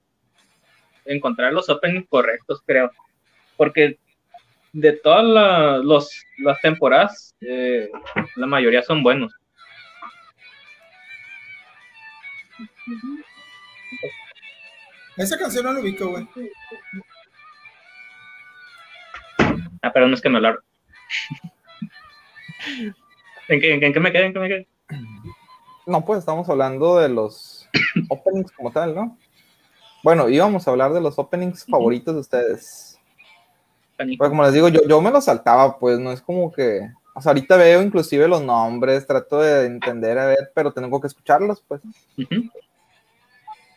encontrar 1.05 1.53
los 1.53 1.69
openings 1.69 2.09
correctos, 2.09 2.63
creo. 2.65 2.91
Porque 3.57 3.99
de 4.73 4.93
todas 4.93 5.25
las 6.39 6.61
temporadas, 6.61 7.35
eh, 7.41 7.91
la 8.37 8.47
mayoría 8.47 8.83
son 8.83 9.03
buenos. 9.03 9.33
Esa 15.17 15.39
canción 15.39 15.65
no 15.65 15.73
lo 15.73 15.81
ubico, 15.81 16.11
güey. 16.11 16.29
Ah, 19.87 19.93
pero 19.95 20.09
no 20.09 20.15
es 20.15 20.21
que 20.21 20.29
me 20.29 20.39
hablar. 20.39 20.59
¿En 23.49 23.61
qué, 23.61 23.75
en, 23.75 23.93
qué 23.93 24.01
me 24.01 24.11
quedé? 24.11 24.27
¿En 24.27 24.33
qué 24.33 24.39
me 24.41 24.49
quedé? 24.49 24.67
No, 25.87 26.05
pues 26.05 26.19
estamos 26.19 26.49
hablando 26.49 26.99
de 26.99 27.09
los 27.09 27.69
openings 28.09 28.51
como 28.51 28.73
tal, 28.73 28.97
¿no? 28.97 29.17
Bueno, 30.03 30.29
íbamos 30.29 30.67
a 30.67 30.73
hablar 30.73 30.93
de 30.93 31.01
los 31.01 31.17
openings 31.21 31.65
favoritos 31.65 32.15
de 32.15 32.21
ustedes. 32.21 32.99
Pues 33.97 34.29
como 34.29 34.43
les 34.43 34.53
digo, 34.53 34.69
yo, 34.69 34.81
yo 34.89 35.01
me 35.01 35.13
los 35.13 35.25
saltaba, 35.25 35.79
pues 35.79 36.01
no 36.01 36.11
es 36.11 36.21
como 36.21 36.51
que. 36.51 36.91
O 37.15 37.23
sea, 37.23 37.31
ahorita 37.31 37.57
veo 37.57 37.81
inclusive 37.81 38.27
los 38.27 38.43
nombres, 38.43 39.07
trato 39.07 39.41
de 39.41 39.67
entender, 39.67 40.19
a 40.19 40.27
ver, 40.27 40.51
pero 40.53 40.73
tengo 40.73 41.01
que 41.01 41.07
escucharlos, 41.07 41.63
pues. 41.69 41.81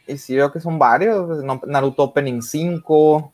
Y 0.08 0.18
sí 0.18 0.36
veo 0.36 0.52
que 0.52 0.60
son 0.60 0.80
varios. 0.80 1.28
Pues, 1.28 1.44
Naruto 1.68 2.04
Opening 2.04 2.42
5, 2.42 3.32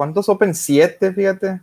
¿Cuántos 0.00 0.30
Open? 0.30 0.54
Siete, 0.54 1.12
fíjate. 1.12 1.60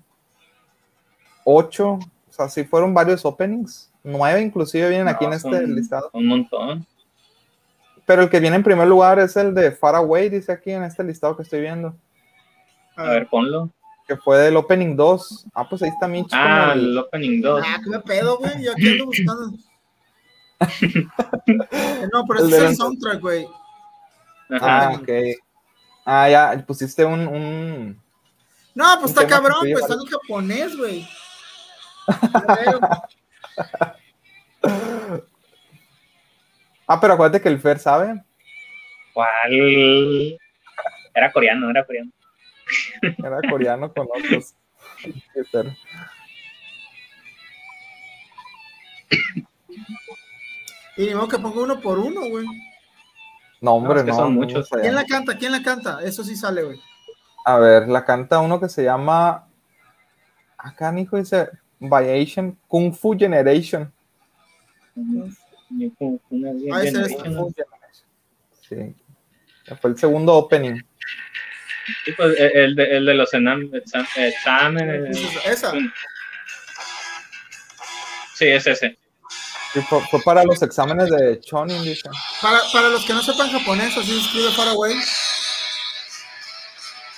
Ocho. 1.44 1.94
O 1.94 2.32
sea, 2.32 2.48
sí 2.48 2.64
fueron 2.64 2.94
varios 2.94 3.26
openings. 3.26 3.92
Nueve 4.04 4.44
inclusive 4.44 4.90
vienen 4.90 5.08
aquí 5.08 5.26
en 5.26 5.34
este 5.34 5.66
listado. 5.66 6.12
Un 6.14 6.28
montón. 6.28 6.86
Pero 8.06 8.22
el 8.22 8.30
que 8.30 8.40
viene 8.40 8.58
en 8.58 8.64
primer 8.64 8.88
lugar 8.88 9.18
es 9.18 9.36
el 9.38 9.56
de 9.56 9.72
Far 9.72 9.96
Away, 9.96 10.30
dice 10.30 10.52
aquí 10.52 10.70
en 10.70 10.84
este 10.84 11.04
listado 11.04 11.36
que 11.36 11.42
estoy 11.42 11.62
viendo. 11.62 11.96
A 12.96 13.06
ver, 13.06 13.28
ponlo. 13.28 13.72
Que 14.08 14.16
fue 14.16 14.38
del 14.38 14.58
Opening 14.58 14.96
2. 14.96 15.48
Ah, 15.56 15.68
pues 15.68 15.82
ahí 15.82 15.90
está 15.90 16.08
Mitch. 16.08 16.30
Ah, 16.32 16.74
el... 16.76 16.96
Opening 16.96 17.42
2. 17.42 17.64
Ah, 17.66 17.80
qué 17.84 18.00
pedo, 18.02 18.38
güey. 18.38 18.64
Yo 18.64 18.72
aquí 18.74 18.88
ando 18.88 19.06
buscando. 19.08 19.52
no, 22.14 22.26
pero 22.28 22.46
ese 22.46 22.56
es 22.56 22.64
el 22.64 22.76
soundtrack, 22.76 23.20
güey. 23.20 23.48
Ah, 24.62 24.96
ok. 24.96 25.10
Ah, 26.06 26.30
ya, 26.30 26.64
pusiste 26.68 27.04
un, 27.04 27.28
un, 27.28 28.00
no, 28.78 29.00
pues 29.00 29.10
está 29.10 29.26
cabrón, 29.26 29.68
pues 29.72 29.80
está 29.80 29.96
en 29.96 30.06
japonés, 30.06 30.78
güey. 30.78 31.10
ah, 36.88 37.02
pero 37.02 37.14
acuérdate 37.14 37.42
que 37.42 37.50
el 37.50 37.60
Fer 37.60 37.80
sabe. 37.80 38.24
¿Cuál? 39.14 40.38
Era 41.16 41.32
coreano, 41.34 41.72
era 41.72 41.84
coreano. 41.84 42.12
Era 43.02 43.42
coreano 43.50 43.92
con 43.92 44.08
otros. 44.16 44.54
Y 50.98 51.08
ni 51.08 51.16
modo 51.16 51.30
que 51.30 51.40
ponga 51.40 51.62
uno 51.62 51.82
por 51.82 51.98
uno, 51.98 52.30
güey. 52.30 52.46
No, 53.60 53.74
hombre, 53.74 54.04
no. 54.04 54.14
son 54.14 54.36
muchos. 54.36 54.70
¿Quién 54.70 54.94
la 54.94 55.04
canta? 55.04 55.36
¿Quién 55.36 55.52
la 55.52 55.64
canta? 55.64 56.04
Eso 56.04 56.24
sí 56.24 56.36
sale, 56.36 56.62
güey. 56.62 56.80
A 57.46 57.60
ver, 57.60 57.88
la 57.88 58.04
canta 58.04 58.40
uno 58.40 58.60
que 58.60 58.70
se 58.70 58.84
llama. 58.84 59.48
Acá, 60.58 60.94
hijo, 61.00 61.18
dice 61.18 61.50
Variation 61.80 62.58
Kung 62.68 62.94
Fu 62.94 63.18
Generation. 63.18 63.92
Ah, 66.72 66.84
ese 66.84 67.02
es. 67.02 67.18
Sí. 68.68 68.96
Fue 69.80 69.90
el 69.92 69.98
segundo 69.98 70.34
opening. 70.34 70.82
Sí, 72.04 72.12
pues, 72.14 72.38
el, 72.38 72.76
de, 72.76 72.98
el 72.98 73.06
de 73.06 73.14
los 73.14 73.34
exámenes. 73.34 73.84
¿Esa? 75.46 75.72
Sí, 78.34 78.48
es 78.48 78.68
ese. 78.68 78.98
fue, 79.88 80.22
para 80.24 80.44
los 80.44 80.62
exámenes 80.62 81.10
de 81.10 81.40
Chonin, 81.40 81.82
dice. 81.84 82.10
Para, 82.42 82.60
para 82.72 82.90
los 82.90 83.06
que 83.06 83.14
no 83.14 83.22
sepan 83.22 83.50
japonés, 83.52 83.98
así 83.98 84.12
se 84.12 84.20
escribe 84.20 84.52
Faraway. 84.52 84.96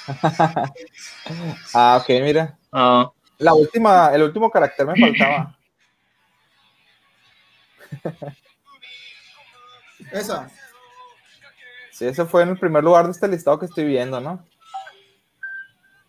ah, 1.73 1.99
ok, 2.01 2.09
mira. 2.21 2.57
Ah. 2.71 3.11
La 3.37 3.53
última, 3.53 4.13
el 4.13 4.23
último 4.23 4.49
carácter 4.49 4.85
me 4.85 4.95
faltaba. 4.95 5.55
Esa. 10.11 10.49
Sí, 11.91 12.05
ese 12.05 12.25
fue 12.25 12.43
en 12.43 12.49
el 12.49 12.57
primer 12.57 12.83
lugar 12.83 13.05
de 13.05 13.11
este 13.11 13.27
listado 13.27 13.59
que 13.59 13.65
estoy 13.65 13.85
viendo, 13.85 14.19
¿no? 14.19 14.45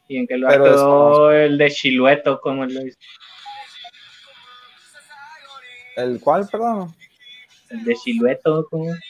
¿Y 0.09 0.17
en 0.19 0.27
qué 0.27 0.37
lugar 0.37 0.63
quedó 0.63 1.31
el 1.33 1.59
de 1.59 1.71
Chilueto? 1.71 2.41
como 2.41 2.65
lo 2.65 2.87
hizo? 2.87 2.99
¿El 5.97 6.21
cuál, 6.21 6.49
perdón? 6.49 6.95
El 7.71 7.85
de 7.85 7.95
Chilueto, 7.95 8.69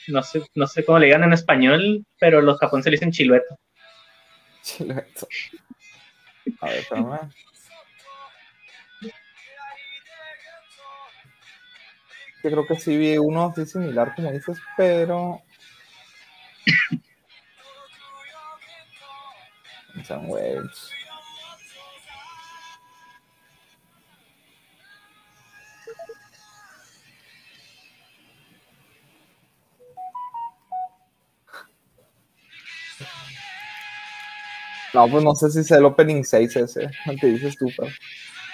no 0.08 0.22
sé, 0.22 0.42
no 0.54 0.66
sé 0.66 0.84
cómo 0.84 0.98
le 0.98 1.06
digan 1.06 1.24
en 1.24 1.32
español, 1.32 2.04
pero 2.18 2.42
los 2.42 2.58
japoneses 2.58 2.90
le 2.90 2.96
dicen 2.96 3.12
Chilueto. 3.12 3.58
Chileto. 4.62 5.28
A 6.60 6.66
ver, 6.66 6.78
espérame. 6.78 7.30
Yo 12.42 12.50
creo 12.50 12.66
que 12.66 12.76
sí 12.76 12.96
vi 12.96 13.18
uno 13.18 13.46
así 13.46 13.66
similar 13.66 14.14
como 14.14 14.32
dices, 14.32 14.58
pero. 14.76 15.42
Son 20.06 20.26
No, 34.92 35.08
pues 35.08 35.22
no 35.22 35.34
sé 35.34 35.50
si 35.50 35.60
es 35.60 35.70
el 35.70 35.84
Opening 35.84 36.24
6 36.24 36.56
ese, 36.56 36.90
te 37.20 37.26
dices 37.26 37.56
tú, 37.56 37.68
pero... 37.76 37.90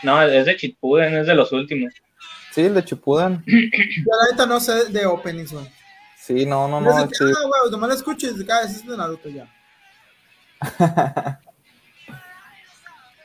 No, 0.03 0.21
es 0.23 0.45
de 0.45 0.57
Chipuden, 0.57 1.17
es 1.17 1.27
de 1.27 1.35
los 1.35 1.51
últimos. 1.53 1.93
Sí, 2.53 2.63
el 2.63 2.75
de 2.75 2.85
Chipuden. 2.85 3.43
Yo 3.47 3.55
la 3.55 4.31
neta 4.31 4.47
no 4.47 4.61
sé 4.61 4.87
de 4.87 5.07
Openings, 5.07 5.53
güey. 5.53 5.67
Sí, 6.19 6.45
no, 6.45 6.69
no, 6.69 6.81
no. 6.81 6.91
No, 6.91 7.09
sí. 7.09 7.25
ah, 7.25 7.47
güey, 7.47 7.71
nomás 7.71 7.89
la 7.89 7.95
escucho 7.95 8.29
y 8.29 8.45
cada 8.45 8.63
vez 8.63 8.77
es 8.77 8.87
de 8.87 8.97
Naruto 8.97 9.29
ya. 9.29 9.49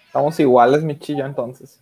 Estamos 0.06 0.40
iguales, 0.40 0.84
mi 0.84 1.00
chillo, 1.00 1.26
entonces. 1.26 1.80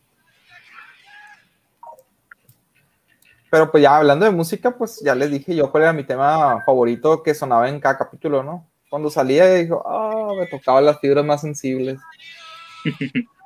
Pero 3.49 3.71
pues 3.71 3.81
ya 3.81 3.97
hablando 3.97 4.25
de 4.25 4.31
música, 4.31 4.71
pues 4.71 5.01
ya 5.03 5.15
les 5.15 5.31
dije 5.31 5.55
yo 5.55 5.71
cuál 5.71 5.83
era 5.83 5.93
mi 5.93 6.03
tema 6.03 6.61
favorito 6.63 7.23
que 7.23 7.33
sonaba 7.33 7.67
en 7.67 7.79
cada 7.79 7.97
capítulo, 7.97 8.43
¿no? 8.43 8.67
Cuando 8.89 9.09
salía 9.09 9.57
y 9.57 9.63
dijo, 9.63 9.83
ah, 9.87 10.08
me 10.35 10.47
tocaban 10.47 10.85
las 10.85 10.99
fibras 10.99 11.25
más 11.25 11.41
sensibles. 11.41 11.99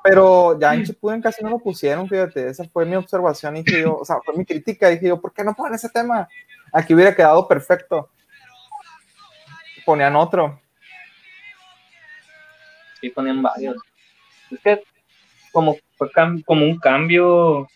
Pero 0.03 0.59
ya 0.59 0.73
en 0.73 0.83
Chipuden 0.83 1.21
casi 1.21 1.43
no 1.43 1.49
lo 1.49 1.59
pusieron, 1.59 2.09
fíjate, 2.09 2.49
esa 2.49 2.65
fue 2.65 2.85
mi 2.85 2.95
observación 2.95 3.55
dije 3.55 3.81
yo, 3.81 3.97
o 3.99 4.05
sea, 4.05 4.17
fue 4.23 4.35
mi 4.35 4.45
crítica, 4.45 4.89
dije 4.89 5.07
yo, 5.07 5.21
¿por 5.21 5.33
qué 5.33 5.43
no 5.45 5.53
ponen 5.53 5.75
ese 5.75 5.89
tema? 5.89 6.27
Aquí 6.73 6.93
hubiera 6.93 7.15
quedado 7.15 7.47
perfecto. 7.47 8.09
Ponían 9.85 10.15
otro. 10.15 10.59
Sí, 12.99 13.09
ponían 13.09 13.41
varios. 13.41 13.77
Es 14.51 14.59
que 14.59 14.83
como 15.53 15.77
fue 15.95 16.09
como 16.45 16.65
un 16.65 16.79
cambio. 16.79 17.67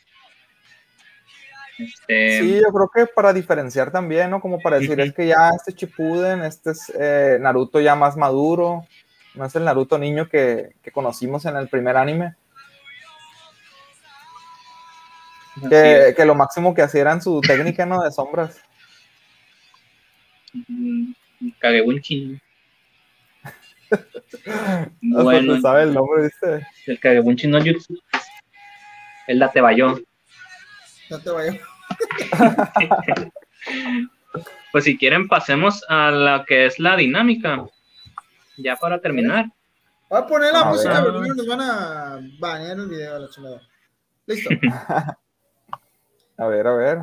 Este... 1.78 2.40
Sí, 2.40 2.60
yo 2.62 2.72
creo 2.72 2.90
que 2.94 3.06
para 3.14 3.34
diferenciar 3.34 3.92
también, 3.92 4.32
¿no? 4.32 4.42
Como 4.42 4.60
para 4.60 4.80
decir, 4.80 5.00
es 5.00 5.14
que 5.14 5.28
ya 5.28 5.52
este 5.56 5.74
Chipuden, 5.74 6.44
este 6.44 6.72
es 6.72 6.92
eh, 7.00 7.38
Naruto 7.40 7.80
ya 7.80 7.96
más 7.96 8.18
maduro, 8.18 8.86
no 9.36 9.46
es 9.46 9.56
el 9.56 9.66
Naruto 9.66 9.98
niño 9.98 10.28
que, 10.28 10.76
que 10.82 10.92
conocimos 10.92 11.46
en 11.46 11.56
el 11.56 11.68
primer 11.68 11.98
anime. 11.98 12.36
Que, 15.70 16.14
que, 16.16 16.26
lo 16.26 16.36
máximo 16.36 16.74
que 16.76 16.84
hacía 16.84 17.02
era 17.02 17.20
su 17.20 17.42
técnica, 17.42 17.86
¿no? 17.86 18.04
De 18.04 18.12
sombras. 18.12 18.62
Kagebunchi. 21.60 22.40
bueno, 25.02 25.62
sabe 25.62 25.84
el 25.84 25.94
nombre, 25.94 26.24
¿viste? 26.24 26.68
El 26.86 27.00
Kagebunchi 27.00 27.48
no 27.48 27.60
Jutsu. 27.60 27.96
El 31.10 31.18
Datebayo. 31.18 31.60
Datebayo. 32.38 33.32
pues 34.72 34.84
si 34.84 34.98
quieren 34.98 35.28
pasemos 35.28 35.84
a 35.90 36.12
la 36.12 36.46
que 36.46 36.66
es 36.66 36.80
la 36.80 36.96
dinámica. 36.96 37.66
Ya 38.58 38.76
para 38.76 39.00
terminar. 39.00 39.46
Voy 40.10 40.20
a 40.20 40.26
poner 40.26 40.54
la 40.54 40.62
a 40.62 40.66
música, 40.66 41.04
pero 41.04 41.22
nos 41.22 41.48
van 41.48 41.62
a 41.62 42.20
bañar 42.40 42.78
el 42.78 42.88
video 42.88 43.16
a 43.16 43.20
la 43.20 43.30
chulada. 43.30 43.62
Listo. 44.26 44.50
a 46.38 46.48
ver, 46.48 46.68
a 46.68 46.74
ver. 46.74 46.98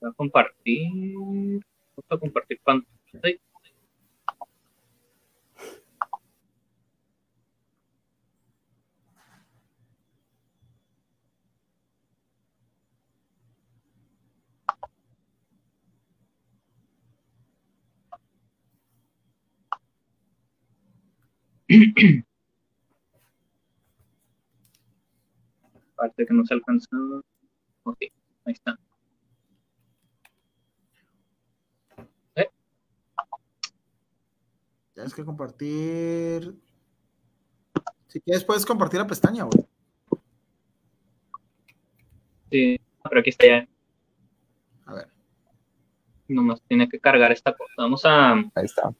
Voy 0.00 0.10
a 0.10 0.12
compartir. 0.14 0.92
Voy 0.92 2.04
a 2.10 2.16
compartir 2.18 2.60
pantalla. 2.64 3.38
Parte 25.96 26.26
que 26.26 26.32
no 26.32 26.44
se 26.46 26.54
alcanza. 26.54 26.88
Ok, 27.82 27.98
ahí 28.44 28.52
está. 28.52 28.78
¿Eh? 32.36 32.48
Tienes 34.94 35.14
que 35.14 35.24
compartir. 35.24 36.54
Si 38.06 38.20
quieres, 38.20 38.44
puedes 38.44 38.64
compartir 38.64 39.00
la 39.00 39.06
pestaña, 39.06 39.44
güey. 39.44 39.66
Sí, 42.50 42.80
pero 43.02 43.20
aquí 43.20 43.30
está 43.30 43.46
ya. 43.46 43.68
A 44.86 44.94
ver. 44.94 45.08
Nomás 46.28 46.62
tiene 46.62 46.88
que 46.88 46.98
cargar 46.98 47.32
esta 47.32 47.54
cosa. 47.54 47.74
Vamos 47.76 48.06
a. 48.06 48.32
Ahí 48.32 48.64
está. 48.64 48.94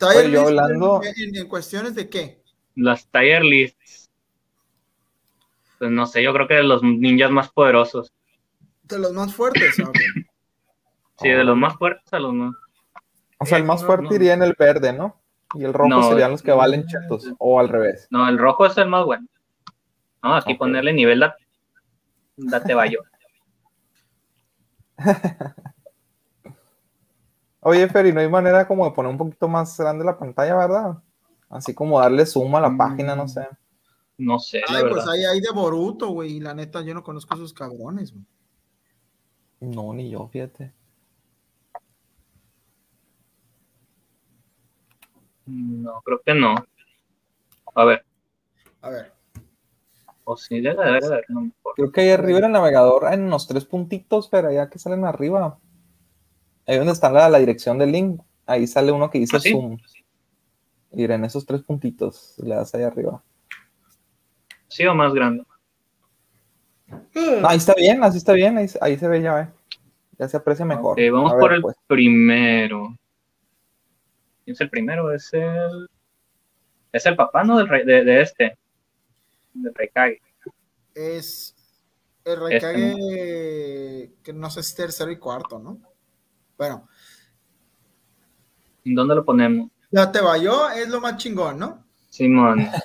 Yo 0.00 0.42
hablando... 0.42 1.00
En, 1.02 1.36
en, 1.36 1.48
cuestiones 1.48 1.94
de 1.94 2.08
qué? 2.08 2.42
Las 2.74 3.08
tier 3.08 3.42
lists. 3.42 4.10
Pues 5.78 5.90
no 5.90 6.06
sé, 6.06 6.22
yo 6.22 6.32
creo 6.32 6.48
que 6.48 6.54
de 6.54 6.62
los 6.62 6.82
ninjas 6.82 7.30
más 7.30 7.50
poderosos. 7.50 8.12
De 8.82 8.98
los 8.98 9.12
más 9.12 9.34
fuertes, 9.34 9.78
okay. 9.80 10.06
Sí, 11.20 11.28
de 11.28 11.44
los 11.44 11.56
más 11.56 11.76
fuertes 11.76 12.12
a 12.12 12.18
los 12.18 12.32
más. 12.32 12.54
O 13.38 13.46
sea, 13.46 13.58
el 13.58 13.64
más 13.64 13.84
fuerte 13.84 14.14
iría 14.14 14.34
en 14.34 14.42
el 14.42 14.54
verde, 14.58 14.92
¿no? 14.92 15.20
Y 15.54 15.64
el 15.64 15.72
rojo 15.72 16.10
serían 16.10 16.32
los 16.32 16.42
que 16.42 16.52
valen 16.52 16.86
chetos, 16.86 17.28
o 17.38 17.58
al 17.58 17.68
revés. 17.68 18.06
No, 18.10 18.28
el 18.28 18.38
rojo 18.38 18.66
es 18.66 18.76
el 18.76 18.88
más 18.88 19.04
bueno. 19.04 19.26
No, 20.22 20.34
aquí 20.34 20.52
okay. 20.52 20.58
ponerle 20.58 20.92
nivel 20.92 21.20
da, 21.20 21.36
date 22.36 22.74
bayo. 22.74 23.02
Oye, 27.68 27.86
Ferry, 27.86 28.14
no 28.14 28.20
hay 28.20 28.30
manera 28.30 28.66
como 28.66 28.86
de 28.86 28.92
poner 28.92 29.12
un 29.12 29.18
poquito 29.18 29.46
más 29.46 29.76
grande 29.76 30.02
la 30.02 30.18
pantalla, 30.18 30.56
¿verdad? 30.56 31.02
Así 31.50 31.74
como 31.74 32.00
darle 32.00 32.24
zoom 32.24 32.54
a 32.54 32.62
la 32.62 32.70
mm, 32.70 32.78
página, 32.78 33.14
no 33.14 33.28
sé. 33.28 33.46
No 34.16 34.38
sé. 34.38 34.62
Ay, 34.66 34.84
pues 34.88 35.06
ahí 35.06 35.22
hay 35.26 35.38
de 35.42 35.50
Boruto, 35.50 36.08
güey. 36.08 36.36
Y 36.36 36.40
la 36.40 36.54
neta, 36.54 36.80
yo 36.80 36.94
no 36.94 37.02
conozco 37.02 37.34
a 37.34 37.36
esos 37.36 37.52
cabrones, 37.52 38.14
güey. 38.14 38.24
No, 39.60 39.92
ni 39.92 40.08
yo, 40.08 40.26
fíjate. 40.28 40.72
No, 45.44 46.00
creo 46.00 46.22
que 46.24 46.32
no. 46.32 46.54
A 47.74 47.84
ver. 47.84 48.02
A 48.80 48.88
ver. 48.88 49.12
O 50.24 50.38
sí, 50.38 50.62
debe 50.62 50.82
haber, 50.82 51.02
debe 51.02 51.14
haber. 51.16 51.24
No 51.28 51.52
creo 51.76 51.92
que 51.92 52.00
ahí 52.00 52.10
arriba 52.12 52.38
en 52.38 52.46
el 52.46 52.52
navegador, 52.52 53.12
en 53.12 53.28
los 53.28 53.46
tres 53.46 53.66
puntitos, 53.66 54.28
pero 54.28 54.48
allá 54.48 54.70
que 54.70 54.78
salen 54.78 55.04
arriba. 55.04 55.58
Ahí 56.68 56.76
donde 56.76 56.92
está 56.92 57.10
la, 57.10 57.30
la, 57.30 57.38
dirección 57.38 57.78
del 57.78 57.92
link, 57.92 58.20
ahí 58.44 58.66
sale 58.66 58.92
uno 58.92 59.08
que 59.08 59.18
dice 59.18 59.38
¿Ah, 59.38 59.40
sí? 59.40 59.52
Zoom. 59.52 59.78
Y 60.92 61.04
en 61.04 61.24
esos 61.24 61.46
tres 61.46 61.62
puntitos, 61.62 62.34
le 62.44 62.54
das 62.54 62.74
ahí 62.74 62.82
arriba. 62.82 63.24
¿Sí 64.68 64.84
o 64.84 64.94
más 64.94 65.14
grande? 65.14 65.44
No, 66.86 67.48
ahí 67.48 67.56
está 67.56 67.72
bien, 67.74 68.04
así 68.04 68.18
está 68.18 68.34
bien, 68.34 68.58
ahí, 68.58 68.66
ahí 68.82 68.98
se 68.98 69.08
ve 69.08 69.22
ya, 69.22 69.40
¿eh? 69.40 69.48
Ya 70.18 70.28
se 70.28 70.36
aprecia 70.36 70.66
mejor. 70.66 70.92
Okay, 70.92 71.08
vamos 71.08 71.32
ver, 71.32 71.40
por 71.40 71.52
el 71.54 71.62
pues. 71.62 71.76
primero. 71.86 72.94
¿Quién 74.44 74.54
es 74.54 74.60
el 74.60 74.68
primero? 74.68 75.10
Es 75.10 75.32
el. 75.32 75.88
Es 76.92 77.06
el 77.06 77.16
papá, 77.16 77.44
¿no? 77.44 77.56
Del 77.56 77.68
rey, 77.68 77.86
de, 77.86 78.04
de 78.04 78.20
este. 78.20 78.58
Del 79.54 79.74
Reikage. 79.74 80.20
Es 80.94 81.56
el 82.26 82.40
Reikage 82.40 82.90
este. 82.90 84.14
que 84.22 84.32
no 84.34 84.50
sé 84.50 84.62
si 84.62 84.68
es 84.68 84.74
tercero 84.74 85.10
y 85.10 85.18
cuarto, 85.18 85.58
¿no? 85.58 85.80
Bueno. 86.58 86.86
¿En 88.84 88.94
dónde 88.94 89.14
lo 89.14 89.24
ponemos? 89.24 89.70
Ya 89.90 90.12
te 90.12 90.20
vayó, 90.20 90.68
es 90.70 90.88
lo 90.88 91.00
más 91.00 91.16
chingón, 91.16 91.58
¿no? 91.58 91.84
Simón. 92.10 92.68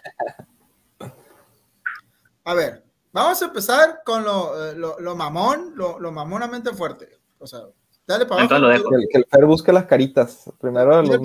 A 2.46 2.54
ver, 2.54 2.84
vamos 3.14 3.42
a 3.42 3.46
empezar 3.46 4.02
con 4.06 4.24
lo, 4.24 4.66
eh, 4.72 4.76
lo, 4.76 5.00
lo 5.00 5.16
mamón, 5.16 5.72
lo, 5.76 5.98
lo, 6.00 6.12
mamonamente 6.12 6.72
fuerte. 6.74 7.18
O 7.40 7.48
sea, 7.48 7.62
dale 8.06 8.26
para 8.26 8.44
abajo. 8.44 8.68
Que, 8.90 8.96
el- 8.96 9.08
que 9.10 9.18
el 9.20 9.26
Fer 9.30 9.46
busque 9.46 9.72
las 9.72 9.86
caritas. 9.86 10.52
Primero 10.60 11.02
los. 11.02 11.22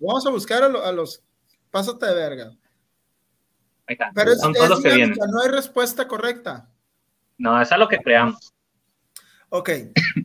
Vamos 0.00 0.26
a 0.26 0.30
buscar 0.30 0.62
a, 0.64 0.68
lo- 0.68 0.84
a 0.84 0.92
los. 0.92 1.22
Pásate 1.70 2.04
de 2.06 2.14
verga. 2.14 2.44
Ahí 3.86 3.94
está. 3.94 4.10
Pero 4.14 4.32
es, 4.32 4.40
Son 4.40 4.50
es 4.50 4.56
todos 4.58 4.68
los 4.70 4.82
que 4.82 4.94
vienen. 4.94 5.16
no 5.30 5.40
hay 5.40 5.48
respuesta 5.48 6.06
correcta. 6.06 6.68
No, 7.38 7.60
es 7.60 7.72
a 7.72 7.78
lo 7.78 7.88
que 7.88 7.96
creamos. 7.98 8.52
Ok, 9.48 9.70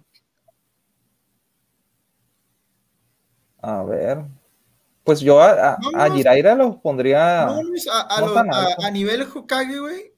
A 3.70 3.84
ver. 3.84 4.24
Pues 5.04 5.20
yo 5.20 5.42
a, 5.42 5.52
a, 5.52 5.74
a 5.74 5.78
Vámonos. 5.82 6.18
Jiraiya 6.18 6.56
lo 6.56 6.80
pondría. 6.82 7.46
vamos 7.46 7.88
a, 7.92 8.16
a 8.16 8.22
no 8.22 8.38
a- 8.86 8.92
nivel 8.92 9.24
Hokage, 9.24 9.80
güey. 9.80 10.14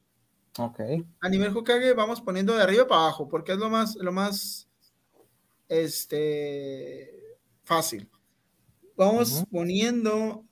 Ok. 0.57 0.79
A 1.21 1.29
nivel 1.29 1.55
Hokage 1.55 1.93
vamos 1.93 2.21
poniendo 2.21 2.55
de 2.55 2.61
arriba 2.61 2.87
para 2.87 3.01
abajo, 3.01 3.27
porque 3.27 3.53
es 3.53 3.57
lo 3.57 3.69
más, 3.69 3.95
lo 3.95 4.11
más, 4.11 4.67
este, 5.67 7.37
fácil. 7.63 8.09
Vamos 8.95 9.45
poniendo 9.51 10.43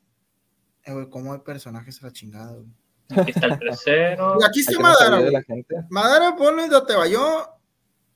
Eh, 0.86 0.94
güey, 0.94 1.10
cómo 1.10 1.34
hay 1.34 1.40
personajes 1.40 2.02
a 2.02 2.06
la 2.08 2.14
chingada, 2.14 2.54
güey. 2.54 2.68
Aquí 3.10 3.32
está 3.32 3.48
el 3.48 3.60
tercero. 3.60 4.38
Y 4.40 4.46
aquí 4.46 4.60
está 4.62 4.80
Madara, 4.80 5.20
güey. 5.20 5.66
Madara, 5.90 6.36
ponlo 6.36 6.64
en 6.64 6.70
Datebayo, 6.70 7.46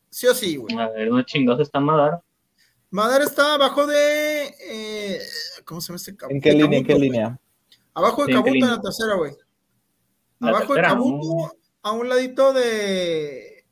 sí 0.09 0.27
o 0.27 0.33
sí, 0.33 0.55
güey. 0.55 0.75
A 0.77 0.89
ver, 0.89 1.09
¿dónde 1.09 1.25
chingados 1.25 1.61
está 1.61 1.79
Madara? 1.79 2.21
Madara 2.91 3.23
está 3.23 3.53
abajo 3.53 3.87
de. 3.87 4.53
Eh, 4.59 5.19
¿Cómo 5.63 5.79
se 5.79 5.87
llama 5.87 5.95
este? 5.95 6.15
¿En 6.29 6.41
qué 6.41 6.51
línea? 6.51 6.79
¿En 6.79 6.85
qué 6.85 6.95
línea? 6.95 7.39
Abajo 7.93 8.25
de 8.25 8.33
Kabuto 8.33 8.53
en 8.53 8.69
la 8.69 8.81
tercera, 8.81 9.15
güey. 9.15 9.33
Abajo 10.41 10.73
de 10.73 10.81
Kabuto, 10.81 11.55
a 11.81 11.91
un 11.93 12.09
ladito 12.09 12.51
de. 12.51 13.65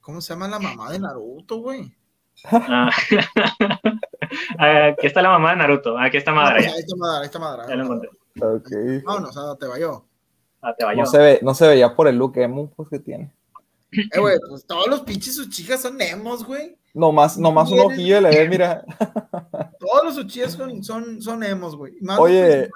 ¿Cómo 0.00 0.20
se 0.20 0.34
llama 0.34 0.48
la 0.48 0.58
mamá 0.58 0.90
de 0.90 0.98
Naruto, 0.98 1.58
güey? 1.58 1.96
Ah. 2.44 2.90
Aquí 4.58 5.06
está 5.06 5.22
la 5.22 5.30
mamá 5.30 5.50
de 5.50 5.56
Naruto. 5.56 5.96
Aquí 5.96 6.16
está 6.16 6.32
Madara. 6.32 6.58
ahí 6.58 6.66
está 6.66 6.96
Madara, 6.96 7.20
ahí 7.20 7.26
está 7.26 7.38
Madara. 7.38 7.68
Ya 7.68 7.76
lo 7.76 7.84
encontré. 7.84 8.10
Ok. 8.40 9.04
Vámonos, 9.04 9.36
a 9.36 9.56
te 9.56 9.66
vayó. 9.66 10.04
A 10.60 10.74
te 10.74 10.84
vayó. 10.84 11.02
No 11.02 11.06
se, 11.06 11.18
ve, 11.18 11.38
no 11.40 11.54
se 11.54 11.68
veía 11.68 11.94
por 11.94 12.08
el 12.08 12.16
look 12.16 12.36
emo 12.36 12.70
pues, 12.74 12.88
que 12.88 12.98
tiene. 12.98 13.32
Eh, 13.92 14.18
güey, 14.18 14.36
pues 14.48 14.66
todos 14.66 14.88
los 14.88 15.02
pinches 15.02 15.38
Uchijas 15.38 15.82
son 15.82 16.00
emos, 16.00 16.44
güey. 16.44 16.76
Nomás, 16.96 17.36
nomás 17.36 17.70
un 17.70 17.80
ojillo 17.80 18.22
le 18.22 18.30
ve, 18.30 18.48
mira. 18.48 18.82
Todos 19.78 20.02
los 20.02 20.16
Uchijas 20.16 20.52
son, 20.52 20.82
son, 20.82 21.20
son 21.20 21.42
emos, 21.42 21.76
güey. 21.76 21.92
Oye, 22.18 22.70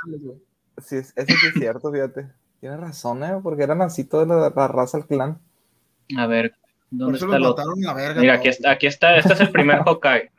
sí, 0.77 0.97
eso 0.97 1.13
sí 1.15 1.47
es 1.47 1.55
cierto, 1.55 1.91
fíjate. 1.91 2.31
Tienes 2.61 2.79
razón, 2.79 3.25
¿eh? 3.25 3.41
Porque 3.43 3.63
eran 3.63 3.81
así 3.81 4.05
toda 4.05 4.27
la, 4.27 4.53
la 4.55 4.69
raza 4.69 4.99
del 4.99 5.07
clan. 5.07 5.41
A 6.19 6.27
ver, 6.27 6.55
¿dónde 6.91 7.17
está 7.19 7.35
el 7.35 7.47
otro? 7.47 7.65
Mira, 7.75 8.35
aquí 8.35 8.49
está, 8.49 8.73
aquí 8.73 8.87
está, 8.89 9.17
este 9.17 9.33
es 9.33 9.41
el 9.41 9.51
primer 9.51 9.81
Hokage. 9.87 10.31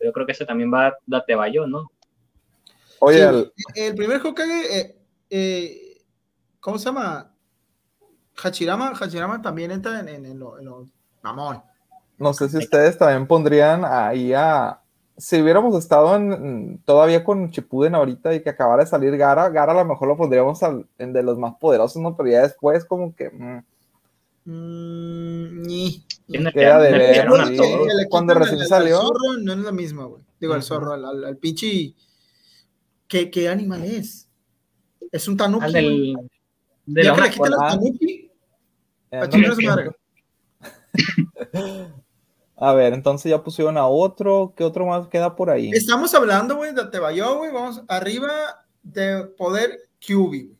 Yo 0.00 0.12
creo 0.12 0.26
que 0.26 0.32
ese 0.32 0.44
también 0.44 0.74
va 0.74 0.88
a 0.88 1.24
Tebayo, 1.24 1.68
¿no? 1.68 1.88
Oye, 2.98 3.22
el... 3.22 3.52
el... 3.76 3.94
primer 3.94 4.20
Hokage, 4.26 4.76
eh, 4.76 4.96
eh, 5.30 6.02
¿cómo 6.58 6.78
se 6.78 6.86
llama? 6.86 7.32
Hachirama, 8.42 8.92
Hachirama 8.94 9.42
también 9.42 9.70
entra 9.70 10.00
en, 10.00 10.08
en, 10.08 10.26
en 10.26 10.38
lo, 10.38 10.58
en 10.58 10.64
lo 10.66 10.86
mamón. 11.22 11.62
No 12.18 12.34
sé 12.34 12.48
si 12.48 12.58
ustedes 12.58 12.98
también 12.98 13.26
pondrían 13.26 13.84
ahí 13.84 14.32
a. 14.32 14.80
Si 15.16 15.40
hubiéramos 15.40 15.76
estado 15.76 16.14
en, 16.16 16.80
todavía 16.84 17.24
con 17.24 17.50
Chipuden 17.50 17.94
ahorita 17.94 18.34
y 18.34 18.42
que 18.42 18.50
acabara 18.50 18.84
de 18.84 18.90
salir 18.90 19.16
Gara, 19.16 19.48
Gara 19.48 19.72
a 19.72 19.82
lo 19.82 19.84
mejor 19.84 20.06
lo 20.06 20.16
pondríamos 20.16 20.60
en 20.98 21.12
de 21.12 21.22
los 21.24 21.38
más 21.38 21.54
poderosos, 21.56 22.00
¿no? 22.00 22.16
Pero 22.16 22.28
ya 22.28 22.42
después, 22.42 22.84
como 22.84 23.14
que. 23.14 23.30
Mmm, 23.30 23.62
mm, 24.44 25.62
ni. 25.62 26.04
Queda 26.52 26.80
de 26.80 26.92
ver. 26.92 27.28
Cuando 28.08 28.34
recién 28.34 28.66
salió. 28.66 29.00
El 29.00 29.06
zorro 29.06 29.38
no 29.40 29.52
es 29.52 29.58
lo 29.58 29.72
mismo, 29.72 30.08
güey. 30.08 30.22
Digo, 30.40 30.54
el 30.54 30.62
zorro, 30.62 30.92
al, 30.92 31.24
al, 31.24 31.36
pinche. 31.36 31.94
¿Qué, 33.08 33.30
¿Qué, 33.30 33.48
animal 33.48 33.84
es? 33.84 34.28
Es 35.10 35.26
un 35.26 35.36
tanuki. 35.36 35.64
Al 35.64 35.72
del, 35.72 36.16
de 36.86 37.04
ya 37.04 37.14
que 37.14 37.20
le 37.20 37.26
el 37.26 37.56
tanuki, 37.56 38.27
a 42.56 42.72
ver, 42.72 42.92
entonces 42.92 43.30
ya 43.30 43.42
pusieron 43.42 43.76
a 43.76 43.86
otro. 43.86 44.52
¿Qué 44.56 44.64
otro 44.64 44.86
más 44.86 45.08
queda 45.08 45.34
por 45.36 45.50
ahí? 45.50 45.70
Estamos 45.70 46.14
hablando, 46.14 46.56
güey, 46.56 46.74
de 46.74 46.86
Tebayo, 46.86 47.38
güey. 47.38 47.52
Vamos 47.52 47.82
arriba 47.88 48.30
de 48.82 49.24
poder 49.36 49.78
QB. 50.00 50.56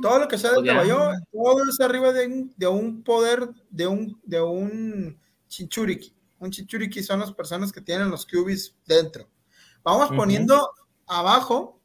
Todo 0.00 0.18
lo 0.20 0.28
que 0.28 0.38
sea 0.38 0.52
de 0.52 0.62
Tebayo, 0.62 1.10
todo 1.32 1.62
es 1.68 1.80
arriba 1.80 2.12
de 2.12 2.26
un, 2.26 2.54
de 2.56 2.66
un 2.66 3.02
poder, 3.02 3.48
de 3.70 3.86
un, 3.86 4.20
de 4.24 4.40
un 4.40 5.20
Chinchuriki. 5.48 6.14
Un 6.38 6.50
Chinchuriki 6.50 7.02
son 7.02 7.20
las 7.20 7.32
personas 7.32 7.70
que 7.70 7.80
tienen 7.80 8.10
los 8.10 8.26
QBs 8.26 8.74
dentro. 8.86 9.28
Vamos 9.84 10.08
poniendo 10.08 10.72
abajo 11.06 11.80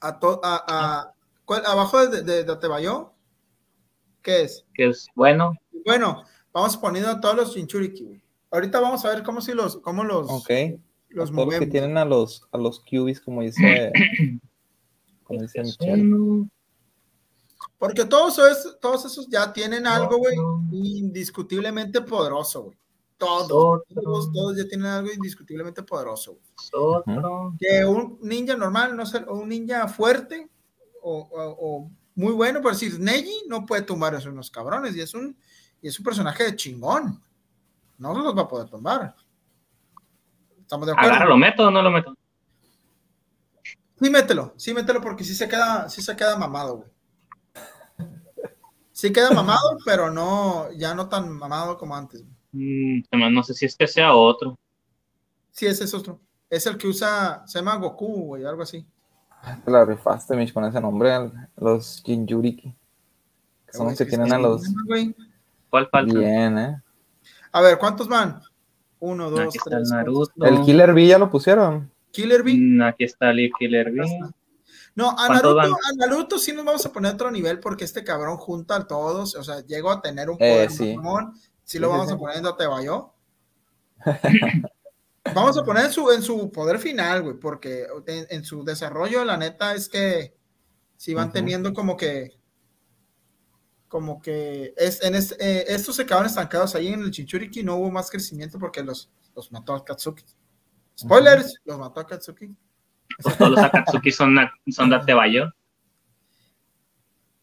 a, 0.00 0.18
to, 0.18 0.40
a, 0.42 0.64
a 0.66 1.15
abajo 1.48 2.06
de, 2.06 2.22
de, 2.22 2.44
de 2.44 3.06
¿qué 4.22 4.42
es? 4.42 4.64
Que 4.74 4.88
es 4.88 5.06
bueno. 5.14 5.54
Bueno, 5.84 6.24
vamos 6.52 6.76
poniendo 6.76 7.10
a 7.10 7.20
todos 7.20 7.36
los 7.36 7.54
chinchuriki, 7.54 8.20
Ahorita 8.50 8.80
vamos 8.80 9.04
a 9.04 9.10
ver 9.10 9.22
cómo 9.22 9.40
si 9.40 9.52
los, 9.52 9.76
cómo 9.78 10.04
los, 10.04 10.30
okay. 10.30 10.80
los 11.08 11.30
movemos. 11.30 11.60
que 11.60 11.66
tienen 11.66 11.96
a 11.98 12.04
los, 12.04 12.46
a 12.52 12.58
los 12.58 12.80
cubis, 12.80 13.20
como 13.20 13.42
dice, 13.42 13.92
como 15.24 15.42
dice 15.42 15.62
Michelle. 15.62 16.48
Porque 17.78 18.04
todos 18.04 18.38
esos, 18.38 18.78
todos 18.80 19.04
esos 19.04 19.28
ya 19.28 19.52
tienen 19.52 19.86
algo, 19.86 20.16
güey, 20.16 20.36
indiscutiblemente 20.72 22.00
poderoso, 22.00 22.64
güey. 22.64 22.78
Todos, 23.18 23.48
todos, 23.48 24.32
todos, 24.32 24.56
ya 24.56 24.66
tienen 24.68 24.86
algo 24.86 25.10
indiscutiblemente 25.12 25.82
poderoso. 25.82 26.38
Güey. 26.72 27.56
Que 27.58 27.84
un 27.84 28.18
ninja 28.22 28.56
normal, 28.56 28.96
no 28.96 29.06
sé, 29.06 29.18
un 29.28 29.48
ninja 29.48 29.88
fuerte, 29.88 30.48
o, 31.08 31.90
muy 32.14 32.32
bueno, 32.32 32.60
por 32.60 32.72
decir, 32.72 32.98
Neji 32.98 33.44
no 33.48 33.66
puede 33.66 33.82
tumbar 33.82 34.14
a 34.14 34.28
unos 34.28 34.50
cabrones 34.50 34.96
y 34.96 35.00
es 35.00 35.14
un, 35.14 35.36
y 35.82 35.88
es 35.88 35.98
un 35.98 36.04
personaje 36.04 36.44
de 36.44 36.56
chingón. 36.56 37.22
No 37.98 38.14
los 38.14 38.36
va 38.36 38.42
a 38.42 38.48
poder 38.48 38.68
tumbar. 38.68 39.14
¿Estamos 40.60 40.86
de 40.86 40.92
acuerdo? 40.92 41.26
¿lo 41.26 41.36
meto 41.36 41.66
o 41.66 41.70
no 41.70 41.82
lo 41.82 41.90
meto? 41.90 42.14
Sí, 44.00 44.10
mételo, 44.10 44.52
sí, 44.56 44.74
mételo 44.74 45.00
porque 45.00 45.24
sí 45.24 45.34
se 45.34 45.48
queda, 45.48 45.88
sí 45.88 46.02
se 46.02 46.16
queda 46.16 46.36
mamado, 46.36 46.78
güey. 46.78 46.90
Sí 48.92 49.12
queda 49.12 49.30
mamado, 49.30 49.76
pero 49.84 50.10
no, 50.10 50.70
ya 50.72 50.94
no 50.94 51.08
tan 51.08 51.30
mamado 51.30 51.78
como 51.78 51.94
antes. 51.94 52.24
Mm, 52.52 53.02
no 53.12 53.42
sé 53.42 53.54
si 53.54 53.66
es 53.66 53.76
que 53.76 53.86
sea 53.86 54.14
otro. 54.14 54.58
Sí, 55.50 55.66
ese 55.66 55.84
es 55.84 55.94
otro. 55.94 56.20
Es 56.48 56.66
el 56.66 56.76
que 56.76 56.88
usa, 56.88 57.42
se 57.46 57.58
llama 57.58 57.76
Goku, 57.76 58.26
güey, 58.26 58.44
algo 58.44 58.62
así. 58.62 58.86
La 59.66 59.84
rifaste, 59.84 60.36
Mitch, 60.36 60.52
con 60.52 60.64
ese 60.64 60.80
nombre, 60.80 61.30
los 61.56 62.02
Jinjuriki. 62.04 62.74
Que 63.66 63.72
son 63.72 63.88
los 63.88 63.98
que 63.98 64.06
tienen 64.06 64.32
a 64.32 64.38
los. 64.38 64.62
¿Cuál 65.70 65.88
falta? 65.88 66.18
Bien, 66.18 66.58
¿eh? 66.58 66.82
A 67.52 67.60
ver, 67.60 67.78
¿cuántos 67.78 68.08
van? 68.08 68.40
Uno, 68.98 69.30
dos, 69.30 69.40
aquí 69.40 69.58
tres. 69.64 69.90
El, 69.92 70.54
el 70.54 70.62
Killer 70.62 70.94
B 70.94 71.06
ya 71.06 71.18
lo 71.18 71.30
pusieron. 71.30 71.90
Killer 72.12 72.42
B. 72.42 72.54
Mm, 72.54 72.82
aquí 72.82 73.04
está 73.04 73.30
el 73.30 73.50
Killer 73.58 73.92
B. 73.92 74.02
No, 74.94 75.10
a 75.10 75.28
Naruto, 75.28 75.60
a 75.60 75.92
Naruto 75.96 76.38
sí 76.38 76.52
nos 76.52 76.64
vamos 76.64 76.86
a 76.86 76.92
poner 76.92 77.12
a 77.12 77.14
otro 77.14 77.30
nivel 77.30 77.60
porque 77.60 77.84
este 77.84 78.02
cabrón 78.02 78.38
junta 78.38 78.76
a 78.76 78.86
todos, 78.86 79.34
o 79.34 79.44
sea, 79.44 79.60
llegó 79.60 79.90
a 79.90 80.00
tener 80.00 80.30
un 80.30 80.38
poder 80.38 80.68
eh, 80.68 80.70
sí. 80.70 80.96
sí. 81.64 81.78
lo 81.78 81.90
vamos 81.90 82.10
a 82.10 82.16
poner 82.16 82.38
en 82.38 82.56
Tebayo. 82.56 83.12
Vamos 85.34 85.58
a 85.58 85.64
poner 85.64 85.86
en 85.86 85.92
su, 85.92 86.10
en 86.10 86.22
su 86.22 86.50
poder 86.50 86.78
final, 86.78 87.22
güey, 87.22 87.36
porque 87.36 87.86
en, 88.06 88.44
su 88.44 88.64
desarrollo, 88.64 89.24
la 89.24 89.36
neta 89.36 89.74
es 89.74 89.88
que 89.88 90.34
si 90.96 91.14
van 91.14 91.32
teniendo 91.32 91.72
como 91.72 91.96
que, 91.96 92.38
como 93.88 94.20
que 94.20 94.74
es, 94.76 95.02
en 95.02 95.14
eh, 95.14 95.64
estos 95.68 95.96
se 95.96 96.06
quedaron 96.06 96.26
estancados 96.26 96.74
ahí 96.74 96.88
en 96.88 97.02
el 97.02 97.10
Chinchuriki, 97.10 97.62
no 97.62 97.76
hubo 97.76 97.90
más 97.90 98.10
crecimiento 98.10 98.58
porque 98.58 98.82
los, 98.82 99.10
los 99.34 99.52
mató 99.52 99.74
a 99.74 99.84
Katsuki. 99.84 100.24
Spoilers, 100.98 101.60
los 101.64 101.78
mató 101.78 102.00
a 102.00 102.06
Katsuki. 102.06 102.54
todos 103.38 103.50
los 103.50 103.60
Akatsuki 103.60 104.10
son, 104.10 104.36
son 104.68 104.90
de 104.90 104.98
Tebayo. 105.00 105.52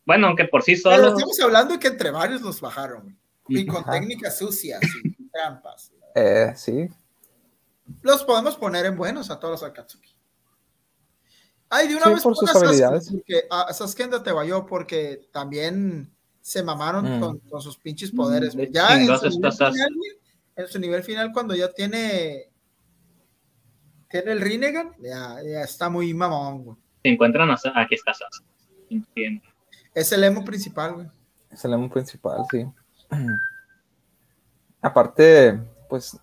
Bueno, 0.05 0.27
aunque 0.27 0.45
por 0.45 0.63
sí 0.63 0.75
solo. 0.75 1.09
estamos 1.09 1.39
hablando 1.39 1.73
de 1.75 1.79
que 1.79 1.87
entre 1.87 2.11
varios 2.11 2.41
los 2.41 2.59
bajaron, 2.59 3.17
Y 3.47 3.65
con 3.65 3.85
técnicas 3.85 4.37
sucias 4.37 4.81
y 5.03 5.29
trampas. 5.29 5.91
Eh, 6.15 6.51
sí 6.55 6.89
los 8.01 8.23
podemos 8.23 8.55
poner 8.55 8.85
en 8.85 8.97
buenos 8.97 9.29
a 9.29 9.39
todos 9.39 9.61
los 9.61 9.69
Akatsuki. 9.69 10.15
Ay, 11.69 11.87
de 11.87 11.95
una 11.95 12.09
vez 12.09 12.21
por 12.21 12.35
sus 12.35 12.55
habilidades. 12.55 13.09
Porque, 13.09 13.45
a 13.49 13.73
Sasuke 13.73 14.21
te 14.23 14.31
vayó 14.31 14.65
porque 14.65 15.27
también 15.31 16.13
se 16.39 16.61
mamaron 16.61 17.17
mm. 17.17 17.39
con, 17.49 17.61
sus 17.61 17.77
pinches 17.77 18.11
poderes. 18.11 18.55
Ya 18.71 18.95
en 18.95 19.07
su, 19.07 19.31
final, 19.31 19.89
en 20.55 20.67
su, 20.67 20.79
nivel 20.79 21.03
final, 21.03 21.31
cuando 21.33 21.55
ya 21.55 21.71
tiene 21.71 22.51
tiene 24.09 24.33
el 24.33 24.41
Rinnegan, 24.41 24.93
ya, 24.99 25.37
ya 25.41 25.61
está 25.61 25.89
muy 25.89 26.13
mamón. 26.13 26.77
Se 27.01 27.09
encuentran 27.09 27.49
aquí 27.49 27.95
está 27.95 28.13
Sasuke. 28.13 29.41
Es 29.95 30.11
el 30.11 30.23
emo 30.23 30.45
principal, 30.45 30.93
güey. 30.93 31.07
Es 31.49 31.65
el 31.65 31.73
emo 31.73 31.89
principal, 31.89 32.43
sí. 32.51 32.65
Aparte, 34.81 35.59
pues 35.89 36.19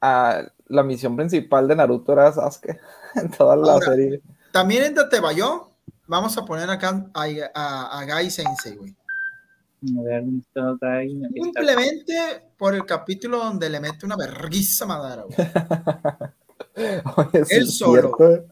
la 0.00 0.82
misión 0.82 1.16
principal 1.16 1.66
de 1.68 1.76
Naruto 1.76 2.12
era 2.12 2.32
Sasuke 2.32 2.78
en 3.14 3.30
toda 3.30 3.56
la 3.56 3.78
serie. 3.78 4.22
También 4.52 4.84
en 4.84 4.94
Datebayo 4.94 5.70
vamos 6.06 6.36
a 6.36 6.44
poner 6.44 6.68
acá 6.70 7.06
a, 7.14 7.98
a, 7.98 8.04
Gai 8.04 8.30
Sensei, 8.30 8.76
güey. 8.76 8.96
Simplemente 11.34 12.50
por 12.56 12.74
el 12.74 12.84
capítulo 12.84 13.38
donde 13.38 13.70
le 13.70 13.78
mete 13.78 14.06
una 14.06 14.16
verguiza 14.16 14.86
Madara, 14.86 15.22
güey. 15.22 15.36
Oye, 17.16 17.44
solo. 17.66 18.46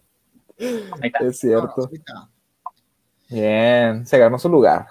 Es 0.57 1.39
cierto. 1.39 1.91
Bien, 3.29 4.07
se 4.07 4.19
ganó 4.19 4.39
su 4.39 4.49
lugar. 4.49 4.87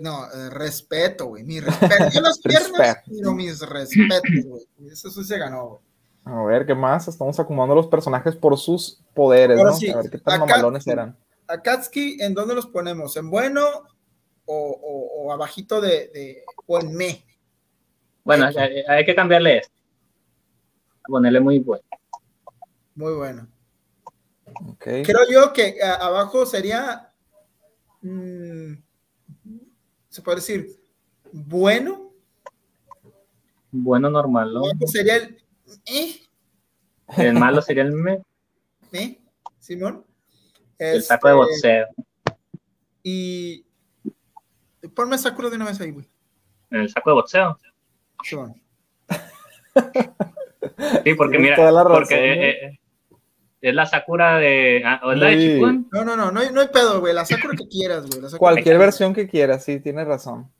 no, 0.00 0.26
eh, 0.26 0.50
respeto, 0.50 1.26
güey. 1.26 1.42
Mi 1.42 1.60
respeto. 1.60 2.10
Yo 2.12 2.20
las 2.20 2.38
piernas, 2.42 2.98
pero 3.04 3.32
mis 3.32 3.60
respetos, 3.60 4.44
güey. 4.44 4.62
Eso 4.90 5.10
sí 5.10 5.24
se 5.24 5.38
ganó, 5.38 5.66
güey. 5.68 5.91
A 6.24 6.44
ver, 6.44 6.66
¿qué 6.66 6.74
más? 6.74 7.08
Estamos 7.08 7.38
acomodando 7.40 7.74
los 7.74 7.88
personajes 7.88 8.36
por 8.36 8.56
sus 8.56 9.02
poderes, 9.14 9.56
¿no? 9.56 9.70
a 9.70 10.02
ver 10.02 10.10
qué 10.10 10.18
tan 10.18 10.40
mamalones 10.40 10.86
eran. 10.86 11.16
Akatsuki, 11.48 12.18
¿en 12.20 12.32
dónde 12.32 12.54
los 12.54 12.66
ponemos? 12.66 13.16
¿En 13.16 13.28
bueno 13.28 13.64
o, 14.46 15.32
abajito 15.32 15.80
de, 15.80 16.44
o 16.66 16.78
en 16.78 16.94
me? 16.94 17.24
Bueno, 18.24 18.48
hay, 18.88 19.04
que 19.04 19.14
cambiarle 19.14 19.58
esto. 19.58 19.74
Ponerle 21.06 21.40
muy 21.40 21.58
bueno. 21.58 21.84
Muy 22.94 23.14
bueno. 23.14 23.48
Creo 24.78 25.20
yo 25.30 25.52
que 25.52 25.82
abajo 25.82 26.46
sería, 26.46 27.10
mm, 28.02 28.74
se 30.08 30.22
puede 30.22 30.36
decir, 30.36 30.68
bueno. 31.32 32.12
Bueno 33.72 34.10
normal, 34.10 34.52
¿no? 34.52 34.62
sería 34.86 35.16
el, 35.16 35.41
eh. 35.86 36.20
El 37.16 37.34
malo 37.34 37.62
sería 37.62 37.82
el 37.82 37.92
me. 37.92 38.20
¿Eh? 38.92 39.18
Simón. 39.58 40.04
El 40.78 41.02
saco 41.02 41.28
de 41.28 41.34
este, 41.34 41.84
boxeo. 41.84 41.86
Y 43.02 43.64
ponme 44.94 45.18
Sakura 45.18 45.50
de 45.50 45.56
una 45.56 45.66
vez 45.66 45.80
ahí, 45.80 45.90
güey. 45.90 46.06
¿En 46.70 46.80
el 46.80 46.90
saco 46.90 47.10
de 47.10 47.14
boxeo? 47.14 47.58
Sí, 51.04 51.14
porque 51.14 51.38
mira, 51.38 51.56
porque 51.84 52.14
eh, 52.14 52.50
eh, 52.50 52.78
es 53.60 53.74
la 53.74 53.86
Sakura 53.86 54.38
de. 54.38 54.82
Ah, 54.84 55.00
¿O 55.04 55.12
es 55.12 55.18
la 55.18 55.26
de 55.28 55.38
Chikun? 55.38 55.88
No, 55.92 56.04
no, 56.04 56.16
no, 56.16 56.30
no 56.30 56.40
hay, 56.40 56.50
no 56.52 56.60
hay 56.60 56.68
pedo, 56.68 57.00
güey. 57.00 57.14
La 57.14 57.24
Sakura 57.24 57.54
que 57.56 57.68
quieras, 57.68 58.06
güey. 58.06 58.20
Cualquier 58.38 58.78
versión 58.78 59.14
que 59.14 59.28
quieras, 59.28 59.64
sí, 59.64 59.80
tienes 59.80 60.06
razón. 60.06 60.50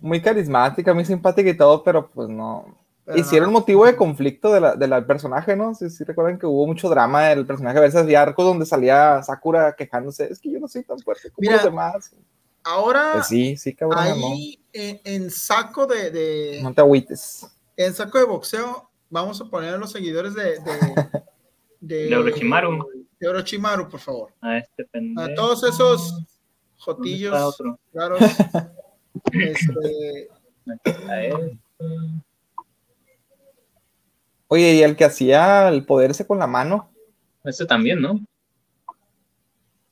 Muy 0.00 0.20
carismática, 0.20 0.94
muy 0.94 1.04
simpática 1.04 1.50
y 1.50 1.56
todo, 1.56 1.82
pero 1.82 2.08
pues 2.08 2.28
no. 2.28 2.76
Hicieron 3.14 3.52
motivo 3.52 3.86
de 3.86 3.96
conflicto 3.96 4.52
de 4.52 4.60
la, 4.60 4.76
del 4.76 5.04
personaje, 5.04 5.56
¿no? 5.56 5.74
Sí, 5.74 5.90
sí, 5.90 6.04
recuerdan 6.04 6.38
que 6.38 6.46
hubo 6.46 6.66
mucho 6.66 6.88
drama 6.88 7.24
del 7.28 7.44
personaje. 7.44 7.78
A 7.78 7.82
veces 7.82 8.00
había 8.00 8.22
arcos 8.22 8.44
donde 8.44 8.66
salía 8.66 9.22
Sakura 9.22 9.74
quejándose. 9.74 10.30
Es 10.30 10.38
que 10.38 10.50
yo 10.50 10.60
no 10.60 10.68
soy 10.68 10.84
tan 10.84 10.98
fuerte 11.00 11.30
como 11.30 11.50
los 11.50 11.64
demás. 11.64 12.12
Ahora, 12.62 13.12
pues 13.14 13.26
sí, 13.26 13.56
sí, 13.56 13.74
cabrón. 13.74 13.98
Ahí 13.98 14.60
en, 14.72 15.30
saco 15.30 15.86
de, 15.86 16.10
de, 16.10 16.60
No 16.62 16.72
te 16.72 16.80
agüites. 16.80 17.46
En 17.76 17.94
saco 17.94 18.18
de 18.18 18.24
boxeo, 18.24 18.90
vamos 19.08 19.40
a 19.40 19.46
poner 19.46 19.74
a 19.74 19.78
los 19.78 19.90
seguidores 19.90 20.34
de. 20.34 20.58
De, 21.80 22.06
de, 22.08 22.16
Orochimaru. 22.16 22.86
De 23.18 23.28
Orochimaru, 23.28 23.88
por 23.88 24.00
favor. 24.00 24.32
A 24.40 24.58
este 24.58 24.86
A 25.16 25.34
todos 25.34 25.64
esos 25.64 26.14
jotillos 26.76 27.58
raros. 27.92 28.20
este. 29.32 30.28
Oye, 34.48 34.74
y 34.74 34.82
el 34.82 34.96
que 34.96 35.04
hacía 35.04 35.68
el 35.68 35.84
poderse 35.84 36.26
con 36.26 36.38
la 36.38 36.46
mano. 36.46 36.90
Ese 37.44 37.66
también, 37.66 38.00
¿no? 38.00 38.20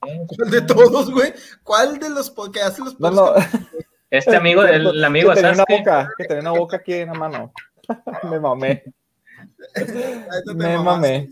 ¿Cuál 0.01 0.51
de 0.51 0.63
todos, 0.63 1.11
güey? 1.11 1.33
¿Cuál 1.63 1.99
de 1.99 2.11
los 2.11 2.33
que 2.53 2.61
hace 2.61 2.83
los 2.83 2.99
no, 3.01 3.11
no. 3.11 3.35
Este 4.11 4.37
amigo, 4.37 4.65
el 4.65 5.05
amigo 5.05 5.31
que 5.31 5.37
tenía 5.37 5.53
una 5.53 5.65
boca, 5.69 6.11
que 6.17 6.25
tenía 6.25 6.41
una 6.41 6.59
boca 6.59 6.79
aquí 6.79 6.95
en 6.95 7.09
la 7.09 7.15
mano. 7.15 7.53
me 8.31 8.41
mamé. 8.41 8.85
me 10.55 10.79
mamé. 10.79 11.29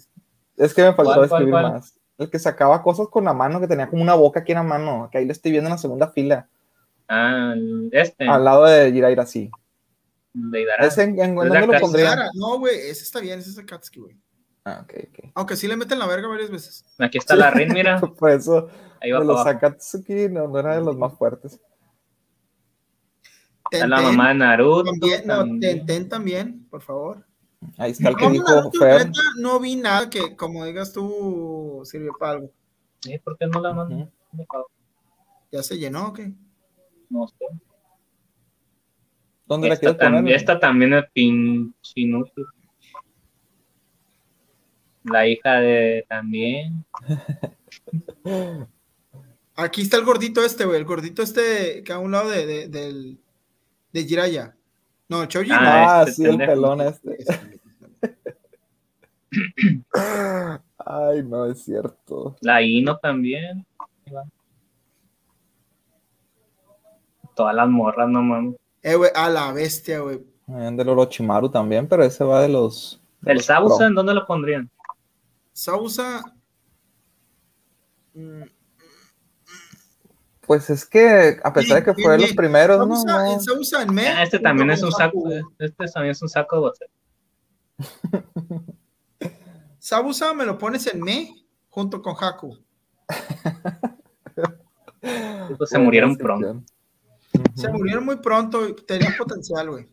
Es 0.56 0.74
que 0.74 0.82
me 0.82 0.92
faltó 0.92 1.24
escribir 1.24 1.52
más. 1.52 1.98
El 2.18 2.30
que 2.30 2.38
sacaba 2.38 2.82
cosas 2.82 3.08
con 3.08 3.24
la 3.24 3.32
mano, 3.32 3.60
que 3.60 3.68
tenía 3.68 3.88
como 3.88 4.02
una 4.02 4.14
boca 4.14 4.40
aquí 4.40 4.52
en 4.52 4.58
la 4.58 4.62
mano, 4.62 5.08
que 5.10 5.18
ahí 5.18 5.26
lo 5.26 5.32
estoy 5.32 5.52
viendo 5.52 5.68
en 5.68 5.72
la 5.74 5.78
segunda 5.78 6.08
fila. 6.08 6.48
Ah, 7.08 7.54
este. 7.92 8.28
Al 8.28 8.44
lado 8.44 8.64
de 8.64 8.92
Jiraira, 8.92 9.26
sí. 9.26 9.50
De 10.32 10.62
Idara. 10.62 10.86
¿Ese 10.86 11.04
en, 11.04 11.18
en, 11.18 11.34
dónde 11.34 11.66
lo 11.66 11.80
pondría? 11.80 12.16
No, 12.34 12.58
güey, 12.58 12.76
ese 12.76 13.04
está 13.04 13.20
bien, 13.20 13.38
ese 13.38 13.50
es 13.50 13.58
Akatsuki, 13.58 14.00
güey. 14.00 14.16
Ah, 14.64 14.80
ok, 14.82 14.94
ok. 15.08 15.30
Aunque 15.34 15.56
sí 15.56 15.68
le 15.68 15.76
meten 15.76 15.98
la 15.98 16.06
verga 16.06 16.28
varias 16.28 16.50
veces. 16.50 16.84
Aquí 16.98 17.18
está 17.18 17.36
la 17.36 17.50
Rin, 17.50 17.72
mira. 17.72 18.00
Por 18.18 18.30
eso, 18.30 18.68
Ahí 19.00 19.12
va 19.12 19.20
de 19.20 19.26
los 19.26 19.46
Akatsuki 19.46 20.28
no, 20.28 20.48
no 20.48 20.58
era 20.58 20.74
de 20.76 20.84
los 20.84 20.96
más 20.96 21.14
fuertes. 21.14 21.60
Está 23.70 23.86
la 23.86 24.00
mamá 24.00 24.28
de 24.28 24.34
Naruto. 24.34 24.84
También, 24.84 25.26
no, 25.26 25.44
Tenten 25.60 26.08
también, 26.08 26.66
por 26.68 26.82
favor. 26.82 27.24
Ahí 27.78 27.92
está 27.92 28.10
el 28.10 28.16
que 28.16 28.30
dijo 28.30 28.70
Fer. 28.78 29.10
No 29.38 29.58
vi 29.58 29.76
nada 29.76 30.08
que, 30.10 30.36
como 30.36 30.64
digas 30.64 30.92
tú, 30.92 31.80
sirvió 31.84 32.12
para 32.18 32.32
algo. 32.32 32.50
¿Sí? 33.00 33.18
¿Por 33.18 33.36
qué 33.38 33.46
no 33.46 33.60
la 33.60 33.72
mandan? 33.72 34.10
¿Ya 35.50 35.62
se 35.62 35.78
llenó 35.78 36.08
o 36.08 36.12
qué? 36.12 36.32
No 37.08 37.28
sé. 37.28 37.46
¿Dónde 39.46 39.68
esta 39.68 39.86
la 39.88 39.96
quieres 39.96 40.12
poner? 40.12 40.34
Esta 40.34 40.58
también 40.58 40.94
es 40.94 41.04
pinche 41.12 41.92
inútil. 41.94 42.44
La 45.04 45.26
hija 45.26 45.60
de 45.60 46.04
también. 46.08 46.84
Aquí 49.54 49.82
está 49.82 49.96
el 49.96 50.04
gordito 50.04 50.44
este, 50.44 50.64
güey. 50.64 50.78
El 50.78 50.84
gordito 50.84 51.22
este 51.22 51.82
que 51.84 51.92
a 51.92 51.98
un 51.98 52.10
lado 52.10 52.28
de, 52.28 52.44
de, 52.44 52.68
del, 52.68 53.18
de 53.92 54.04
Jiraya. 54.04 54.56
No, 55.08 55.24
Choji. 55.26 55.50
Ah, 55.52 56.00
ah 56.00 56.04
este 56.08 56.14
sí, 56.14 56.24
el 56.24 56.38
pelón 56.38 56.80
este. 56.80 57.18
Ay, 60.78 61.22
no, 61.22 61.46
es 61.46 61.64
cierto. 61.64 62.36
La 62.40 62.62
Ino 62.62 62.98
también. 62.98 63.64
Todas 67.36 67.54
las 67.54 67.68
morras, 67.68 68.08
no 68.08 68.22
mames. 68.22 68.56
Eh, 68.82 68.94
güey, 68.94 69.10
a 69.14 69.28
la 69.28 69.52
bestia, 69.52 70.00
güey. 70.00 70.24
Del 70.46 70.88
Orochimaru 70.88 71.50
también, 71.50 71.86
pero 71.86 72.02
ese 72.02 72.24
va 72.24 72.40
de 72.40 72.48
los. 72.48 72.98
¿El 73.26 73.42
Sausa 73.42 73.86
en 73.86 73.94
dónde 73.94 74.14
lo 74.14 74.26
pondrían? 74.26 74.70
Sausa. 75.52 76.22
Mm, 78.14 78.44
pues 80.46 80.70
es 80.70 80.86
que, 80.86 81.38
a 81.44 81.52
pesar 81.52 81.84
de 81.84 81.84
que 81.84 82.02
fue 82.02 82.12
de 82.12 82.20
los 82.20 82.32
primeros, 82.32 82.78
¿no? 82.78 82.86
no. 83.04 83.40
Sausa 83.40 83.82
en 83.82 83.92
me. 83.92 84.08
Ah, 84.08 84.22
este 84.22 84.38
también 84.38 84.70
es 84.70 84.82
un 84.82 84.92
saco. 84.92 85.28
Este 85.58 85.86
también 85.92 86.12
es 86.12 86.22
un 86.22 86.30
saco 86.30 86.72
de 86.72 86.88
Sausa 89.78 90.32
me 90.32 90.46
lo 90.46 90.56
pones 90.56 90.86
en 90.86 91.02
me 91.02 91.34
junto 91.68 92.00
con 92.00 92.14
Haku. 92.18 92.56
pues 95.58 95.68
se 95.68 95.78
murieron 95.78 96.16
pronto. 96.16 96.62
Se 97.54 97.68
murieron 97.70 98.04
muy 98.04 98.16
pronto 98.16 98.68
y 98.68 98.74
tenían 98.74 99.16
potencial, 99.16 99.70
güey. 99.70 99.88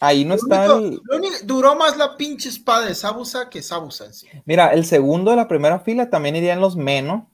Ahí 0.00 0.24
no 0.24 0.34
está 0.34 0.66
el... 0.66 1.00
duró 1.44 1.76
más 1.76 1.96
la 1.96 2.16
pinche 2.16 2.48
espada 2.48 2.86
de 2.86 2.94
Sabusa 2.94 3.48
que 3.48 3.62
Sabusa 3.62 4.06
en 4.06 4.14
sí. 4.14 4.26
Mira, 4.44 4.72
el 4.72 4.84
segundo 4.84 5.30
de 5.30 5.36
la 5.36 5.46
primera 5.46 5.78
fila 5.78 6.10
también 6.10 6.34
iría 6.34 6.54
en 6.54 6.60
los 6.60 6.74
menos. 6.74 7.24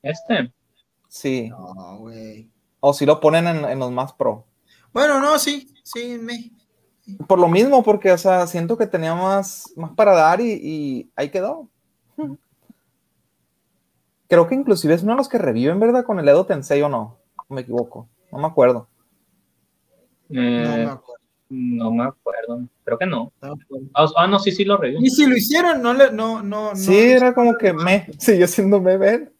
¿Este? 0.00 0.52
Sí. 1.08 1.48
No, 1.48 1.98
güey. 1.98 2.48
O 2.78 2.92
si 2.94 3.04
lo 3.04 3.18
ponen 3.18 3.48
en, 3.48 3.78
los 3.80 3.90
más 3.90 4.12
pro. 4.12 4.46
Bueno, 4.92 5.18
no, 5.20 5.40
sí, 5.40 5.74
sí, 5.82 6.16
me... 6.20 6.52
Por 7.26 7.40
lo 7.40 7.48
mismo, 7.48 7.82
porque, 7.82 8.12
o 8.12 8.18
sea, 8.18 8.46
siento 8.46 8.78
que 8.78 8.86
tenía 8.86 9.14
más, 9.14 9.72
más 9.74 9.90
para 9.92 10.12
dar 10.12 10.40
y, 10.40 10.52
y 10.52 11.10
ahí 11.16 11.30
quedó. 11.30 11.68
Creo 14.34 14.48
que 14.48 14.56
inclusive 14.56 14.94
es 14.94 15.04
uno 15.04 15.12
de 15.12 15.18
los 15.18 15.28
que 15.28 15.38
reviven, 15.38 15.78
¿verdad? 15.78 16.04
Con 16.04 16.18
el 16.18 16.28
Edo 16.28 16.44
Tensei 16.44 16.82
o 16.82 16.88
no. 16.88 17.20
Me 17.48 17.60
equivoco. 17.60 18.08
No 18.32 18.38
me 18.38 18.48
acuerdo. 18.48 18.88
no 20.28 20.40
me 20.40 20.82
eh, 20.82 20.86
acuerdo. 20.86 21.24
No 21.48 21.92
me 21.92 22.02
acuerdo. 22.02 22.68
Creo 22.82 22.98
que 22.98 23.06
no. 23.06 23.32
Ah, 23.40 24.06
ah, 24.16 24.26
no, 24.26 24.40
sí, 24.40 24.50
sí 24.50 24.64
lo 24.64 24.76
reviven. 24.76 25.06
Y 25.06 25.10
si 25.10 25.24
lo 25.24 25.36
hicieron, 25.36 25.80
no 25.80 25.94
le, 25.94 26.10
no, 26.10 26.42
no. 26.42 26.74
Sí, 26.74 26.98
era 26.98 27.32
como 27.32 27.56
que 27.56 27.72
me, 27.72 28.08
siguió 28.18 28.48
siendo 28.48 28.80
me 28.80 28.96
ven. 28.96 29.32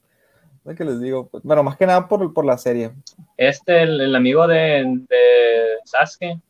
Es 0.65 0.77
que 0.77 0.85
les 0.85 1.01
digo, 1.01 1.27
pues, 1.27 1.43
bueno, 1.43 1.65
más 1.65 1.77
que 1.77 1.87
nada 1.87 2.07
por, 2.07 2.33
por 2.33 2.45
la 2.45 2.57
serie. 2.57 2.93
Este, 3.37 3.83
el, 3.83 4.15
amigo 4.15 4.47
de, 4.47 4.85
de 5.09 5.79
Sasuke. 5.87 6.41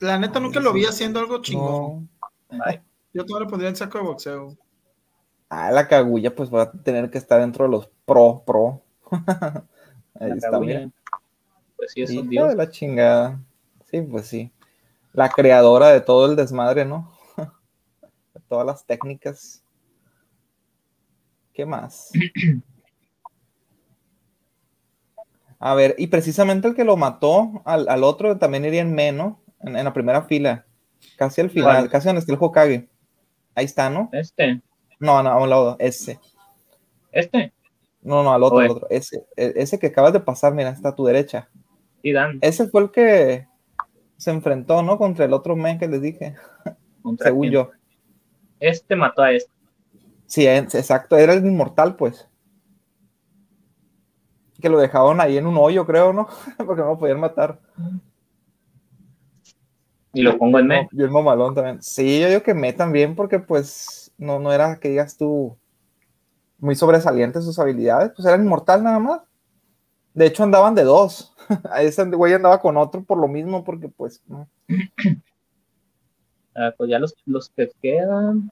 La 0.00 0.18
neta 0.18 0.40
nunca 0.40 0.58
lo 0.58 0.72
vi 0.72 0.84
haciendo 0.84 1.20
algo 1.20 1.40
chingón. 1.42 2.08
Yo 3.12 3.24
todavía 3.24 3.44
le 3.44 3.50
pondría 3.50 3.68
en 3.68 3.76
saco 3.76 3.98
de 3.98 4.04
boxeo. 4.04 4.58
Ah, 5.48 5.70
la 5.70 5.88
cagulla, 5.88 6.34
pues 6.34 6.52
va 6.52 6.62
a 6.62 6.72
tener 6.72 7.10
que 7.10 7.18
estar 7.18 7.40
dentro 7.40 7.64
de 7.64 7.70
los 7.70 7.88
pro, 8.04 8.42
pro. 8.46 8.82
Ahí 10.20 10.32
está, 10.32 10.58
bien. 10.58 10.92
Pues 11.76 11.92
sí, 11.92 12.02
es 12.02 12.10
un 12.10 12.28
dios. 12.28 12.48
de 12.48 12.56
la 12.56 12.68
chingada. 12.68 13.40
Sí, 13.90 14.02
pues 14.02 14.26
sí. 14.26 14.52
La 15.12 15.30
creadora 15.30 15.88
de 15.88 16.00
todo 16.02 16.26
el 16.26 16.36
desmadre, 16.36 16.84
¿no? 16.84 17.10
de 18.34 18.40
todas 18.48 18.66
las 18.66 18.84
técnicas. 18.84 19.64
¿Qué 21.54 21.64
más? 21.64 22.10
A 25.60 25.74
ver, 25.74 25.96
y 25.98 26.06
precisamente 26.06 26.68
el 26.68 26.74
que 26.76 26.84
lo 26.84 26.96
mató 26.96 27.62
al, 27.64 27.88
al 27.88 28.04
otro 28.04 28.38
también 28.38 28.64
iría 28.64 28.80
en 28.80 28.94
menos, 28.94 29.38
en, 29.60 29.76
en, 29.76 29.84
la 29.84 29.92
primera 29.92 30.22
fila, 30.22 30.66
casi 31.16 31.40
al 31.40 31.50
final, 31.50 31.88
casi 31.88 32.06
donde 32.06 32.20
está 32.20 32.32
el 32.32 32.38
Hokage. 32.40 32.88
Ahí 33.56 33.64
está, 33.64 33.90
¿no? 33.90 34.08
Este. 34.12 34.62
No, 35.00 35.22
no, 35.22 35.30
a 35.30 35.42
un 35.42 35.50
lado, 35.50 35.76
ese. 35.78 36.18
¿Este? 37.12 37.52
No, 38.02 38.22
no, 38.22 38.32
al 38.32 38.42
otro, 38.42 38.58
al 38.58 38.70
otro. 38.70 38.86
Ese, 38.90 39.26
e, 39.36 39.52
ese 39.56 39.78
que 39.78 39.88
acabas 39.88 40.12
de 40.12 40.20
pasar, 40.20 40.54
mira, 40.54 40.70
está 40.70 40.90
a 40.90 40.94
tu 40.94 41.04
derecha. 41.04 41.48
Y 42.02 42.12
Dan. 42.12 42.38
Ese 42.40 42.68
fue 42.68 42.82
el 42.82 42.90
que 42.90 43.46
se 44.16 44.30
enfrentó, 44.30 44.82
¿no? 44.82 44.98
Contra 44.98 45.24
el 45.24 45.32
otro 45.32 45.56
men 45.56 45.78
que 45.78 45.88
les 45.88 46.02
dije. 46.02 46.34
Según 47.18 47.50
yo. 47.50 47.70
Este 48.60 48.96
mató 48.96 49.22
a 49.22 49.32
este. 49.32 49.50
Sí, 50.26 50.46
exacto, 50.46 51.16
era 51.16 51.32
el 51.32 51.46
inmortal, 51.46 51.96
pues. 51.96 52.28
Que 54.60 54.68
lo 54.68 54.78
dejaron 54.78 55.20
ahí 55.20 55.38
en 55.38 55.46
un 55.46 55.56
hoyo, 55.56 55.86
creo, 55.86 56.12
¿no? 56.12 56.28
Porque 56.58 56.82
no 56.82 56.88
lo 56.88 56.98
podían 56.98 57.20
matar. 57.20 57.60
Y 60.12 60.22
lo 60.22 60.36
pongo 60.36 60.58
en 60.58 60.66
me. 60.66 60.88
Bien 60.90 61.12
mamalón 61.12 61.54
también. 61.54 61.82
Sí, 61.82 62.20
yo 62.20 62.28
digo 62.28 62.42
que 62.42 62.54
me 62.54 62.72
también, 62.72 63.14
porque 63.14 63.38
pues 63.38 63.97
no, 64.18 64.38
no 64.38 64.52
era 64.52 64.78
que 64.78 64.90
digas 64.90 65.16
tú 65.16 65.56
muy 66.58 66.74
sobresaliente 66.74 67.40
sus 67.40 67.58
habilidades, 67.58 68.12
pues 68.14 68.26
era 68.26 68.36
inmortal 68.36 68.82
nada 68.82 68.98
más. 68.98 69.20
De 70.12 70.26
hecho, 70.26 70.42
andaban 70.42 70.74
de 70.74 70.82
dos. 70.82 71.34
A 71.70 71.82
ese 71.82 72.04
güey 72.04 72.34
andaba 72.34 72.60
con 72.60 72.76
otro 72.76 73.04
por 73.04 73.18
lo 73.18 73.28
mismo, 73.28 73.64
porque 73.64 73.88
pues. 73.88 74.22
No. 74.26 74.48
Ah, 76.60 76.74
pues 76.76 76.90
ya 76.90 76.98
los, 76.98 77.14
los 77.24 77.50
que 77.50 77.70
quedan. 77.80 78.50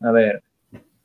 A 0.00 0.10
ver, 0.10 0.42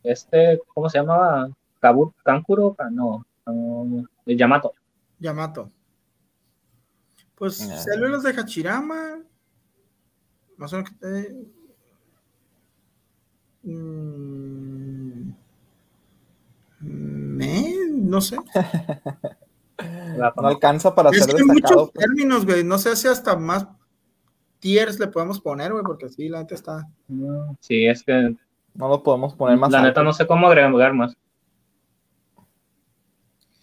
este, 0.01 0.59
¿cómo 0.74 0.89
se 0.89 0.97
llamaba? 0.97 1.47
Kabur, 1.80 2.11
Kankuro, 2.24 2.76
no, 2.91 3.24
no, 3.45 4.03
Yamato. 4.26 4.74
Yamato. 5.20 5.70
Pues 7.36 7.57
salió 7.57 8.07
los 8.07 8.24
de 8.24 8.32
Hachirama. 8.32 9.22
Más 10.57 10.74
o 10.74 10.78
menos 10.78 10.89
que 10.89 10.95
te. 10.97 11.62
Mm, 13.64 15.32
me, 16.80 17.76
no 17.91 18.22
sé. 18.22 18.38
no 20.36 20.47
alcanza 20.47 20.93
para 20.93 21.09
es 21.09 21.22
hacer 21.22 21.36
que 21.36 21.43
muchos 21.43 21.91
pues. 21.91 22.05
términos, 22.05 22.45
güey. 22.45 22.64
No 22.64 22.78
sé 22.78 22.95
si 22.95 23.07
hasta 23.07 23.36
más 23.36 23.68
tiers 24.59 24.99
le 24.99 25.07
podemos 25.07 25.39
poner, 25.39 25.72
güey, 25.72 25.84
porque 25.84 26.05
así 26.05 26.30
la 26.30 26.39
gente 26.39 26.55
está. 26.55 26.88
Sí, 27.59 27.86
es 27.86 28.03
que 28.03 28.36
no 28.74 28.88
lo 28.88 29.03
podemos 29.03 29.36
poner 29.36 29.57
más. 29.57 29.72
La 29.72 29.82
neta 29.82 30.03
no 30.03 30.14
sé 30.14 30.28
cómo 30.28 30.47
agregar 30.47 30.93
más. 30.93 31.16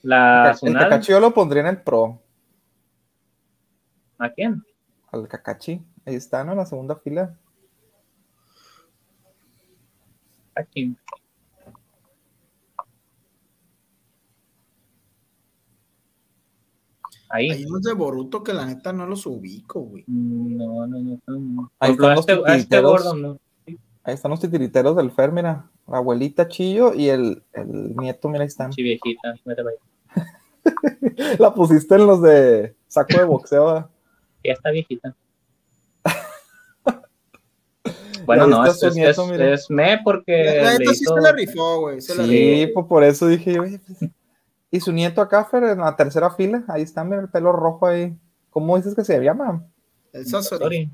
La 0.02 0.56
el, 0.62 0.74
Kakashi 0.74 1.12
yo 1.12 1.20
lo 1.20 1.34
pondría 1.34 1.62
en 1.62 1.68
el 1.68 1.82
Pro. 1.82 2.22
¿A 4.18 4.30
quién? 4.30 4.64
Al 5.12 5.28
Kakashi. 5.28 5.82
Ahí 6.06 6.14
está, 6.14 6.42
¿no? 6.44 6.52
En 6.52 6.58
la 6.58 6.66
segunda 6.66 6.96
fila. 6.96 7.36
¿A 10.54 10.62
quién? 10.64 10.98
Ahí. 17.28 17.50
Hay 17.50 17.64
unos 17.64 17.82
de 17.82 17.92
Boruto 17.92 18.42
que 18.42 18.52
la 18.52 18.66
neta 18.66 18.92
no 18.92 19.06
los 19.06 19.24
ubico, 19.24 19.80
güey. 19.80 20.04
No, 20.08 20.86
no, 20.86 20.98
no. 20.98 21.20
no. 21.26 21.72
Ahí 21.78 21.92
están 21.92 22.16
los 22.16 22.28
este, 22.28 22.56
este 22.56 22.80
gordo, 22.80 23.14
no. 23.14 23.38
Ahí 24.02 24.14
están 24.14 24.30
los 24.32 24.40
titiriteros 24.40 24.96
del 24.96 25.12
Fer, 25.12 25.30
mira. 25.30 25.70
La 25.86 25.98
abuelita 25.98 26.48
Chillo 26.48 26.92
y 26.94 27.08
el, 27.08 27.42
el 27.52 27.94
nieto, 27.96 28.28
mira, 28.28 28.42
ahí 28.42 28.48
están. 28.48 28.72
Sí, 28.72 28.82
viejita, 28.82 29.34
La 31.38 31.54
pusiste 31.54 31.94
en 31.94 32.06
los 32.06 32.20
de 32.20 32.74
saco 32.88 33.16
de 33.16 33.24
boxeo. 33.24 33.88
Ya 34.42 34.52
está 34.52 34.70
viejita. 34.70 35.14
Bueno, 38.36 38.46
no, 38.46 38.64
es, 38.64 38.82
es, 38.82 38.96
es, 38.96 39.70
me 39.70 39.98
porque. 40.04 40.60
La 40.62 40.78
neta 40.78 40.94
sí 40.94 41.04
se 41.04 41.20
la 41.20 41.32
rifó, 41.32 41.80
güey. 41.80 42.00
Sí, 42.00 42.70
pues 42.72 42.86
por 42.86 43.02
eso 43.02 43.26
dije, 43.26 43.58
oye, 43.58 43.80
pues, 43.80 44.10
y 44.70 44.80
su 44.80 44.92
nieto 44.92 45.20
acá, 45.20 45.44
Fer, 45.44 45.64
en 45.64 45.80
la 45.80 45.96
tercera 45.96 46.30
fila, 46.30 46.64
ahí 46.68 46.82
está, 46.82 47.02
mira 47.02 47.20
el 47.20 47.28
pelo 47.28 47.50
rojo 47.52 47.86
ahí. 47.86 48.16
¿Cómo 48.50 48.76
dices 48.76 48.94
que 48.94 49.04
se 49.04 49.18
llama? 49.20 49.66
El 50.12 50.26
Sasori. 50.26 50.90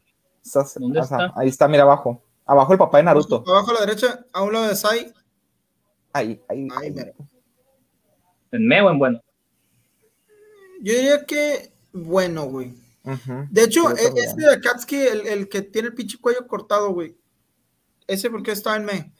¿Dónde 0.77 1.01
está? 1.01 1.33
Ahí 1.37 1.49
está, 1.49 1.69
mira 1.69 1.83
abajo. 1.83 2.23
Abajo 2.47 2.73
el 2.73 2.79
papá 2.79 2.99
de 2.99 3.05
Naruto. 3.05 3.45
Abajo 3.47 3.73
a 3.73 3.75
la 3.75 3.81
derecha, 3.81 4.25
a 4.33 4.43
un 4.43 4.53
lado 4.53 4.69
de 4.69 4.77
Sai. 4.77 5.13
Ahí, 6.13 6.41
ahí. 6.49 6.69
ahí 6.75 6.95
¿En 8.53 8.67
me 8.67 8.81
o 8.81 8.91
en 8.91 8.99
bueno? 8.99 9.21
Yo 10.81 10.95
diría 10.95 11.27
que 11.27 11.71
bueno, 11.93 12.45
güey. 12.45 12.73
De 13.51 13.65
hecho, 13.65 13.91
e-, 13.91 14.21
ese 14.21 14.37
de 14.37 14.55
Akatsuki, 14.55 14.97
el, 14.97 15.27
el, 15.27 15.49
que 15.49 15.63
tiene 15.63 15.89
el 15.89 15.95
pinche 15.95 16.19
cuello 16.19 16.47
cortado, 16.47 16.93
güey. 16.93 17.15
Ese 18.07 18.31
porque 18.31 18.53
está 18.53 18.77
en 18.77 18.85
me. 18.85 19.13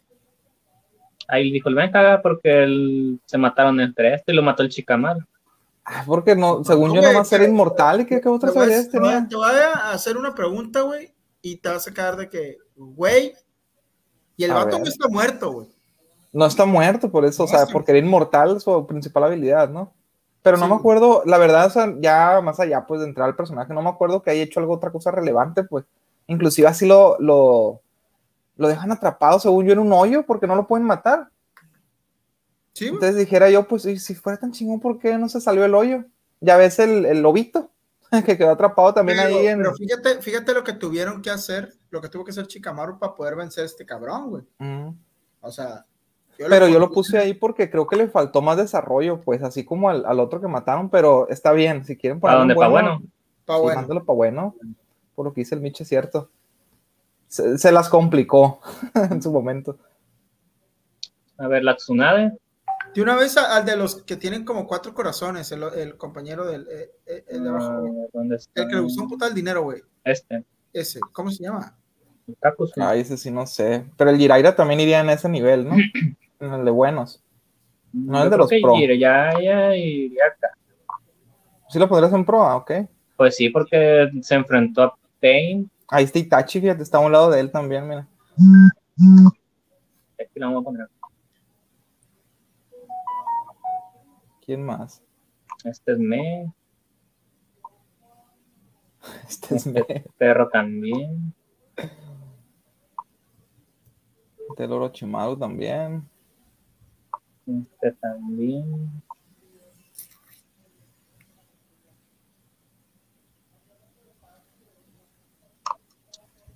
Ahí 1.29 1.51
dijo, 1.51 1.71
ven 1.75 1.91
caga 1.91 2.23
porque 2.23 2.63
él, 2.63 3.21
se 3.25 3.37
mataron 3.37 3.81
entre 3.81 4.15
este 4.15 4.33
y 4.33 4.37
lo 4.37 4.43
mató 4.43 4.63
el 4.63 4.69
Chicamar. 4.69 5.19
Ah, 5.85 6.03
porque 6.07 6.35
no, 6.35 6.65
según 6.65 6.95
yo, 6.95 7.01
no 7.01 7.15
va 7.15 7.21
a 7.21 7.25
ser 7.25 7.43
inmortal 7.43 8.01
y 8.01 8.07
qué, 8.07 8.21
qué 8.21 8.29
otras 8.29 8.57
habilidades 8.57 8.91
tenía. 8.91 9.27
Te 9.29 9.37
voy 9.37 9.49
a 9.49 9.91
hacer 9.91 10.17
una 10.17 10.35
pregunta, 10.35 10.83
güey, 10.83 11.13
y 11.43 11.57
te 11.57 11.69
vas 11.69 11.87
a 11.87 11.95
quedar 11.95 12.17
de 12.17 12.29
que, 12.29 12.59
güey, 12.77 13.35
y 14.37 14.45
el 14.45 14.53
vato 14.53 14.79
no 14.79 14.85
está 14.85 15.09
muerto, 15.09 15.53
güey. 15.53 15.69
No 16.33 16.45
está 16.45 16.67
muerto, 16.67 17.11
por 17.11 17.25
eso, 17.25 17.45
o 17.45 17.47
sea, 17.47 17.67
porque 17.67 17.93
era 17.93 18.01
inmortal 18.01 18.61
su 18.61 18.87
principal 18.87 19.25
habilidad, 19.25 19.71
¿no? 19.71 19.95
Pero 20.43 20.59
no 20.59 20.69
me 20.69 20.75
acuerdo, 20.75 21.23
la 21.25 21.39
verdad, 21.39 21.67
o 21.67 21.71
sea, 21.71 21.93
ya 21.99 22.41
más 22.41 22.61
allá, 22.61 22.85
pues, 22.87 23.01
de 23.01 23.07
entrar 23.07 23.29
al 23.29 23.37
personaje, 23.37 23.73
no 23.73 23.83
me 23.83 23.89
acuerdo 23.89 24.23
que 24.23 24.31
haya 24.31 24.43
hecho 24.43 24.61
algo 24.61 24.75
otra 24.75 24.93
cosa 24.93 25.11
relevante, 25.11 25.65
pues. 25.65 25.85
Inclusive 26.27 26.67
así 26.67 26.87
lo, 26.87 27.17
lo, 27.21 27.81
lo 28.57 28.69
dejan 28.69 28.91
atrapado, 28.91 29.39
según 29.39 29.67
yo, 29.67 29.73
en 29.73 29.79
un 29.79 29.93
hoyo, 29.93 30.25
porque 30.25 30.47
no 30.47 30.57
lo 30.57 30.67
pueden 30.67 30.87
matar. 30.87 31.31
Sí, 32.73 32.89
Entonces 32.89 33.17
dijera 33.17 33.49
yo, 33.51 33.67
pues, 33.67 33.83
si 33.83 34.15
fuera 34.15 34.39
tan 34.39 34.53
chingón, 34.53 34.81
¿por 34.81 34.99
qué 34.99 35.17
no 35.17 35.29
se 35.29 35.41
salió 35.41 35.65
el 35.65 35.75
hoyo? 35.75 36.05
Ya 36.41 36.57
ves 36.57 36.79
el, 36.79 37.07
el 37.07 37.23
lobito, 37.23 37.71
que 38.27 38.37
quedó 38.37 38.51
atrapado 38.51 38.93
también 38.93 39.19
ahí 39.19 39.47
en... 39.47 39.59
Pero 39.59 39.75
fíjate, 39.75 40.21
fíjate 40.21 40.55
lo 40.55 40.65
que 40.65 40.75
tuvieron 40.75 41.23
que 41.23 41.31
hacer, 41.31 41.73
lo 41.91 42.01
que 42.01 42.09
tuvo 42.09 42.25
que 42.25 42.33
hacer 42.33 42.47
Chicamaru 42.47 42.99
para 42.99 43.15
poder 43.15 43.37
vencer 43.37 43.63
a 43.63 43.67
este 43.67 43.87
cabrón, 43.87 44.31
güey. 44.31 44.45
O 45.41 45.51
sea... 45.51 45.87
pero 46.37 46.69
yo 46.69 46.79
lo 46.79 46.91
puse 46.91 47.19
ahí 47.19 47.35
porque 47.35 47.71
creo 47.71 47.87
que 47.87 47.97
le 47.97 48.09
faltó 48.09 48.43
más 48.43 48.57
desarrollo, 48.57 49.23
pues, 49.23 49.43
así 49.43 49.65
como 49.65 49.89
al, 49.89 50.21
otro 50.21 50.41
que 50.41 50.49
mataron, 50.49 50.91
pero 50.91 51.29
está 51.29 51.53
bien, 51.53 51.85
si 51.85 51.97
quieren 51.97 52.21
ponerlo 52.21 52.41
dónde? 52.41 52.55
¿Para 52.57 52.69
bueno? 52.69 53.03
Para 53.45 53.59
bueno. 53.61 53.81
Mándalo 53.81 54.05
para 54.05 54.17
bueno. 54.17 54.55
Por 55.15 55.25
lo 55.25 55.33
que 55.33 55.41
dice 55.41 55.55
el 55.55 55.63
Miche, 55.63 55.85
cierto. 55.85 56.29
Se, 57.29 57.73
las 57.73 57.89
complicó 57.89 58.61
en 58.95 59.21
su 59.21 59.33
momento. 59.33 59.79
A 61.39 61.49
ver, 61.49 61.65
la 61.65 61.77
Tsunade. 61.77 62.33
De 62.95 63.03
una 63.03 63.15
vez 63.15 63.37
al 63.37 63.67
de 63.67 63.77
los 63.77 64.03
que 64.05 64.17
tienen 64.17 64.45
como 64.45 64.67
cuatro 64.67 64.95
corazones, 64.95 65.53
el, 65.53 65.97
compañero 65.99 66.47
del 66.47 66.67
eh, 66.71 66.91
eh, 67.07 67.25
el 67.29 67.43
de 67.43 67.51
abajo. 67.51 68.09
Ah, 68.15 68.23
el 68.55 68.69
que 68.69 68.75
le 68.75 68.81
gustó 68.81 69.03
un 69.03 69.09
putal 69.09 69.35
dinero, 69.35 69.63
güey. 69.63 69.83
Este. 70.03 70.45
Ese, 70.73 71.01
¿cómo 71.13 71.31
se 71.31 71.43
llama? 71.43 71.77
Ah, 72.79 72.97
ese 72.97 73.17
sí 73.17 73.31
no 73.31 73.47
sé. 73.47 73.85
Pero 73.97 74.11
el 74.11 74.17
Giraira 74.17 74.57
también 74.57 74.81
iría 74.81 75.01
en 75.01 75.11
ese 75.11 75.29
nivel, 75.29 75.69
¿no? 75.69 75.75
en 76.41 76.53
el 76.53 76.65
de 76.65 76.71
buenos. 76.71 77.23
No 77.93 78.23
el 78.23 78.31
de 78.31 78.37
los 78.37 78.51
pro. 78.63 78.75
ya, 78.79 79.33
ya 79.43 79.77
iría 79.77 80.25
acá. 80.27 80.51
¿Sí 81.69 81.79
lo 81.79 81.89
pondrías 81.89 82.13
en 82.13 82.25
pro? 82.25 82.43
Ah, 82.43 82.57
ok. 82.57 82.73
Pues 83.17 83.37
sí, 83.37 83.49
porque 83.49 84.11
se 84.21 84.35
enfrentó 84.35 84.83
a 84.83 84.99
Pain. 85.21 85.71
Ahí 85.89 86.05
está 86.05 86.19
Itachi, 86.19 86.61
fíjate, 86.61 86.83
está 86.83 86.99
a 86.99 87.01
un 87.01 87.13
lado 87.13 87.31
de 87.31 87.41
él 87.41 87.51
también, 87.51 87.89
mira. 87.89 88.09
Aquí 90.19 90.41
lo 90.41 90.47
vamos 90.47 90.63
a 90.63 90.65
poner. 90.65 90.89
¿Quién 94.45 94.65
más? 94.65 95.03
Este 95.65 95.93
es 95.93 95.99
Me. 95.99 96.53
Este 99.29 99.57
es 99.57 99.67
Me. 99.67 99.81
Este 99.81 100.05
perro 100.17 100.49
también. 100.49 101.35
Este 104.57 104.67
loro 104.67 104.87
Orochimaru 104.87 105.37
también. 105.37 106.09
Este 107.47 107.93
también. 107.93 109.03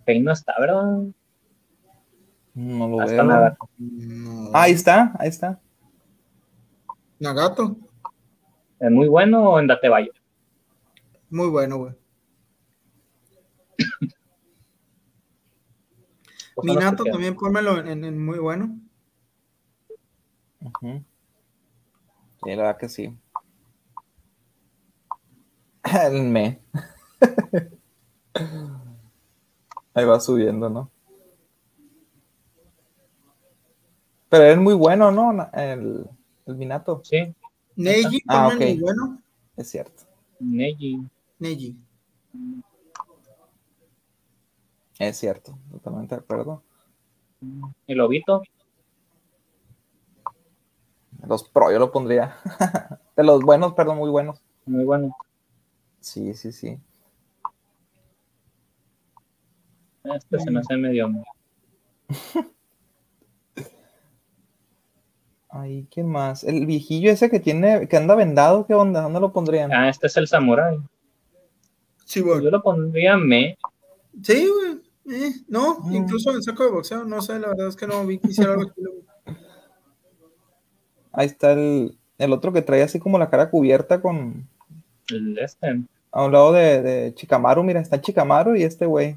Ahí 0.07 0.20
no 0.20 0.32
está, 0.32 0.55
¿verdad? 0.59 1.05
No 2.55 2.88
lo 2.88 2.96
veo. 2.98 4.51
ahí 4.53 4.72
está, 4.72 5.12
ahí 5.18 5.28
está. 5.28 5.61
Nagato. 7.18 7.76
¿Es 8.80 8.90
muy 8.90 9.09
bueno 9.09 9.51
o 9.51 9.61
en 9.61 9.66
Date 9.66 9.88
Valle? 9.88 10.11
Muy 11.28 11.48
bueno, 11.48 11.76
güey. 11.76 11.94
Minato 16.62 17.05
también 17.05 17.36
pónmelo 17.36 17.78
en, 17.78 18.22
muy 18.22 18.38
bueno. 18.38 18.78
Sí, 20.82 21.05
la 22.44 22.57
verdad 22.57 22.76
que 22.78 22.88
sí. 22.88 23.16
El 26.05 26.22
me. 26.24 26.61
Ahí 29.95 30.05
va 30.05 30.20
subiendo, 30.20 30.68
¿no? 30.70 30.91
Pero 34.28 34.45
es 34.45 34.59
muy 34.59 34.74
bueno, 34.74 35.11
¿no? 35.11 35.51
El, 35.53 36.07
el 36.47 36.55
Minato. 36.55 37.01
Sí. 37.05 37.34
Neji, 37.76 38.22
Ah, 38.28 38.49
ponme 38.51 38.64
ok. 38.64 38.70
muy 38.70 38.80
bueno. 38.80 39.22
Es 39.57 39.70
cierto. 39.70 40.05
Neji. 40.38 41.01
Neji. 41.38 41.76
Es 44.99 45.16
cierto. 45.16 45.59
Totalmente 45.72 46.14
de 46.14 46.20
acuerdo. 46.20 46.62
El 47.86 47.99
lobito. 47.99 48.43
Los 51.26 51.49
pro 51.49 51.72
yo 51.72 51.78
lo 51.78 51.91
pondría. 51.91 52.36
de 53.16 53.24
los 53.24 53.43
buenos, 53.43 53.74
perdón, 53.74 53.99
muy 53.99 54.11
buenos. 54.11 54.41
Muy 54.66 54.84
bueno. 54.84 55.16
Sí, 56.01 56.34
sí, 56.34 56.53
sí. 56.53 56.78
Este 60.05 60.38
se 60.40 60.51
me 60.51 60.61
hace 60.61 60.76
medio. 60.76 61.09
Ay, 65.53 65.86
¿quién 65.90 66.07
más? 66.09 66.44
El 66.44 66.64
viejillo 66.66 67.11
ese 67.11 67.28
que 67.28 67.40
tiene, 67.40 67.88
que 67.88 67.96
anda 67.96 68.14
vendado, 68.14 68.66
¿qué 68.66 68.74
onda? 68.74 69.01
¿Dónde 69.03 69.18
lo 69.20 69.32
pondrían? 69.32 69.72
Ah, 69.72 69.88
este 69.88 70.07
es 70.07 70.16
el 70.16 70.28
samurai. 70.28 70.78
Sí, 72.05 72.20
güey. 72.20 72.42
Yo 72.42 72.51
lo 72.51 72.62
pondría 72.62 73.16
me. 73.16 73.59
Sí, 74.22 74.46
güey. 74.48 74.80
Eh, 75.12 75.32
no, 75.48 75.80
Mm. 75.80 75.94
incluso 75.96 76.30
en 76.30 76.42
saco 76.42 76.64
de 76.64 76.70
boxeo, 76.70 77.05
no 77.05 77.20
sé, 77.20 77.38
la 77.40 77.48
verdad 77.48 77.66
es 77.68 77.74
que 77.76 77.86
no 77.88 78.07
vi 78.07 78.18
que 78.18 78.28
hiciera 78.28 78.53
algo. 78.53 78.70
Ahí 81.12 81.26
está 81.26 81.53
el, 81.53 81.96
el 82.18 82.32
otro 82.32 82.53
que 82.53 82.62
trae 82.62 82.82
así 82.84 83.01
como 83.01 83.18
la 83.18 83.28
cara 83.28 83.51
cubierta 83.51 84.01
con 84.01 84.46
El 85.09 85.36
este. 85.38 85.80
a 86.12 86.24
un 86.24 86.30
lado 86.32 86.53
de, 86.53 86.80
de 86.82 87.14
Chikamaru, 87.14 87.64
mira, 87.64 87.80
está 87.80 88.01
Chikamaru 88.01 88.55
y 88.55 88.62
este 88.62 88.86
güey. 88.86 89.16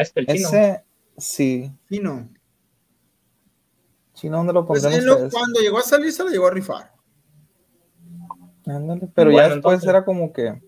Este, 0.00 0.20
el 0.20 0.26
chino. 0.26 0.48
Ese, 0.48 0.84
sí. 1.16 1.72
Sí, 1.88 2.00
no. 2.00 2.28
Chino, 4.14 4.36
¿dónde 4.38 4.52
lo 4.52 4.66
Pues 4.66 4.82
pondrían 4.82 5.02
él 5.02 5.06
lo- 5.06 5.30
cuando 5.30 5.60
llegó 5.60 5.78
a 5.78 5.82
salir 5.82 6.12
se 6.12 6.24
lo 6.24 6.30
llegó 6.30 6.46
a 6.46 6.50
rifar. 6.50 6.92
Ándale, 8.66 9.08
pero 9.14 9.30
Bueno, 9.30 9.48
ya 9.48 9.54
después 9.54 9.74
entonces- 9.74 9.88
era 9.88 10.04
como 10.04 10.32
que 10.32 10.60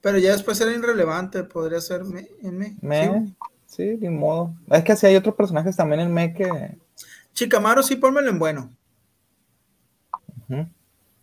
Pero 0.00 0.18
ya 0.18 0.32
después 0.32 0.60
era 0.60 0.72
irrelevante, 0.72 1.44
podría 1.44 1.80
ser 1.80 2.04
me, 2.04 2.28
en 2.42 2.58
me. 2.58 2.76
me, 2.82 3.04
Sí. 3.26 3.34
sí, 3.66 3.96
ni 4.00 4.08
modo. 4.08 4.54
Es 4.70 4.82
que 4.82 4.92
así 4.92 5.06
hay 5.06 5.14
otros 5.16 5.34
personajes 5.36 5.76
también 5.76 6.00
en 6.00 6.12
me 6.12 6.34
que 6.34 6.76
Chicamaro 7.32 7.82
sí, 7.82 7.96
pónmelo 7.96 8.28
en 8.30 8.38
bueno. 8.38 8.70
ujú, 10.48 10.66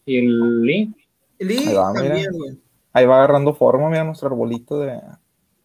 Y 0.06 0.18
el 0.18 0.62
Lee. 0.62 0.96
Lee 1.40 1.68
Ahí 1.68 1.74
va, 1.76 1.92
mira. 1.94 2.06
también, 2.06 2.32
güey. 2.32 2.58
ahí 2.94 3.06
va 3.06 3.18
agarrando 3.18 3.54
forma, 3.54 3.90
mira 3.90 4.04
nuestro 4.06 4.28
arbolito 4.30 4.80
de, 4.80 5.00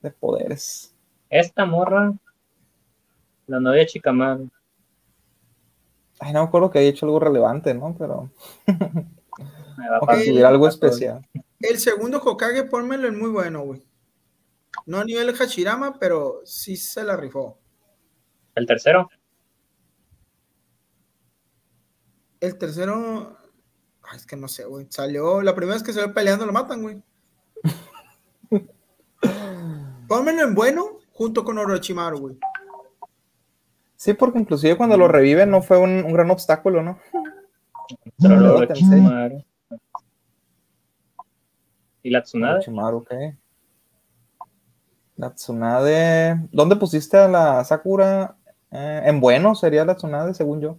de 0.05 0.11
poderes. 0.11 0.95
Esta 1.31 1.65
morra. 1.65 2.13
La 3.47 3.59
novia 3.59 3.85
Chicamán. 3.87 4.53
Ay, 6.21 6.33
no 6.33 6.43
me 6.43 6.47
acuerdo 6.47 6.71
que 6.71 6.79
haya 6.79 6.89
hecho 6.89 7.07
algo 7.07 7.19
relevante, 7.19 7.75
¿no? 7.75 7.95
Pero 7.99 8.31
Me 9.77 9.91
va 9.91 9.97
a 9.97 10.01
o 10.01 10.07
que 10.07 10.27
tuviera 10.27 10.49
algo 10.49 10.69
especial. 10.69 11.27
El 11.59 11.79
segundo 11.79 12.19
Hokage, 12.19 12.65
pónmelo 12.65 13.09
en 13.09 13.19
muy 13.19 13.31
bueno, 13.31 13.63
güey. 13.63 13.83
No 14.87 15.01
a 15.01 15.05
nivel 15.05 15.35
Hashirama, 15.35 15.99
pero 15.99 16.43
sí 16.45 16.77
se 16.77 17.03
la 17.03 17.17
rifó. 17.17 17.59
El 18.55 18.67
tercero. 18.67 19.09
El 22.41 22.59
tercero. 22.59 23.37
Ay, 24.03 24.19
es 24.19 24.27
que 24.27 24.37
no 24.37 24.49
sé, 24.49 24.65
güey. 24.65 24.87
Salió. 24.91 25.43
La 25.43 25.55
primera 25.55 25.75
vez 25.75 25.83
que 25.83 25.93
se 25.93 26.01
ve 26.01 26.13
peleando 26.13 26.47
lo 26.47 26.53
matan, 26.53 26.83
güey. 26.83 27.03
Pónmelo 30.09 30.43
en 30.43 30.55
bueno 30.55 30.99
junto 31.13 31.45
con 31.45 31.59
Orochimaru, 31.59 32.19
güey. 32.19 32.39
Sí, 33.97 34.13
porque 34.15 34.39
inclusive 34.39 34.77
cuando 34.77 34.97
lo 34.97 35.09
reviven 35.09 35.51
no 35.51 35.63
fue 35.63 35.79
un, 35.79 36.05
un 36.05 36.13
gran 36.13 36.31
obstáculo, 36.31 36.83
¿no? 36.83 36.99
Pero 38.21 38.67
Tensei. 38.67 39.01
Orochimaru. 39.01 39.45
Y 42.03 42.11
la 42.11 42.23
Tsunade. 42.23 42.55
Orochimaru, 42.55 42.97
ok. 42.99 43.13
La 45.17 45.31
Tsunade. 45.33 46.49
¿Dónde 46.53 46.77
pusiste 46.77 47.17
a 47.17 47.29
la 47.29 47.65
Sakura? 47.65 48.37
Eh, 48.71 49.03
en 49.07 49.21
bueno 49.21 49.55
sería 49.55 49.85
la 49.85 49.95
Tsunade, 49.95 50.35
según 50.35 50.61
yo. 50.61 50.79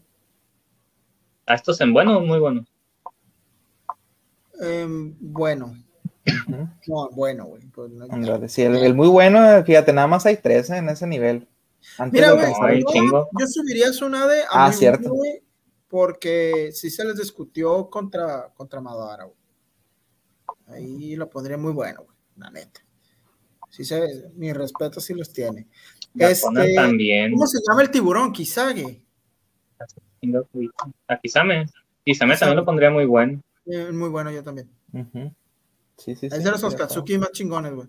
A 1.48 1.56
estos 1.56 1.80
en 1.82 1.94
bueno, 1.94 2.20
muy 2.22 2.40
bueno. 2.40 2.66
Bueno. 5.20 5.74
No, 6.88 7.10
bueno, 7.12 7.46
güey. 7.46 7.64
Pues 7.68 7.92
no- 7.92 8.48
sí, 8.48 8.64
el, 8.64 8.76
el 8.78 8.96
muy 8.96 9.08
bueno, 9.08 9.64
fíjate, 9.64 9.94
nada 9.94 10.08
más 10.08 10.26
hay 10.26 10.38
tres 10.38 10.70
eh, 10.70 10.78
en 10.78 10.90
ese 10.90 11.06
nivel. 11.08 11.48
Antes 11.98 12.14
Mira, 12.20 12.32
güey, 12.32 12.82
yo, 12.82 13.28
subiría 13.48 13.88
a 13.88 13.92
Tsunade 13.92 14.42
a 14.50 14.66
Ah, 14.66 14.72
cierto. 14.72 15.10
güey, 15.14 15.44
porque 15.88 16.72
sí 16.74 16.90
se 16.90 17.06
les 17.06 17.18
discutió 17.18 17.90
contra, 17.90 18.52
contra 18.56 18.82
Madara, 18.82 19.26
güey. 19.26 19.38
Ahí 20.68 21.16
lo 21.16 21.30
pondría 21.30 21.58
muy 21.58 21.74
bueno, 21.74 22.02
güey, 22.04 22.18
la 22.38 22.50
neta. 22.50 22.82
Sí 23.70 23.84
se, 23.86 24.30
mi 24.36 24.52
respeto 24.52 25.00
sí 25.00 25.14
los 25.14 25.32
tiene. 25.32 25.68
Este, 26.18 26.74
también. 26.76 27.34
¿Cómo 27.34 27.46
se 27.46 27.60
llama 27.68 27.82
el 27.84 27.92
tiburón? 27.92 28.32
Kisage. 28.32 29.04
A 31.08 31.18
Kisame. 31.20 31.66
Kisame 32.04 32.38
también 32.38 32.58
lo 32.58 32.66
pondría 32.66 32.90
muy 32.90 33.06
bueno. 33.06 33.42
Eh, 33.66 33.92
muy 33.92 34.10
bueno 34.10 34.32
yo 34.32 34.44
también. 34.44 34.70
Sí, 35.98 36.14
sí, 36.16 36.30
sí. 36.30 36.36
Es 36.36 36.44
de 36.44 36.52
los 36.52 36.60
sí, 36.60 36.66
Oskatsuki 36.68 37.18
más 37.18 37.32
chingones, 37.32 37.74
güey. 37.74 37.88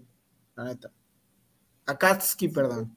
La 0.55 0.65
neta. 0.65 0.91
Akatsuki, 1.87 2.49
perdón. 2.49 2.97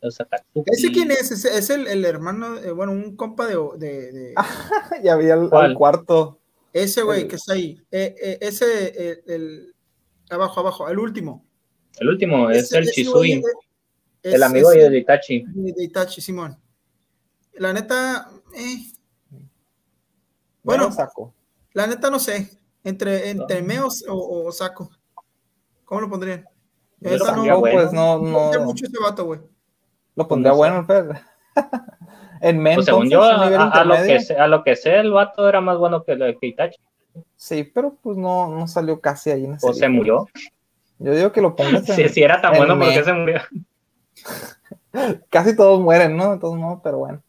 Los 0.00 0.20
Akatsuki. 0.20 0.70
¿Ese 0.72 0.92
quién 0.92 1.10
es? 1.10 1.30
Ese 1.30 1.56
es 1.58 1.70
el, 1.70 1.86
el 1.86 2.04
hermano, 2.04 2.56
eh, 2.58 2.70
bueno, 2.72 2.92
un 2.92 3.16
compa 3.16 3.46
de... 3.46 3.56
de- 3.76 4.12
de- 4.12 4.34
ya 5.04 5.14
al 5.14 5.48
¿Cuál? 5.50 5.74
cuarto. 5.74 6.38
ese 6.72 7.02
güey 7.02 7.22
el- 7.22 7.28
que 7.28 7.36
está 7.36 7.54
ahí. 7.54 7.80
Eh, 7.90 8.14
eh, 8.22 8.38
ese, 8.40 8.66
eh, 9.10 9.22
el, 9.26 9.74
abajo, 10.30 10.60
abajo, 10.60 10.88
el 10.88 10.98
último. 10.98 11.44
El 11.98 12.08
último 12.08 12.50
es 12.50 12.64
Ese- 12.64 12.78
el 12.78 12.84
ese 12.84 12.92
Chisui. 12.92 13.32
eh, 13.32 13.42
es- 14.22 14.34
el 14.34 14.42
amigo 14.42 14.70
es- 14.72 14.90
de 14.90 14.98
Itachi. 14.98 15.44
de, 15.46 15.72
de 15.72 15.84
Itachi, 15.84 16.20
Simón. 16.20 16.56
La 17.54 17.72
neta, 17.72 18.30
eh, 18.54 18.86
Bueno, 20.62 20.84
Bueno. 20.84 20.92
saco. 20.92 21.34
la 21.74 21.86
neta 21.86 22.10
no 22.10 22.18
sé. 22.18 22.48
Entre, 22.84 23.30
entre. 23.30 23.62
Meos 23.62 24.04
o, 24.08 24.46
o 24.46 24.52
Saco. 24.52 24.90
¿Cómo 25.84 26.00
lo 26.02 26.08
pondrían? 26.08 26.46
Yo 27.00 27.10
lo 27.10 27.16
Esa 27.16 27.36
no, 27.36 27.60
bueno. 27.60 27.76
Pues 27.78 27.92
no, 27.92 28.18
no 28.18 28.22
me 28.22 28.30
gusta 28.30 28.58
no. 28.58 28.64
mucho 28.64 28.86
ese 28.86 28.98
vato, 29.02 29.24
güey. 29.24 29.40
Lo 30.16 30.28
pondría 30.28 30.52
No 30.52 30.54
sé. 30.54 30.58
bueno, 30.58 30.86
Fer. 30.86 31.20
en 32.40 32.58
men, 32.58 32.74
Pues 32.76 32.86
según 32.86 33.04
entonces, 33.04 33.50
yo, 33.50 33.60
a, 33.60 33.68
a 33.68 33.84
lo 33.84 33.94
que 33.94 34.20
sé, 34.20 34.36
a 34.36 34.46
lo 34.46 34.64
que 34.64 34.76
sé, 34.76 34.98
el 34.98 35.12
vato 35.12 35.48
era 35.48 35.60
más 35.60 35.78
bueno 35.78 36.04
que, 36.04 36.16
que 36.40 36.46
Itachi. 36.46 36.80
Sí, 37.36 37.64
pero 37.64 37.96
pues 38.02 38.16
no, 38.16 38.48
no 38.48 38.68
salió 38.68 39.00
casi 39.00 39.30
ahí 39.30 39.44
en 39.44 39.54
ese 39.54 39.66
O 39.66 39.72
se 39.72 39.88
murió. 39.88 40.26
Yo 40.98 41.14
digo 41.14 41.32
que 41.32 41.40
lo 41.40 41.56
pongas 41.56 41.88
en... 41.88 41.96
Si, 41.96 42.08
si 42.08 42.22
era 42.22 42.40
tan 42.40 42.54
en 42.54 42.58
bueno, 42.58 42.78
¿por 42.78 42.92
qué 42.92 43.02
se 43.02 43.12
murió? 43.12 43.40
Casi 45.30 45.56
todos 45.56 45.80
mueren, 45.80 46.16
¿no? 46.16 46.32
De 46.32 46.38
todos 46.38 46.56
modos, 46.56 46.80
pero 46.82 46.98
bueno. 46.98 47.22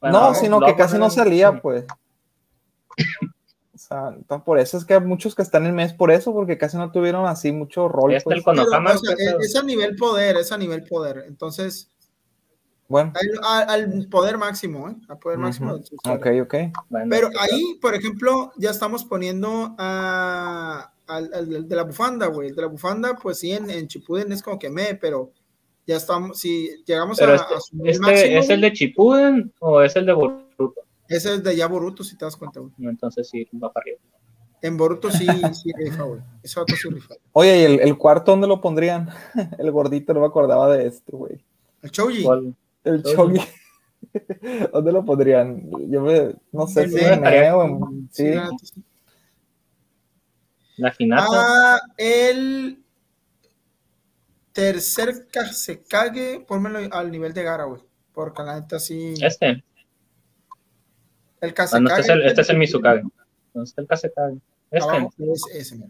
Bueno, 0.00 0.20
no, 0.20 0.34
sino 0.34 0.60
que 0.60 0.74
casi 0.74 0.98
no 0.98 1.08
salía, 1.08 1.60
pues. 1.60 1.86
Sea, 3.86 4.08
entonces, 4.08 4.44
por 4.44 4.58
eso 4.58 4.76
es 4.78 4.84
que 4.84 4.94
hay 4.94 5.00
muchos 5.00 5.36
que 5.36 5.42
están 5.42 5.64
en 5.64 5.74
mes 5.74 5.92
por 5.92 6.10
eso, 6.10 6.32
porque 6.32 6.58
casi 6.58 6.76
no 6.76 6.90
tuvieron 6.90 7.24
así 7.26 7.52
mucho 7.52 7.86
rol. 7.86 8.16
Pues. 8.24 8.38
el. 8.38 8.42
Pero, 8.42 8.62
o 8.64 8.98
sea, 8.98 9.14
es, 9.16 9.50
es 9.50 9.56
a 9.56 9.62
nivel 9.62 9.94
poder, 9.94 10.36
es 10.36 10.50
a 10.50 10.58
nivel 10.58 10.82
poder. 10.82 11.24
Entonces, 11.28 11.88
Bueno, 12.88 13.12
al, 13.44 13.70
al 13.70 14.08
poder 14.08 14.38
máximo, 14.38 14.88
¿eh? 14.88 14.96
Al 15.08 15.18
poder 15.18 15.38
máximo. 15.38 15.74
Ujú. 15.74 15.78
de 15.78 15.86
su 15.86 15.94
ok, 16.04 16.26
ok. 16.42 16.54
Bueno, 16.88 17.06
Pero 17.10 17.30
ahí, 17.38 17.78
por 17.80 17.94
ejemplo, 17.94 18.52
ya 18.56 18.70
estamos 18.70 19.04
poniendo 19.04 19.76
a, 19.78 20.92
al, 21.06 21.30
al 21.32 21.68
de 21.68 21.76
la 21.76 21.84
bufanda, 21.84 22.26
güey. 22.26 22.48
El 22.48 22.56
de 22.56 22.62
la 22.62 22.68
bufanda, 22.68 23.14
pues 23.14 23.38
sí, 23.38 23.52
en, 23.52 23.70
en 23.70 23.86
Chipuden 23.86 24.32
es 24.32 24.42
como 24.42 24.58
que 24.58 24.68
me, 24.68 24.96
pero 24.96 25.30
ya 25.86 25.96
estamos, 25.96 26.40
si 26.40 26.82
llegamos 26.84 27.18
pero 27.18 27.32
a, 27.32 27.36
este, 27.36 27.54
a 27.54 27.58
este 27.58 28.00
máximo, 28.00 28.38
¿es 28.40 28.50
el 28.50 28.60
de 28.62 28.72
Chipuden 28.72 29.52
o 29.60 29.80
es 29.80 29.94
el 29.94 30.06
de 30.06 30.12
Boruto? 30.12 30.74
Ese 31.08 31.34
es 31.34 31.42
de 31.42 31.56
ya 31.56 31.66
Boruto, 31.68 32.02
si 32.04 32.16
te 32.16 32.24
das 32.24 32.36
cuenta, 32.36 32.60
güey. 32.60 32.72
No, 32.78 32.90
Entonces 32.90 33.28
sí, 33.28 33.48
va 33.62 33.72
para 33.72 33.84
arriba. 33.84 33.98
En 34.62 34.76
Boruto 34.76 35.10
sí, 35.10 35.26
sí 35.52 35.70
rifa, 35.76 36.02
güey. 36.02 36.20
Ese 36.42 36.58
vato 36.58 36.74
sí 36.74 36.88
rifa. 36.88 37.14
Oye, 37.32 37.60
¿y 37.60 37.62
el, 37.64 37.80
el 37.80 37.98
cuarto 37.98 38.32
dónde 38.32 38.46
lo 38.46 38.60
pondrían? 38.60 39.08
el 39.58 39.70
gordito, 39.70 40.14
no 40.14 40.20
me 40.20 40.26
acordaba 40.26 40.74
de 40.74 40.86
este, 40.86 41.12
güey. 41.12 41.44
El 41.82 41.90
Choji. 41.90 42.22
¿Cuál? 42.24 42.56
El 42.84 43.02
Oye. 43.04 43.14
Chogi. 43.14 43.40
¿Dónde 44.72 44.92
lo 44.92 45.04
pondrían? 45.04 45.70
Yo 45.90 46.00
me, 46.02 46.34
no 46.52 46.66
sé 46.66 46.88
si 46.88 46.98
en 47.04 47.24
en- 47.26 48.08
Sí, 48.10 48.24
sí. 48.24 48.34
la 48.34 48.44
neta, 48.50 48.56
sí. 48.64 48.84
La 50.78 50.94
Hinata. 50.98 51.26
Ah, 51.32 51.80
el 51.96 52.82
tercer 54.52 55.28
Kasekage, 55.30 56.44
pónmelo 56.46 56.78
al 56.92 57.10
nivel 57.10 57.32
de 57.32 57.42
Gara, 57.42 57.64
güey. 57.64 57.82
Porque 58.12 58.42
la 58.42 58.60
neta 58.60 58.78
sí. 58.78 59.14
este. 59.20 59.62
El 61.46 61.54
Kasekage. 61.54 61.82
no, 61.82 61.88
este 61.90 62.00
es 62.02 62.08
el, 62.08 62.22
este 62.26 62.40
es 62.42 62.50
el 62.50 62.58
Mizukage. 62.58 63.02
No, 63.54 63.62
este 63.62 63.72
es 63.72 63.78
el 63.78 63.86
Kasekage. 63.86 64.38
Este, 64.70 65.32
es 65.32 65.42
ese, 65.72 65.80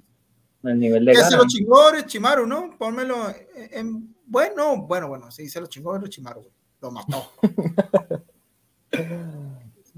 el 0.62 0.78
nivel 0.78 1.04
de 1.04 1.12
Que 1.12 1.18
se 1.18 1.24
Gara. 1.24 1.36
lo 1.38 1.46
chingó 1.46 1.86
Orochimaru, 1.86 2.46
¿no? 2.46 2.76
Pónmelo 2.78 3.28
en, 3.30 3.68
en- 3.72 4.16
bueno, 4.26 4.82
bueno, 4.86 5.08
bueno, 5.08 5.30
sí, 5.30 5.48
se 5.48 5.60
lo 5.60 5.66
chingó 5.66 5.90
Orochimaru, 5.92 6.40
güey. 6.40 6.52
Lo 6.80 6.90
mató. 6.90 7.32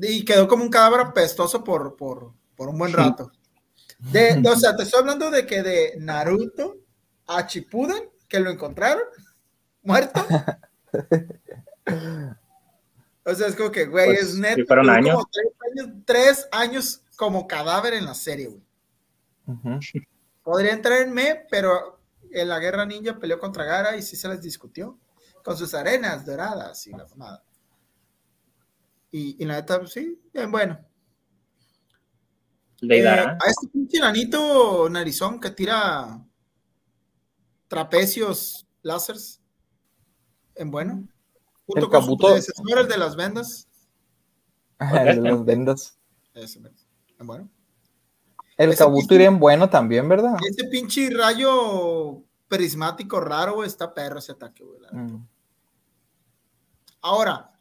Y 0.00 0.24
quedó 0.24 0.46
como 0.46 0.62
un 0.62 0.70
cadáver 0.70 1.00
apestoso 1.00 1.64
por, 1.64 1.96
por, 1.96 2.32
por 2.56 2.68
un 2.68 2.78
buen 2.78 2.92
rato. 2.92 3.32
De, 3.98 4.40
o 4.48 4.54
sea, 4.56 4.76
te 4.76 4.84
estoy 4.84 5.00
hablando 5.00 5.28
de 5.30 5.44
que 5.44 5.62
de 5.62 5.94
Naruto 5.98 6.76
a 7.26 7.46
Chipuden, 7.46 8.08
que 8.28 8.38
lo 8.38 8.50
encontraron 8.50 9.02
muerto. 9.82 10.24
O 13.30 13.34
sea, 13.34 13.46
es 13.48 13.56
como 13.56 13.70
que, 13.70 13.86
güey, 13.86 14.06
Pues, 14.06 14.20
es 14.22 14.34
neto. 14.36 14.56
sí 14.56 14.64
fueron 14.64 14.86
duró 14.86 14.96
años. 14.96 15.14
como 15.14 15.28
tres 15.32 15.52
años. 15.76 15.96
Tres 16.06 16.48
años 16.50 17.02
como 17.16 17.46
cadáver 17.46 17.94
en 17.94 18.04
la 18.06 18.14
serie, 18.14 18.46
güey. 18.48 18.62
Podría 20.42 20.72
entrar 20.72 21.02
en 21.02 21.12
me, 21.12 21.46
pero 21.50 22.00
en 22.30 22.48
la 22.48 22.58
guerra 22.58 22.86
ninja 22.86 23.18
peleó 23.18 23.38
contra 23.38 23.64
Gara 23.64 23.96
y 23.96 24.02
sí 24.02 24.16
se 24.16 24.28
les 24.28 24.40
discutió. 24.42 24.98
Con 25.44 25.56
sus 25.56 25.72
arenas 25.74 26.24
doradas 26.26 26.86
y 26.86 26.90
la 26.90 27.06
mamada. 27.06 27.42
Y, 29.10 29.42
y 29.42 29.46
la 29.46 29.54
neta, 29.56 29.78
pues, 29.78 29.92
sí, 29.92 30.20
bien 30.32 30.50
bueno. 30.50 30.78
Le 32.80 33.00
Eh, 33.00 33.08
a 33.08 33.38
este 33.46 33.68
pinche 33.72 33.98
nanito 33.98 34.88
narizón 34.90 35.40
que 35.40 35.50
tira 35.50 36.22
trapecios 37.66 38.66
láseres 38.82 39.40
en 40.54 40.70
bueno. 40.70 41.08
Junto 41.68 41.86
El 41.86 41.90
con 41.92 42.00
su 42.00 42.06
Kabuto. 42.06 42.26
predecesor, 42.26 42.78
el 42.80 42.88
de 42.88 42.98
las 42.98 43.14
vendas. 43.14 43.68
El 44.80 45.22
de 45.22 45.30
las 45.30 45.44
vendas. 45.44 45.98
Ese, 46.34 46.60
en 47.18 47.26
bueno. 47.26 47.48
El 48.56 48.70
Ese 48.70 48.78
Kabuto 48.78 49.06
pinche- 49.08 49.14
iría 49.14 49.28
en 49.28 49.38
bueno 49.38 49.70
también, 49.70 50.08
¿verdad? 50.08 50.34
Ese 50.48 50.64
pinche 50.68 51.10
rayo 51.10 52.22
prismático 52.48 53.20
raro, 53.20 53.54
güey, 53.56 53.68
está 53.68 53.92
perro 53.94 54.18
ese 54.18 54.32
ataque, 54.32 54.64
güey. 54.64 54.80
Mm. 54.90 55.26
Ahora, 57.02 57.52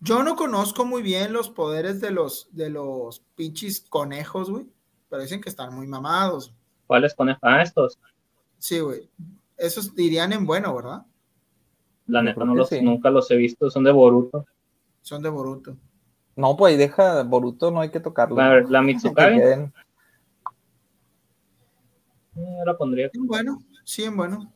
yo 0.00 0.22
no 0.22 0.36
conozco 0.36 0.84
muy 0.84 1.02
bien 1.02 1.32
los 1.32 1.50
poderes 1.50 2.00
de 2.00 2.10
los, 2.10 2.48
de 2.52 2.70
los 2.70 3.20
pinches 3.34 3.80
conejos, 3.88 4.50
güey. 4.50 4.66
Pero 5.10 5.22
dicen 5.22 5.40
que 5.40 5.48
están 5.48 5.74
muy 5.74 5.86
mamados. 5.86 6.54
¿Cuáles 6.86 7.14
conejos? 7.14 7.40
Ah, 7.42 7.62
estos. 7.62 7.98
Sí, 8.58 8.78
güey. 8.80 9.08
Esos 9.56 9.94
dirían 9.94 10.32
en 10.32 10.46
bueno, 10.46 10.74
¿verdad? 10.74 11.04
La 12.06 12.20
Yo 12.20 12.24
neta 12.24 12.44
no 12.44 12.54
los, 12.54 12.68
sí. 12.68 12.82
nunca 12.82 13.10
los 13.10 13.30
he 13.30 13.36
visto, 13.36 13.70
son 13.70 13.84
de 13.84 13.92
Boruto. 13.92 14.46
Son 15.02 15.22
de 15.22 15.28
Boruto. 15.30 15.76
No, 16.36 16.56
pues 16.56 16.72
ahí 16.72 16.78
deja 16.78 17.22
Boruto, 17.22 17.70
no 17.70 17.80
hay 17.80 17.90
que 17.90 18.00
tocarlo. 18.00 18.40
A 18.40 18.48
ver, 18.48 18.70
la 18.70 18.80
Que 18.80 18.86
Mitsukage, 18.86 19.36
queden- 19.36 19.72
eh, 22.36 22.40
la 22.66 22.76
pondría. 22.76 23.10
En 23.12 23.26
bueno, 23.26 23.58
sí, 23.84 24.04
en 24.04 24.16
bueno. 24.16 24.52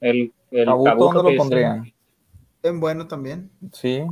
El, 0.00 0.32
el 0.50 0.64
Kabuto, 0.66 0.84
Kabuto 0.90 1.04
¿dónde 1.04 1.18
que 1.18 1.22
lo 1.22 1.28
dice, 1.30 1.38
pondrían? 1.38 1.92
En 2.62 2.80
bueno 2.80 3.06
también. 3.08 3.50
Sí, 3.72 4.02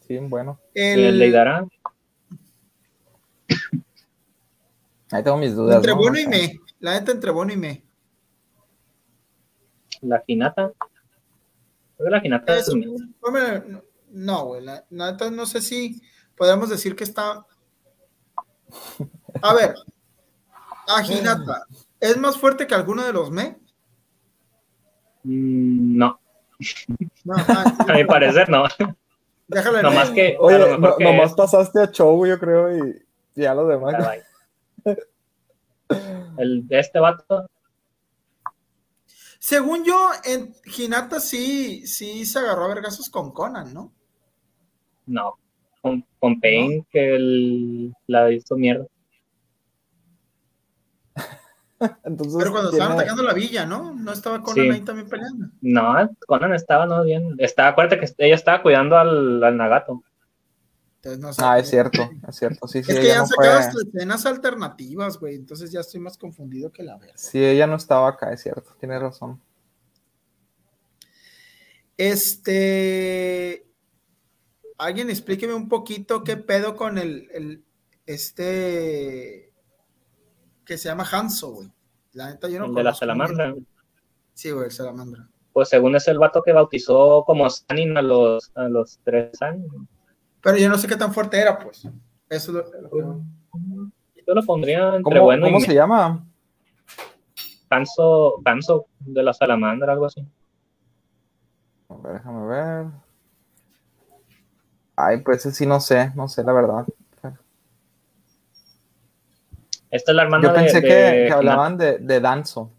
sí, 0.00 0.18
bueno. 0.18 0.58
El 0.74 1.00
El, 1.04 1.18
Leidará, 1.18 1.66
Ahí 5.10 5.22
tengo 5.22 5.36
mis 5.36 5.54
dudas. 5.54 5.76
entre 5.76 5.92
¿no? 5.92 5.98
bueno 5.98 6.18
y 6.18 6.26
me. 6.26 6.60
La 6.80 6.98
neta, 6.98 7.12
entre 7.12 7.30
bueno 7.30 7.52
y 7.52 7.56
me. 7.56 7.84
la 10.02 10.22
Hinata. 10.26 10.72
Creo 12.04 12.20
que 12.22 12.28
la 12.28 12.36
Hinata 12.36 12.56
es 12.56 12.68
Eso, 12.68 12.76
mi- 12.76 12.86
ponme- 13.20 13.82
no, 14.10 14.44
güey. 14.46 14.64
La, 14.64 14.84
no 14.90 15.46
sé 15.46 15.60
si 15.60 16.00
podemos 16.36 16.68
decir 16.68 16.94
que 16.96 17.04
está. 17.04 17.44
A 19.42 19.54
ver. 19.54 19.74
A 20.88 21.02
Hinata. 21.04 21.66
¿Es 22.00 22.16
más 22.16 22.36
fuerte 22.38 22.66
que 22.66 22.74
alguno 22.74 23.04
de 23.04 23.12
los 23.12 23.30
me? 23.30 23.56
Mm, 25.22 25.96
No, 25.96 26.20
No, 27.24 27.34
ah, 27.36 27.64
a 27.88 27.92
mi 27.94 28.04
parecer 28.04 28.48
no. 28.50 28.64
déjalo 29.48 29.78
en 29.78 29.82
No 29.84 29.90
más 29.92 30.10
que. 30.10 30.36
a 30.36 30.40
Oye, 30.40 30.58
lo 30.58 30.66
mejor 30.66 30.80
no, 30.80 30.96
que- 30.96 31.04
nomás 31.04 31.32
pasaste 31.34 31.80
a 31.80 31.90
show, 31.90 32.26
yo 32.26 32.38
creo, 32.38 32.76
y 32.86 33.02
ya 33.34 33.54
lo 33.54 33.66
demás. 33.66 33.94
El 36.36 36.66
de 36.68 36.78
este 36.78 36.98
vato, 36.98 37.48
Según 39.44 39.84
yo, 39.84 40.08
en 40.24 40.54
Hinata 40.64 41.20
sí, 41.20 41.86
sí 41.86 42.24
se 42.24 42.38
agarró 42.38 42.64
a 42.64 42.68
vergazos 42.68 43.10
con 43.10 43.30
Conan, 43.30 43.74
¿no? 43.74 43.92
no. 45.04 45.34
Con, 45.82 46.02
con 46.18 46.40
Pain, 46.40 46.86
que 46.90 47.14
el, 47.14 47.92
la 48.06 48.32
hizo 48.32 48.56
mierda. 48.56 48.86
Entonces, 52.04 52.36
Pero 52.38 52.52
cuando 52.52 52.70
estaban 52.70 52.92
atacando 52.92 53.22
la 53.22 53.34
villa, 53.34 53.66
¿no? 53.66 53.92
No 53.92 54.12
estaba 54.12 54.42
Conan 54.42 54.64
Sí. 54.64 54.70
ahí 54.70 54.80
también 54.80 55.10
peleando. 55.10 55.48
No, 55.60 56.10
Conan 56.26 56.54
estaba 56.54 56.86
no 56.86 57.04
bien. 57.04 57.34
Estaba, 57.36 57.68
acuérdate 57.68 58.00
que 58.00 58.24
ella 58.24 58.36
estaba 58.36 58.62
cuidando 58.62 58.96
al, 58.96 59.44
al 59.44 59.56
Nagato. 59.58 60.02
Entonces, 61.04 61.18
no 61.20 61.32
sé. 61.32 61.42
Ah, 61.44 61.58
es 61.58 61.68
cierto, 61.68 61.98
es 62.28 62.36
cierto. 62.36 62.66
Sí, 62.66 62.82
sí, 62.82 62.92
Es 62.92 62.98
que 62.98 63.06
ya 63.06 63.14
han 63.16 63.18
no 63.20 63.26
fue. 63.26 63.44
sacado 63.44 63.58
hasta 63.60 63.78
escenas 63.82 64.26
alternativas, 64.26 65.18
güey. 65.18 65.34
Entonces 65.34 65.70
ya 65.70 65.80
estoy 65.80 66.00
más 66.00 66.16
confundido 66.16 66.72
que 66.72 66.82
la 66.82 66.96
verga. 66.96 67.16
Sí, 67.16 67.44
ella 67.44 67.66
no 67.66 67.76
estaba 67.76 68.08
acá, 68.08 68.32
es 68.32 68.42
cierto, 68.42 68.74
tiene 68.80 68.98
razón. 68.98 69.40
Este. 72.34 73.66
Alguien 74.78 75.08
explíqueme 75.10 75.54
un 75.54 75.68
poquito 75.68 76.24
qué 76.24 76.36
pedo 76.36 76.74
con 76.76 76.98
el, 76.98 77.28
el- 77.32 77.64
este 78.06 79.52
que 80.64 80.76
se 80.78 80.88
llama 80.88 81.06
Hanzo, 81.10 81.52
güey. 81.52 81.70
La 82.12 82.30
neta, 82.30 82.48
yo 82.48 82.58
no 82.58 82.66
el 82.66 82.74
de 82.74 82.82
la 82.82 82.94
salamandra. 82.94 83.52
bien. 83.52 83.66
Sí, 84.34 84.50
güey, 84.50 84.66
el 84.66 84.72
salamandra. 84.72 85.28
Pues 85.52 85.68
según 85.68 85.94
es 85.94 86.08
el 86.08 86.18
vato 86.18 86.42
que 86.42 86.52
bautizó 86.52 87.22
como 87.24 87.48
Sanin 87.48 87.96
a 87.96 88.02
los, 88.02 88.50
a 88.56 88.68
los 88.68 88.98
tres 89.04 89.40
años. 89.42 89.68
Pero 90.44 90.58
yo 90.58 90.68
no 90.68 90.76
sé 90.76 90.86
qué 90.86 90.96
tan 90.96 91.12
fuerte 91.12 91.40
era, 91.40 91.58
pues. 91.58 91.88
Eso 92.28 92.60
es 92.60 92.66
lo, 92.92 93.22
Yo 94.26 94.34
lo 94.34 94.42
pondría 94.42 94.88
entre 94.94 95.02
¿Cómo, 95.02 95.22
bueno 95.22 95.46
cómo 95.46 95.58
y 95.58 95.62
se 95.62 95.74
llama? 95.74 96.22
Canso, 97.68 98.40
Canso 98.44 98.86
de 99.00 99.22
la 99.22 99.32
salamandra, 99.32 99.92
algo 99.94 100.04
así. 100.04 100.24
A 101.88 101.94
ver, 101.96 102.12
déjame 102.14 102.46
ver. 102.46 102.86
Ay, 104.96 105.22
pues 105.22 105.38
ese 105.38 105.52
sí 105.52 105.66
no 105.66 105.80
sé, 105.80 106.12
no 106.14 106.28
sé 106.28 106.44
la 106.44 106.52
verdad. 106.52 106.86
Esta 109.90 110.10
es 110.10 110.16
la 110.16 110.22
hermana 110.24 110.48
Yo 110.48 110.52
pensé 110.54 110.80
de, 110.80 110.86
que, 110.88 110.94
de 110.94 111.26
que 111.26 111.32
hablaban 111.32 111.78
de, 111.78 111.98
de 111.98 112.20
Danzo. 112.20 112.70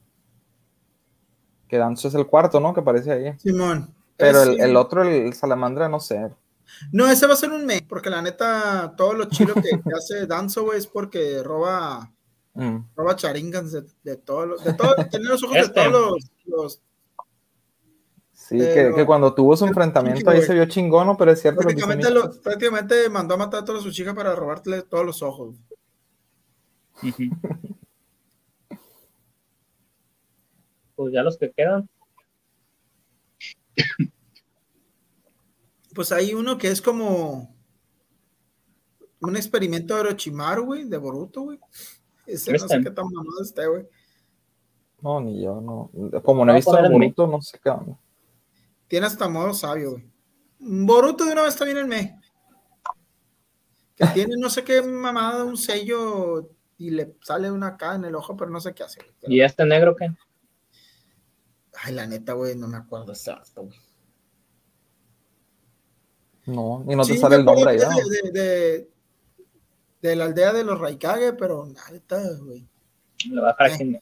Que 1.67 1.77
Danzo 1.77 2.09
es 2.09 2.13
el 2.15 2.27
cuarto, 2.27 2.59
¿no? 2.59 2.73
Que 2.73 2.81
aparece 2.81 3.11
ahí. 3.11 3.33
Simón. 3.39 3.89
Pero 4.17 4.41
Ese- 4.41 4.51
el, 4.51 4.61
el 4.61 4.75
otro, 4.75 5.01
el 5.03 5.33
salamandra, 5.33 5.89
no 5.89 5.99
sé. 5.99 6.29
No, 6.91 7.07
ese 7.07 7.27
va 7.27 7.33
a 7.33 7.37
ser 7.37 7.51
un 7.51 7.65
me, 7.65 7.81
porque 7.87 8.09
la 8.09 8.21
neta, 8.21 8.93
todo 8.97 9.13
lo 9.13 9.25
chilo 9.25 9.53
que, 9.55 9.61
que 9.61 9.91
hace 9.97 10.25
Danzo, 10.27 10.63
güey, 10.63 10.79
es 10.79 10.87
porque 10.87 11.41
roba, 11.43 12.11
Mm. 12.57 12.77
roba 12.95 13.15
charingans 13.17 13.73
de, 13.73 13.83
de 14.03 14.15
todos 14.15 14.47
los, 14.47 14.63
de 14.63 14.73
todos, 14.73 14.95
tiene 15.09 15.25
los 15.25 15.43
ojos 15.43 15.57
Este. 15.57 15.67
de 15.81 15.89
todos 15.89 15.91
los, 16.11 16.31
los- 16.45 16.81
Sí, 18.31 18.57
que, 18.59 18.93
que 18.95 19.05
cuando 19.05 19.33
tuvo 19.33 19.57
su 19.57 19.65
enfrentamiento 19.65 20.29
ahí 20.29 20.41
se 20.41 20.53
vio 20.53 20.65
chingón, 20.65 21.07
¿no? 21.07 21.17
pero 21.17 21.31
es 21.31 21.41
cierto. 21.41 21.61
prácticamente, 21.61 22.09
lo- 22.11 22.31
prácticamente 22.41 23.09
mandó 23.09 23.33
a 23.33 23.37
matar 23.37 23.61
a 23.63 23.65
todas 23.65 23.81
sus 23.83 23.93
chicas 23.93 24.13
para 24.15 24.35
robarle 24.35 24.83
todos 24.83 25.05
los 25.05 25.21
ojos. 25.21 25.55
Pues 30.95 31.13
ya 31.13 31.23
los 31.23 31.37
que 31.37 31.51
quedan. 31.51 31.89
Pues 35.95 36.11
hay 36.11 36.34
uno 36.34 36.57
que 36.57 36.67
es 36.67 36.81
como 36.81 37.55
un 39.22 39.35
experimento 39.38 39.95
de 39.95 40.01
Orochimaru, 40.01 40.65
güey, 40.65 40.84
de 40.84 40.97
Boruto, 40.97 41.43
güey. 41.43 41.59
Ese 42.27 42.51
no 42.51 42.59
sé 42.59 42.81
qué 42.84 42.91
tan 42.91 43.05
mamado 43.05 43.41
esté, 43.41 43.65
güey. 43.65 43.88
No, 45.01 45.22
ni 45.22 45.41
yo, 45.41 45.61
no. 45.61 45.89
Como 46.22 46.43
no 46.43 46.51
he 46.51 46.55
a 46.55 46.57
visto 46.57 46.72
Boruto, 46.72 47.27
no 47.27 47.41
sé 47.41 47.59
qué 47.63 47.69
onda. 47.69 47.97
Tiene 48.89 49.05
hasta 49.07 49.30
modo 49.30 49.53
sabio, 49.53 49.91
güey. 49.91 50.11
Boruto 50.59 51.23
de 51.23 51.31
una 51.31 51.43
vez 51.43 51.53
está 51.53 51.63
bien 51.63 51.77
en 51.77 51.88
me. 51.88 52.19
Que 53.95 54.05
tiene 54.07 54.35
no 54.38 54.49
sé 54.49 54.65
qué 54.65 54.81
mamada, 54.81 55.45
un 55.45 55.55
sello 55.55 56.51
y 56.77 56.89
le 56.89 57.15
sale 57.22 57.49
una 57.49 57.67
acá 57.67 57.95
en 57.95 58.03
el 58.03 58.15
ojo, 58.15 58.35
pero 58.35 58.51
no 58.51 58.59
sé 58.59 58.73
qué 58.73 58.84
hace. 58.84 58.99
güey. 58.99 59.38
¿Y 59.38 59.41
este 59.41 59.63
negro 59.63 59.95
qué? 59.95 60.13
Ay, 61.81 61.93
la 61.93 62.05
neta, 62.05 62.34
güey, 62.34 62.55
no 62.57 62.67
me 62.67 62.77
acuerdo 62.77 63.13
exacto, 63.13 63.63
güey. 63.63 63.85
No, 66.45 66.84
y 66.88 66.95
no 66.95 67.03
te 67.03 67.17
sale 67.17 67.38
el 67.38 67.45
nombre 67.45 67.77
¿no? 67.77 67.89
de, 68.31 68.88
de, 70.01 70.15
la 70.15 70.26
aldea 70.26 70.53
de 70.53 70.63
los 70.63 70.80
Raikage, 70.80 71.34
pero 71.34 71.67
neta, 71.91 72.22
güey. 72.39 72.67
A 73.57 73.67
Eh. 73.67 74.01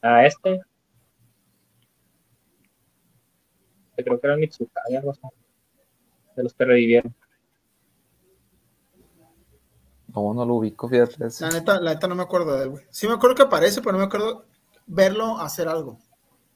A 0.00 0.26
este. 0.26 0.60
Que 3.96 4.04
creo 4.04 4.20
que 4.20 4.26
era 4.26 4.36
Mitsukage, 4.36 4.96
algo 4.96 5.10
así. 5.10 5.20
De 6.36 6.42
los 6.42 6.54
que 6.54 6.64
revivieron. 6.64 7.14
No, 10.14 10.32
no 10.32 10.44
lo 10.44 10.54
ubico, 10.54 10.88
fíjate. 10.88 11.26
ese. 11.26 11.44
La 11.44 11.50
neta, 11.50 11.80
la 11.80 11.94
neta 11.94 12.06
no 12.06 12.14
me 12.14 12.22
acuerdo 12.22 12.56
de 12.56 12.64
él, 12.64 12.70
güey. 12.70 12.84
Sí 12.90 13.06
me 13.06 13.14
acuerdo 13.14 13.36
que 13.36 13.42
aparece, 13.42 13.80
pero 13.80 13.92
no 13.92 13.98
me 13.98 14.04
acuerdo 14.04 14.44
verlo 14.86 15.38
hacer 15.38 15.68
algo. 15.68 15.98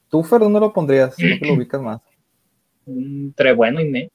¿Tú, 0.08 0.22
Fer, 0.22 0.40
dónde 0.40 0.60
lo 0.60 0.72
pondrías? 0.72 1.14
Creo 1.16 1.38
que 1.38 1.46
lo 1.46 1.54
ubicas 1.58 1.80
más. 1.80 2.00
Entre 2.88 3.52
bueno 3.52 3.80
y 3.80 3.90
me. 3.90 4.10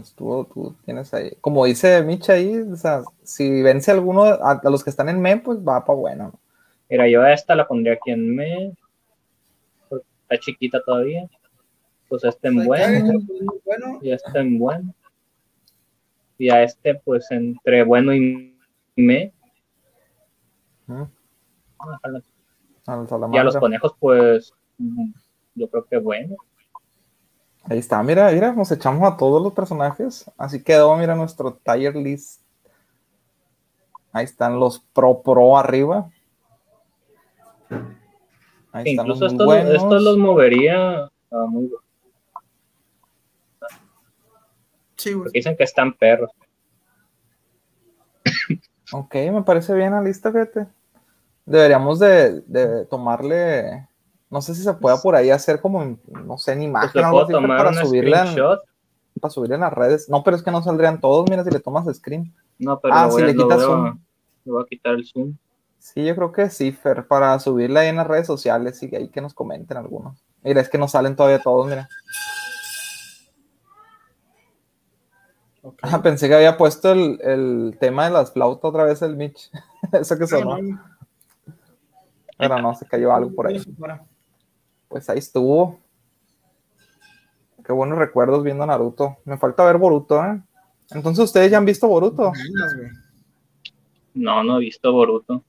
Estuvo, 0.00 0.44
tú 0.46 0.74
tienes 0.84 1.12
ahí. 1.14 1.36
Como 1.40 1.64
dice 1.66 2.02
Micha 2.02 2.32
ahí, 2.32 2.56
o 2.56 2.76
sea, 2.76 3.02
si 3.22 3.62
vence 3.62 3.90
alguno 3.90 4.24
a, 4.24 4.60
los 4.64 4.82
que 4.82 4.90
están 4.90 5.08
en 5.08 5.20
me, 5.20 5.36
pues 5.36 5.58
va 5.58 5.84
para 5.84 5.98
bueno. 5.98 6.40
Mira, 6.90 7.08
yo 7.08 7.22
a 7.22 7.32
esta 7.32 7.54
la 7.54 7.68
pondría 7.68 7.94
aquí 7.94 8.10
en 8.10 8.34
me. 8.34 8.72
Está 10.22 10.38
chiquita 10.40 10.82
todavía. 10.82 11.28
Pues 12.08 12.24
este 12.24 12.48
en 12.48 12.66
bueno. 12.66 14.00
Y 14.02 14.10
este 14.10 14.38
en 14.38 14.58
bueno. 14.58 14.94
Y 16.38 16.50
a 16.50 16.62
este, 16.62 16.96
pues 16.96 17.30
entre 17.30 17.84
bueno 17.84 18.12
y 18.14 18.56
me. 18.96 19.32
y 23.32 23.38
a 23.38 23.44
los 23.44 23.56
conejos, 23.56 23.94
pues 24.00 24.52
yo 25.54 25.68
creo 25.68 25.84
que 25.84 25.98
bueno. 25.98 26.36
Ahí 27.66 27.78
está, 27.78 28.02
mira, 28.02 28.30
mira, 28.30 28.52
nos 28.52 28.70
echamos 28.72 29.10
a 29.10 29.16
todos 29.16 29.42
los 29.42 29.52
personajes. 29.54 30.30
Así 30.36 30.62
quedó, 30.62 30.94
mira, 30.96 31.14
nuestro 31.14 31.54
tier 31.54 31.96
list. 31.96 32.42
Ahí 34.12 34.24
están 34.24 34.60
los 34.60 34.80
pro 34.92 35.22
pro 35.22 35.56
arriba. 35.56 36.10
Ahí 38.70 38.92
Incluso 38.92 39.26
están 39.26 39.46
los 39.46 39.62
estos, 39.62 39.74
estos, 39.74 40.02
los 40.02 40.18
movería 40.18 41.04
a 41.04 41.10
muy 41.48 41.70
Sí, 44.96 45.12
dicen 45.32 45.56
que 45.56 45.64
están 45.64 45.92
perros. 45.94 46.30
Ok, 48.92 49.14
me 49.32 49.42
parece 49.42 49.74
bien 49.74 49.92
la 49.92 50.00
lista, 50.00 50.30
fíjate. 50.30 50.66
Deberíamos 51.44 51.98
de, 51.98 52.40
de 52.42 52.86
tomarle 52.86 53.88
no 54.34 54.42
sé 54.42 54.52
si 54.52 54.64
se 54.64 54.74
pueda 54.74 55.00
por 55.00 55.14
ahí 55.14 55.30
hacer 55.30 55.60
como, 55.60 55.96
no 56.08 56.38
sé, 56.38 56.56
ni 56.56 56.64
imagen 56.64 56.90
pues 56.92 57.04
algo 57.04 57.20
así 57.20 57.32
para 57.32 57.72
subirla 57.72 58.32
en, 58.32 58.36
para 59.20 59.30
subirla 59.30 59.54
en 59.54 59.60
las 59.60 59.72
redes. 59.72 60.08
No, 60.08 60.24
pero 60.24 60.36
es 60.36 60.42
que 60.42 60.50
no 60.50 60.60
saldrían 60.60 61.00
todos, 61.00 61.30
mira 61.30 61.44
si 61.44 61.52
le 61.52 61.60
tomas 61.60 61.86
screen. 61.94 62.34
No, 62.58 62.80
pero 62.80 62.94
ah, 62.94 63.08
si 63.12 63.22
le 63.22 63.36
quitas 63.36 63.62
zoom. 63.62 63.96
Le 64.44 64.52
voy 64.52 64.64
a 64.64 64.66
quitar 64.66 64.94
el 64.94 65.06
zoom. 65.06 65.36
Sí, 65.78 66.04
yo 66.04 66.16
creo 66.16 66.32
que 66.32 66.50
sí, 66.50 66.72
Fer, 66.72 67.06
para 67.06 67.38
subirla 67.38 67.80
ahí 67.80 67.90
en 67.90 67.94
las 67.94 68.08
redes 68.08 68.26
sociales 68.26 68.82
y 68.82 68.92
ahí 68.96 69.08
que 69.08 69.20
nos 69.20 69.34
comenten 69.34 69.76
algunos. 69.76 70.24
Mira, 70.42 70.60
es 70.60 70.68
que 70.68 70.78
no 70.78 70.88
salen 70.88 71.14
todavía 71.14 71.38
todos, 71.38 71.68
mira. 71.68 71.88
Ah, 75.80 76.02
pensé 76.02 76.26
que 76.26 76.34
había 76.34 76.56
puesto 76.56 76.90
el, 76.90 77.20
el, 77.22 77.76
tema 77.78 78.06
de 78.06 78.10
las 78.10 78.32
flautas 78.32 78.64
otra 78.64 78.82
vez 78.82 79.00
el 79.00 79.14
Mitch. 79.14 79.48
Eso 79.92 80.18
que 80.18 80.26
sonó. 80.26 80.58
Pero 82.36 82.58
no, 82.60 82.74
se 82.74 82.84
cayó 82.84 83.14
algo 83.14 83.32
por 83.32 83.46
ahí 83.46 83.62
pues 84.88 85.08
ahí 85.10 85.18
estuvo. 85.18 85.78
Qué 87.64 87.72
buenos 87.72 87.98
recuerdos 87.98 88.42
viendo 88.44 88.66
Naruto. 88.66 89.16
Me 89.24 89.38
falta 89.38 89.64
ver 89.64 89.78
Boruto, 89.78 90.22
¿eh? 90.24 90.40
Entonces, 90.90 91.24
¿ustedes 91.24 91.50
ya 91.50 91.58
han 91.58 91.64
visto 91.64 91.88
Boruto? 91.88 92.32
No, 94.12 94.44
no 94.44 94.56
he 94.58 94.60
visto 94.60 94.92
Boruto. 94.92 95.42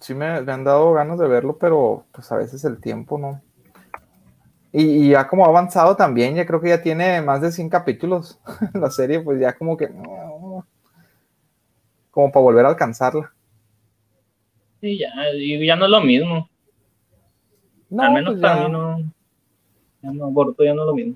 Sí 0.00 0.14
me, 0.14 0.26
han 0.26 0.64
dado 0.64 0.92
ganas 0.92 1.18
de 1.18 1.28
verlo, 1.28 1.56
pero 1.58 2.06
pues 2.12 2.30
a 2.30 2.36
veces 2.36 2.64
el 2.64 2.80
tiempo 2.80 3.18
no. 3.18 3.40
Y, 4.72 5.10
ya 5.10 5.28
como 5.28 5.44
ha 5.44 5.48
avanzado 5.48 5.96
también, 5.96 6.34
ya 6.34 6.46
creo 6.46 6.60
que 6.60 6.70
ya 6.70 6.82
tiene 6.82 7.20
más 7.22 7.40
de 7.40 7.52
100 7.52 7.68
capítulos 7.68 8.40
la 8.74 8.90
serie, 8.90 9.20
pues 9.20 9.40
ya 9.40 9.52
como 9.54 9.76
que... 9.76 9.88
Como 12.10 12.30
para 12.30 12.42
volver 12.42 12.66
a 12.66 12.70
alcanzarla. 12.70 13.32
Sí, 14.80 14.98
ya, 14.98 15.08
y 15.34 15.66
ya 15.66 15.76
no 15.76 15.86
es 15.86 15.90
lo 15.90 16.00
mismo. 16.00 16.50
No, 17.92 18.04
Al 18.04 18.12
menos 18.14 18.32
pues 18.32 18.40
para 18.40 18.64
mí 18.64 18.72
no, 18.72 18.98
ya 20.00 20.12
no, 20.12 20.30
Boruto 20.30 20.64
ya 20.64 20.72
no 20.72 20.86
lo 20.86 20.94
mismo. 20.94 21.12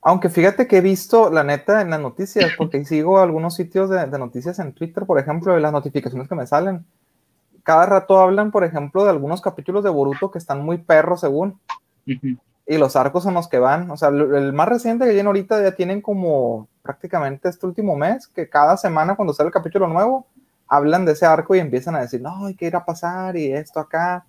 Aunque 0.00 0.28
fíjate 0.28 0.68
que 0.68 0.76
he 0.76 0.80
visto, 0.80 1.28
la 1.28 1.42
neta, 1.42 1.80
en 1.80 1.90
las 1.90 2.00
noticias, 2.00 2.52
porque 2.56 2.84
sigo 2.84 3.18
algunos 3.18 3.56
sitios 3.56 3.90
de, 3.90 4.06
noticias 4.16 4.60
en 4.60 4.72
Twitter, 4.72 5.06
por 5.06 5.18
ejemplo, 5.18 5.52
de 5.52 5.60
las 5.60 5.72
notificaciones 5.72 6.28
que 6.28 6.36
me 6.36 6.46
salen. 6.46 6.86
Cada 7.64 7.84
rato 7.86 8.16
hablan, 8.20 8.52
por 8.52 8.62
ejemplo, 8.62 9.02
de 9.02 9.10
algunos 9.10 9.40
capítulos 9.40 9.82
de 9.82 9.90
Boruto 9.90 10.30
que 10.30 10.38
están 10.38 10.64
muy 10.64 10.78
perros, 10.78 11.20
según. 11.20 11.58
Y 12.06 12.78
los 12.78 12.94
arcos 12.94 13.24
son 13.24 13.34
los 13.34 13.48
que 13.48 13.58
van. 13.58 13.90
O 13.90 13.96
sea, 13.96 14.10
el 14.10 14.52
más 14.52 14.68
reciente 14.68 15.04
que 15.04 15.10
tienen 15.10 15.26
ahorita 15.26 15.60
ya 15.60 15.72
tienen 15.72 16.00
como 16.00 16.68
prácticamente 16.80 17.48
este 17.48 17.66
último 17.66 17.96
mes, 17.96 18.28
que 18.28 18.48
cada 18.48 18.76
semana 18.76 19.16
cuando 19.16 19.34
sale 19.34 19.48
el 19.48 19.52
capítulo 19.52 19.88
nuevo, 19.88 20.28
hablan 20.68 21.04
de 21.04 21.12
ese 21.12 21.26
arco 21.26 21.54
y 21.54 21.58
empiezan 21.58 21.96
a 21.96 22.00
decir, 22.00 22.20
no, 22.20 22.46
hay 22.46 22.54
que 22.54 22.66
ir 22.66 22.76
a 22.76 22.84
pasar 22.84 23.36
y 23.36 23.52
esto 23.52 23.80
acá. 23.80 24.26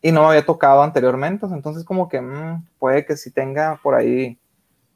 Y 0.00 0.12
no 0.12 0.28
había 0.28 0.44
tocado 0.44 0.82
anteriormente, 0.82 1.46
entonces 1.46 1.84
como 1.84 2.08
que 2.08 2.20
mm, 2.20 2.66
puede 2.78 3.06
que 3.06 3.16
sí 3.16 3.30
tenga 3.30 3.78
por 3.82 3.94
ahí 3.94 4.38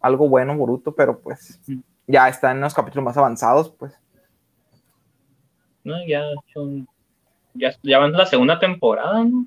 algo 0.00 0.28
bueno 0.28 0.56
Boruto, 0.56 0.94
pero 0.94 1.18
pues 1.18 1.60
ya 2.06 2.28
está 2.28 2.50
en 2.50 2.60
los 2.60 2.74
capítulos 2.74 3.04
más 3.04 3.16
avanzados, 3.16 3.70
pues. 3.70 3.94
No, 5.84 5.94
ya 6.06 6.22
son, 6.52 6.86
ya, 7.54 7.70
ya 7.82 7.98
van 7.98 8.12
la 8.12 8.26
segunda 8.26 8.58
temporada, 8.58 9.24
¿no? 9.24 9.46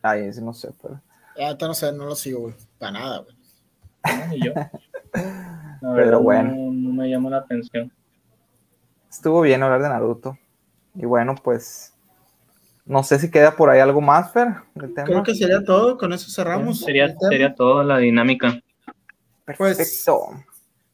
Ay, 0.00 0.22
ese 0.22 0.42
no 0.42 0.52
sé, 0.52 0.70
pero. 0.80 1.00
Ya, 1.36 1.54
no 1.54 1.74
sé, 1.74 1.92
no 1.92 2.04
lo 2.06 2.16
sigo, 2.16 2.40
güey, 2.40 2.54
para 2.78 2.92
nada, 2.92 3.18
güey. 3.18 3.36
No, 4.28 4.44
yo. 4.44 4.52
pero 5.94 6.20
bueno. 6.20 6.52
no 6.72 6.92
me 6.92 7.08
llama 7.08 7.30
la 7.30 7.38
atención 7.38 7.92
estuvo 9.12 9.42
bien 9.42 9.62
hablar 9.62 9.82
de 9.82 9.88
Naruto. 9.88 10.38
Y 10.94 11.04
bueno, 11.04 11.34
pues 11.42 11.94
no 12.84 13.02
sé 13.02 13.18
si 13.18 13.30
queda 13.30 13.54
por 13.56 13.70
ahí 13.70 13.80
algo 13.80 14.00
más, 14.00 14.32
Fer. 14.32 14.48
Creo 15.04 15.22
que 15.22 15.34
sería 15.34 15.62
todo, 15.64 15.96
con 15.96 16.12
eso 16.12 16.30
cerramos. 16.30 16.80
Sería, 16.80 17.14
sería 17.30 17.54
todo 17.54 17.82
la 17.84 17.98
dinámica. 17.98 18.60
Pues, 19.44 19.76
Perfecto. 19.76 20.30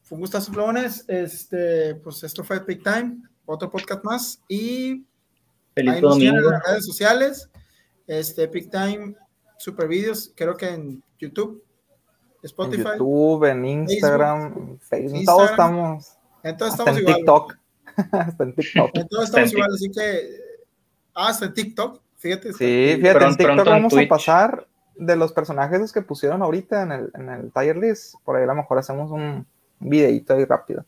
fue 0.02 0.16
un 0.16 0.20
gustazo, 0.20 0.52
Flones. 0.52 1.04
Este, 1.08 1.94
pues 1.96 2.22
esto 2.24 2.44
fue 2.44 2.60
Big 2.60 2.82
Time, 2.82 3.16
otro 3.46 3.70
podcast 3.70 4.04
más. 4.04 4.40
Y 4.48 5.04
Feliz 5.74 5.94
ahí 5.94 6.02
nos 6.02 6.20
en 6.20 6.42
las 6.42 6.62
redes 6.66 6.86
sociales. 6.86 7.48
Este, 8.06 8.46
Big 8.46 8.70
Time, 8.70 9.14
super 9.58 9.86
videos, 9.86 10.32
creo 10.34 10.56
que 10.56 10.68
en 10.68 11.02
YouTube, 11.18 11.62
Spotify. 12.42 12.80
En 12.80 12.92
YouTube, 12.92 13.44
en 13.44 13.64
Instagram, 13.64 14.78
Facebook, 14.78 15.24
todos 15.24 15.50
estamos. 15.50 16.18
Entonces 16.42 16.78
estamos 16.78 17.00
en 17.00 17.06
TikTok. 17.06 17.58
hasta 18.12 18.44
en 18.44 18.54
TikTok. 18.54 18.90
Entonces 18.94 19.28
estamos 19.28 19.52
igual, 19.52 19.70
así 19.74 19.90
que. 19.90 20.40
Ah, 21.14 21.28
hasta 21.28 21.46
en 21.46 21.54
TikTok. 21.54 22.00
Fíjate. 22.16 22.52
Sí, 22.52 22.98
fíjate, 23.00 23.24
en 23.24 23.36
TikTok 23.36 23.66
vamos 23.66 23.94
a 23.96 24.08
pasar 24.08 24.66
de 24.96 25.16
los 25.16 25.32
personajes 25.32 25.92
que 25.92 26.02
pusieron 26.02 26.42
ahorita 26.42 26.82
en 26.82 26.92
el, 26.92 27.10
en 27.14 27.28
el 27.28 27.52
tier 27.52 27.76
list. 27.76 28.14
Por 28.24 28.36
ahí 28.36 28.44
a 28.44 28.46
lo 28.46 28.54
mejor 28.54 28.78
hacemos 28.78 29.10
un 29.10 29.46
videito 29.78 30.34
ahí 30.34 30.44
rápido. 30.44 30.84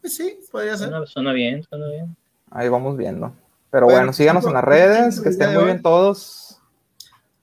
Pues 0.00 0.16
sí, 0.16 0.38
podría 0.50 0.76
ser. 0.76 0.92
Suena, 1.06 1.32
bien, 1.32 1.62
suena 1.62 1.86
bien. 1.88 2.16
Ahí 2.50 2.68
vamos 2.68 2.96
viendo. 2.96 3.34
Pero 3.70 3.86
bueno, 3.86 4.12
síganos 4.12 4.46
en 4.46 4.52
las 4.52 4.62
redes, 4.62 5.20
que 5.20 5.30
estén 5.30 5.54
muy 5.54 5.64
bien 5.64 5.82
todos. 5.82 6.60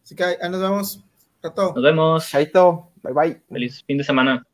Así 0.04 0.16
que 0.16 0.24
ahí 0.24 0.50
nos 0.50 0.62
vemos. 0.62 1.04
Nos 1.44 1.84
vemos. 1.84 2.30
Chaito. 2.30 2.90
Bye 3.02 3.14
bye. 3.14 3.42
Feliz 3.50 3.84
fin 3.84 3.98
de 3.98 4.04
semana. 4.04 4.46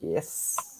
Yes. 0.00 0.73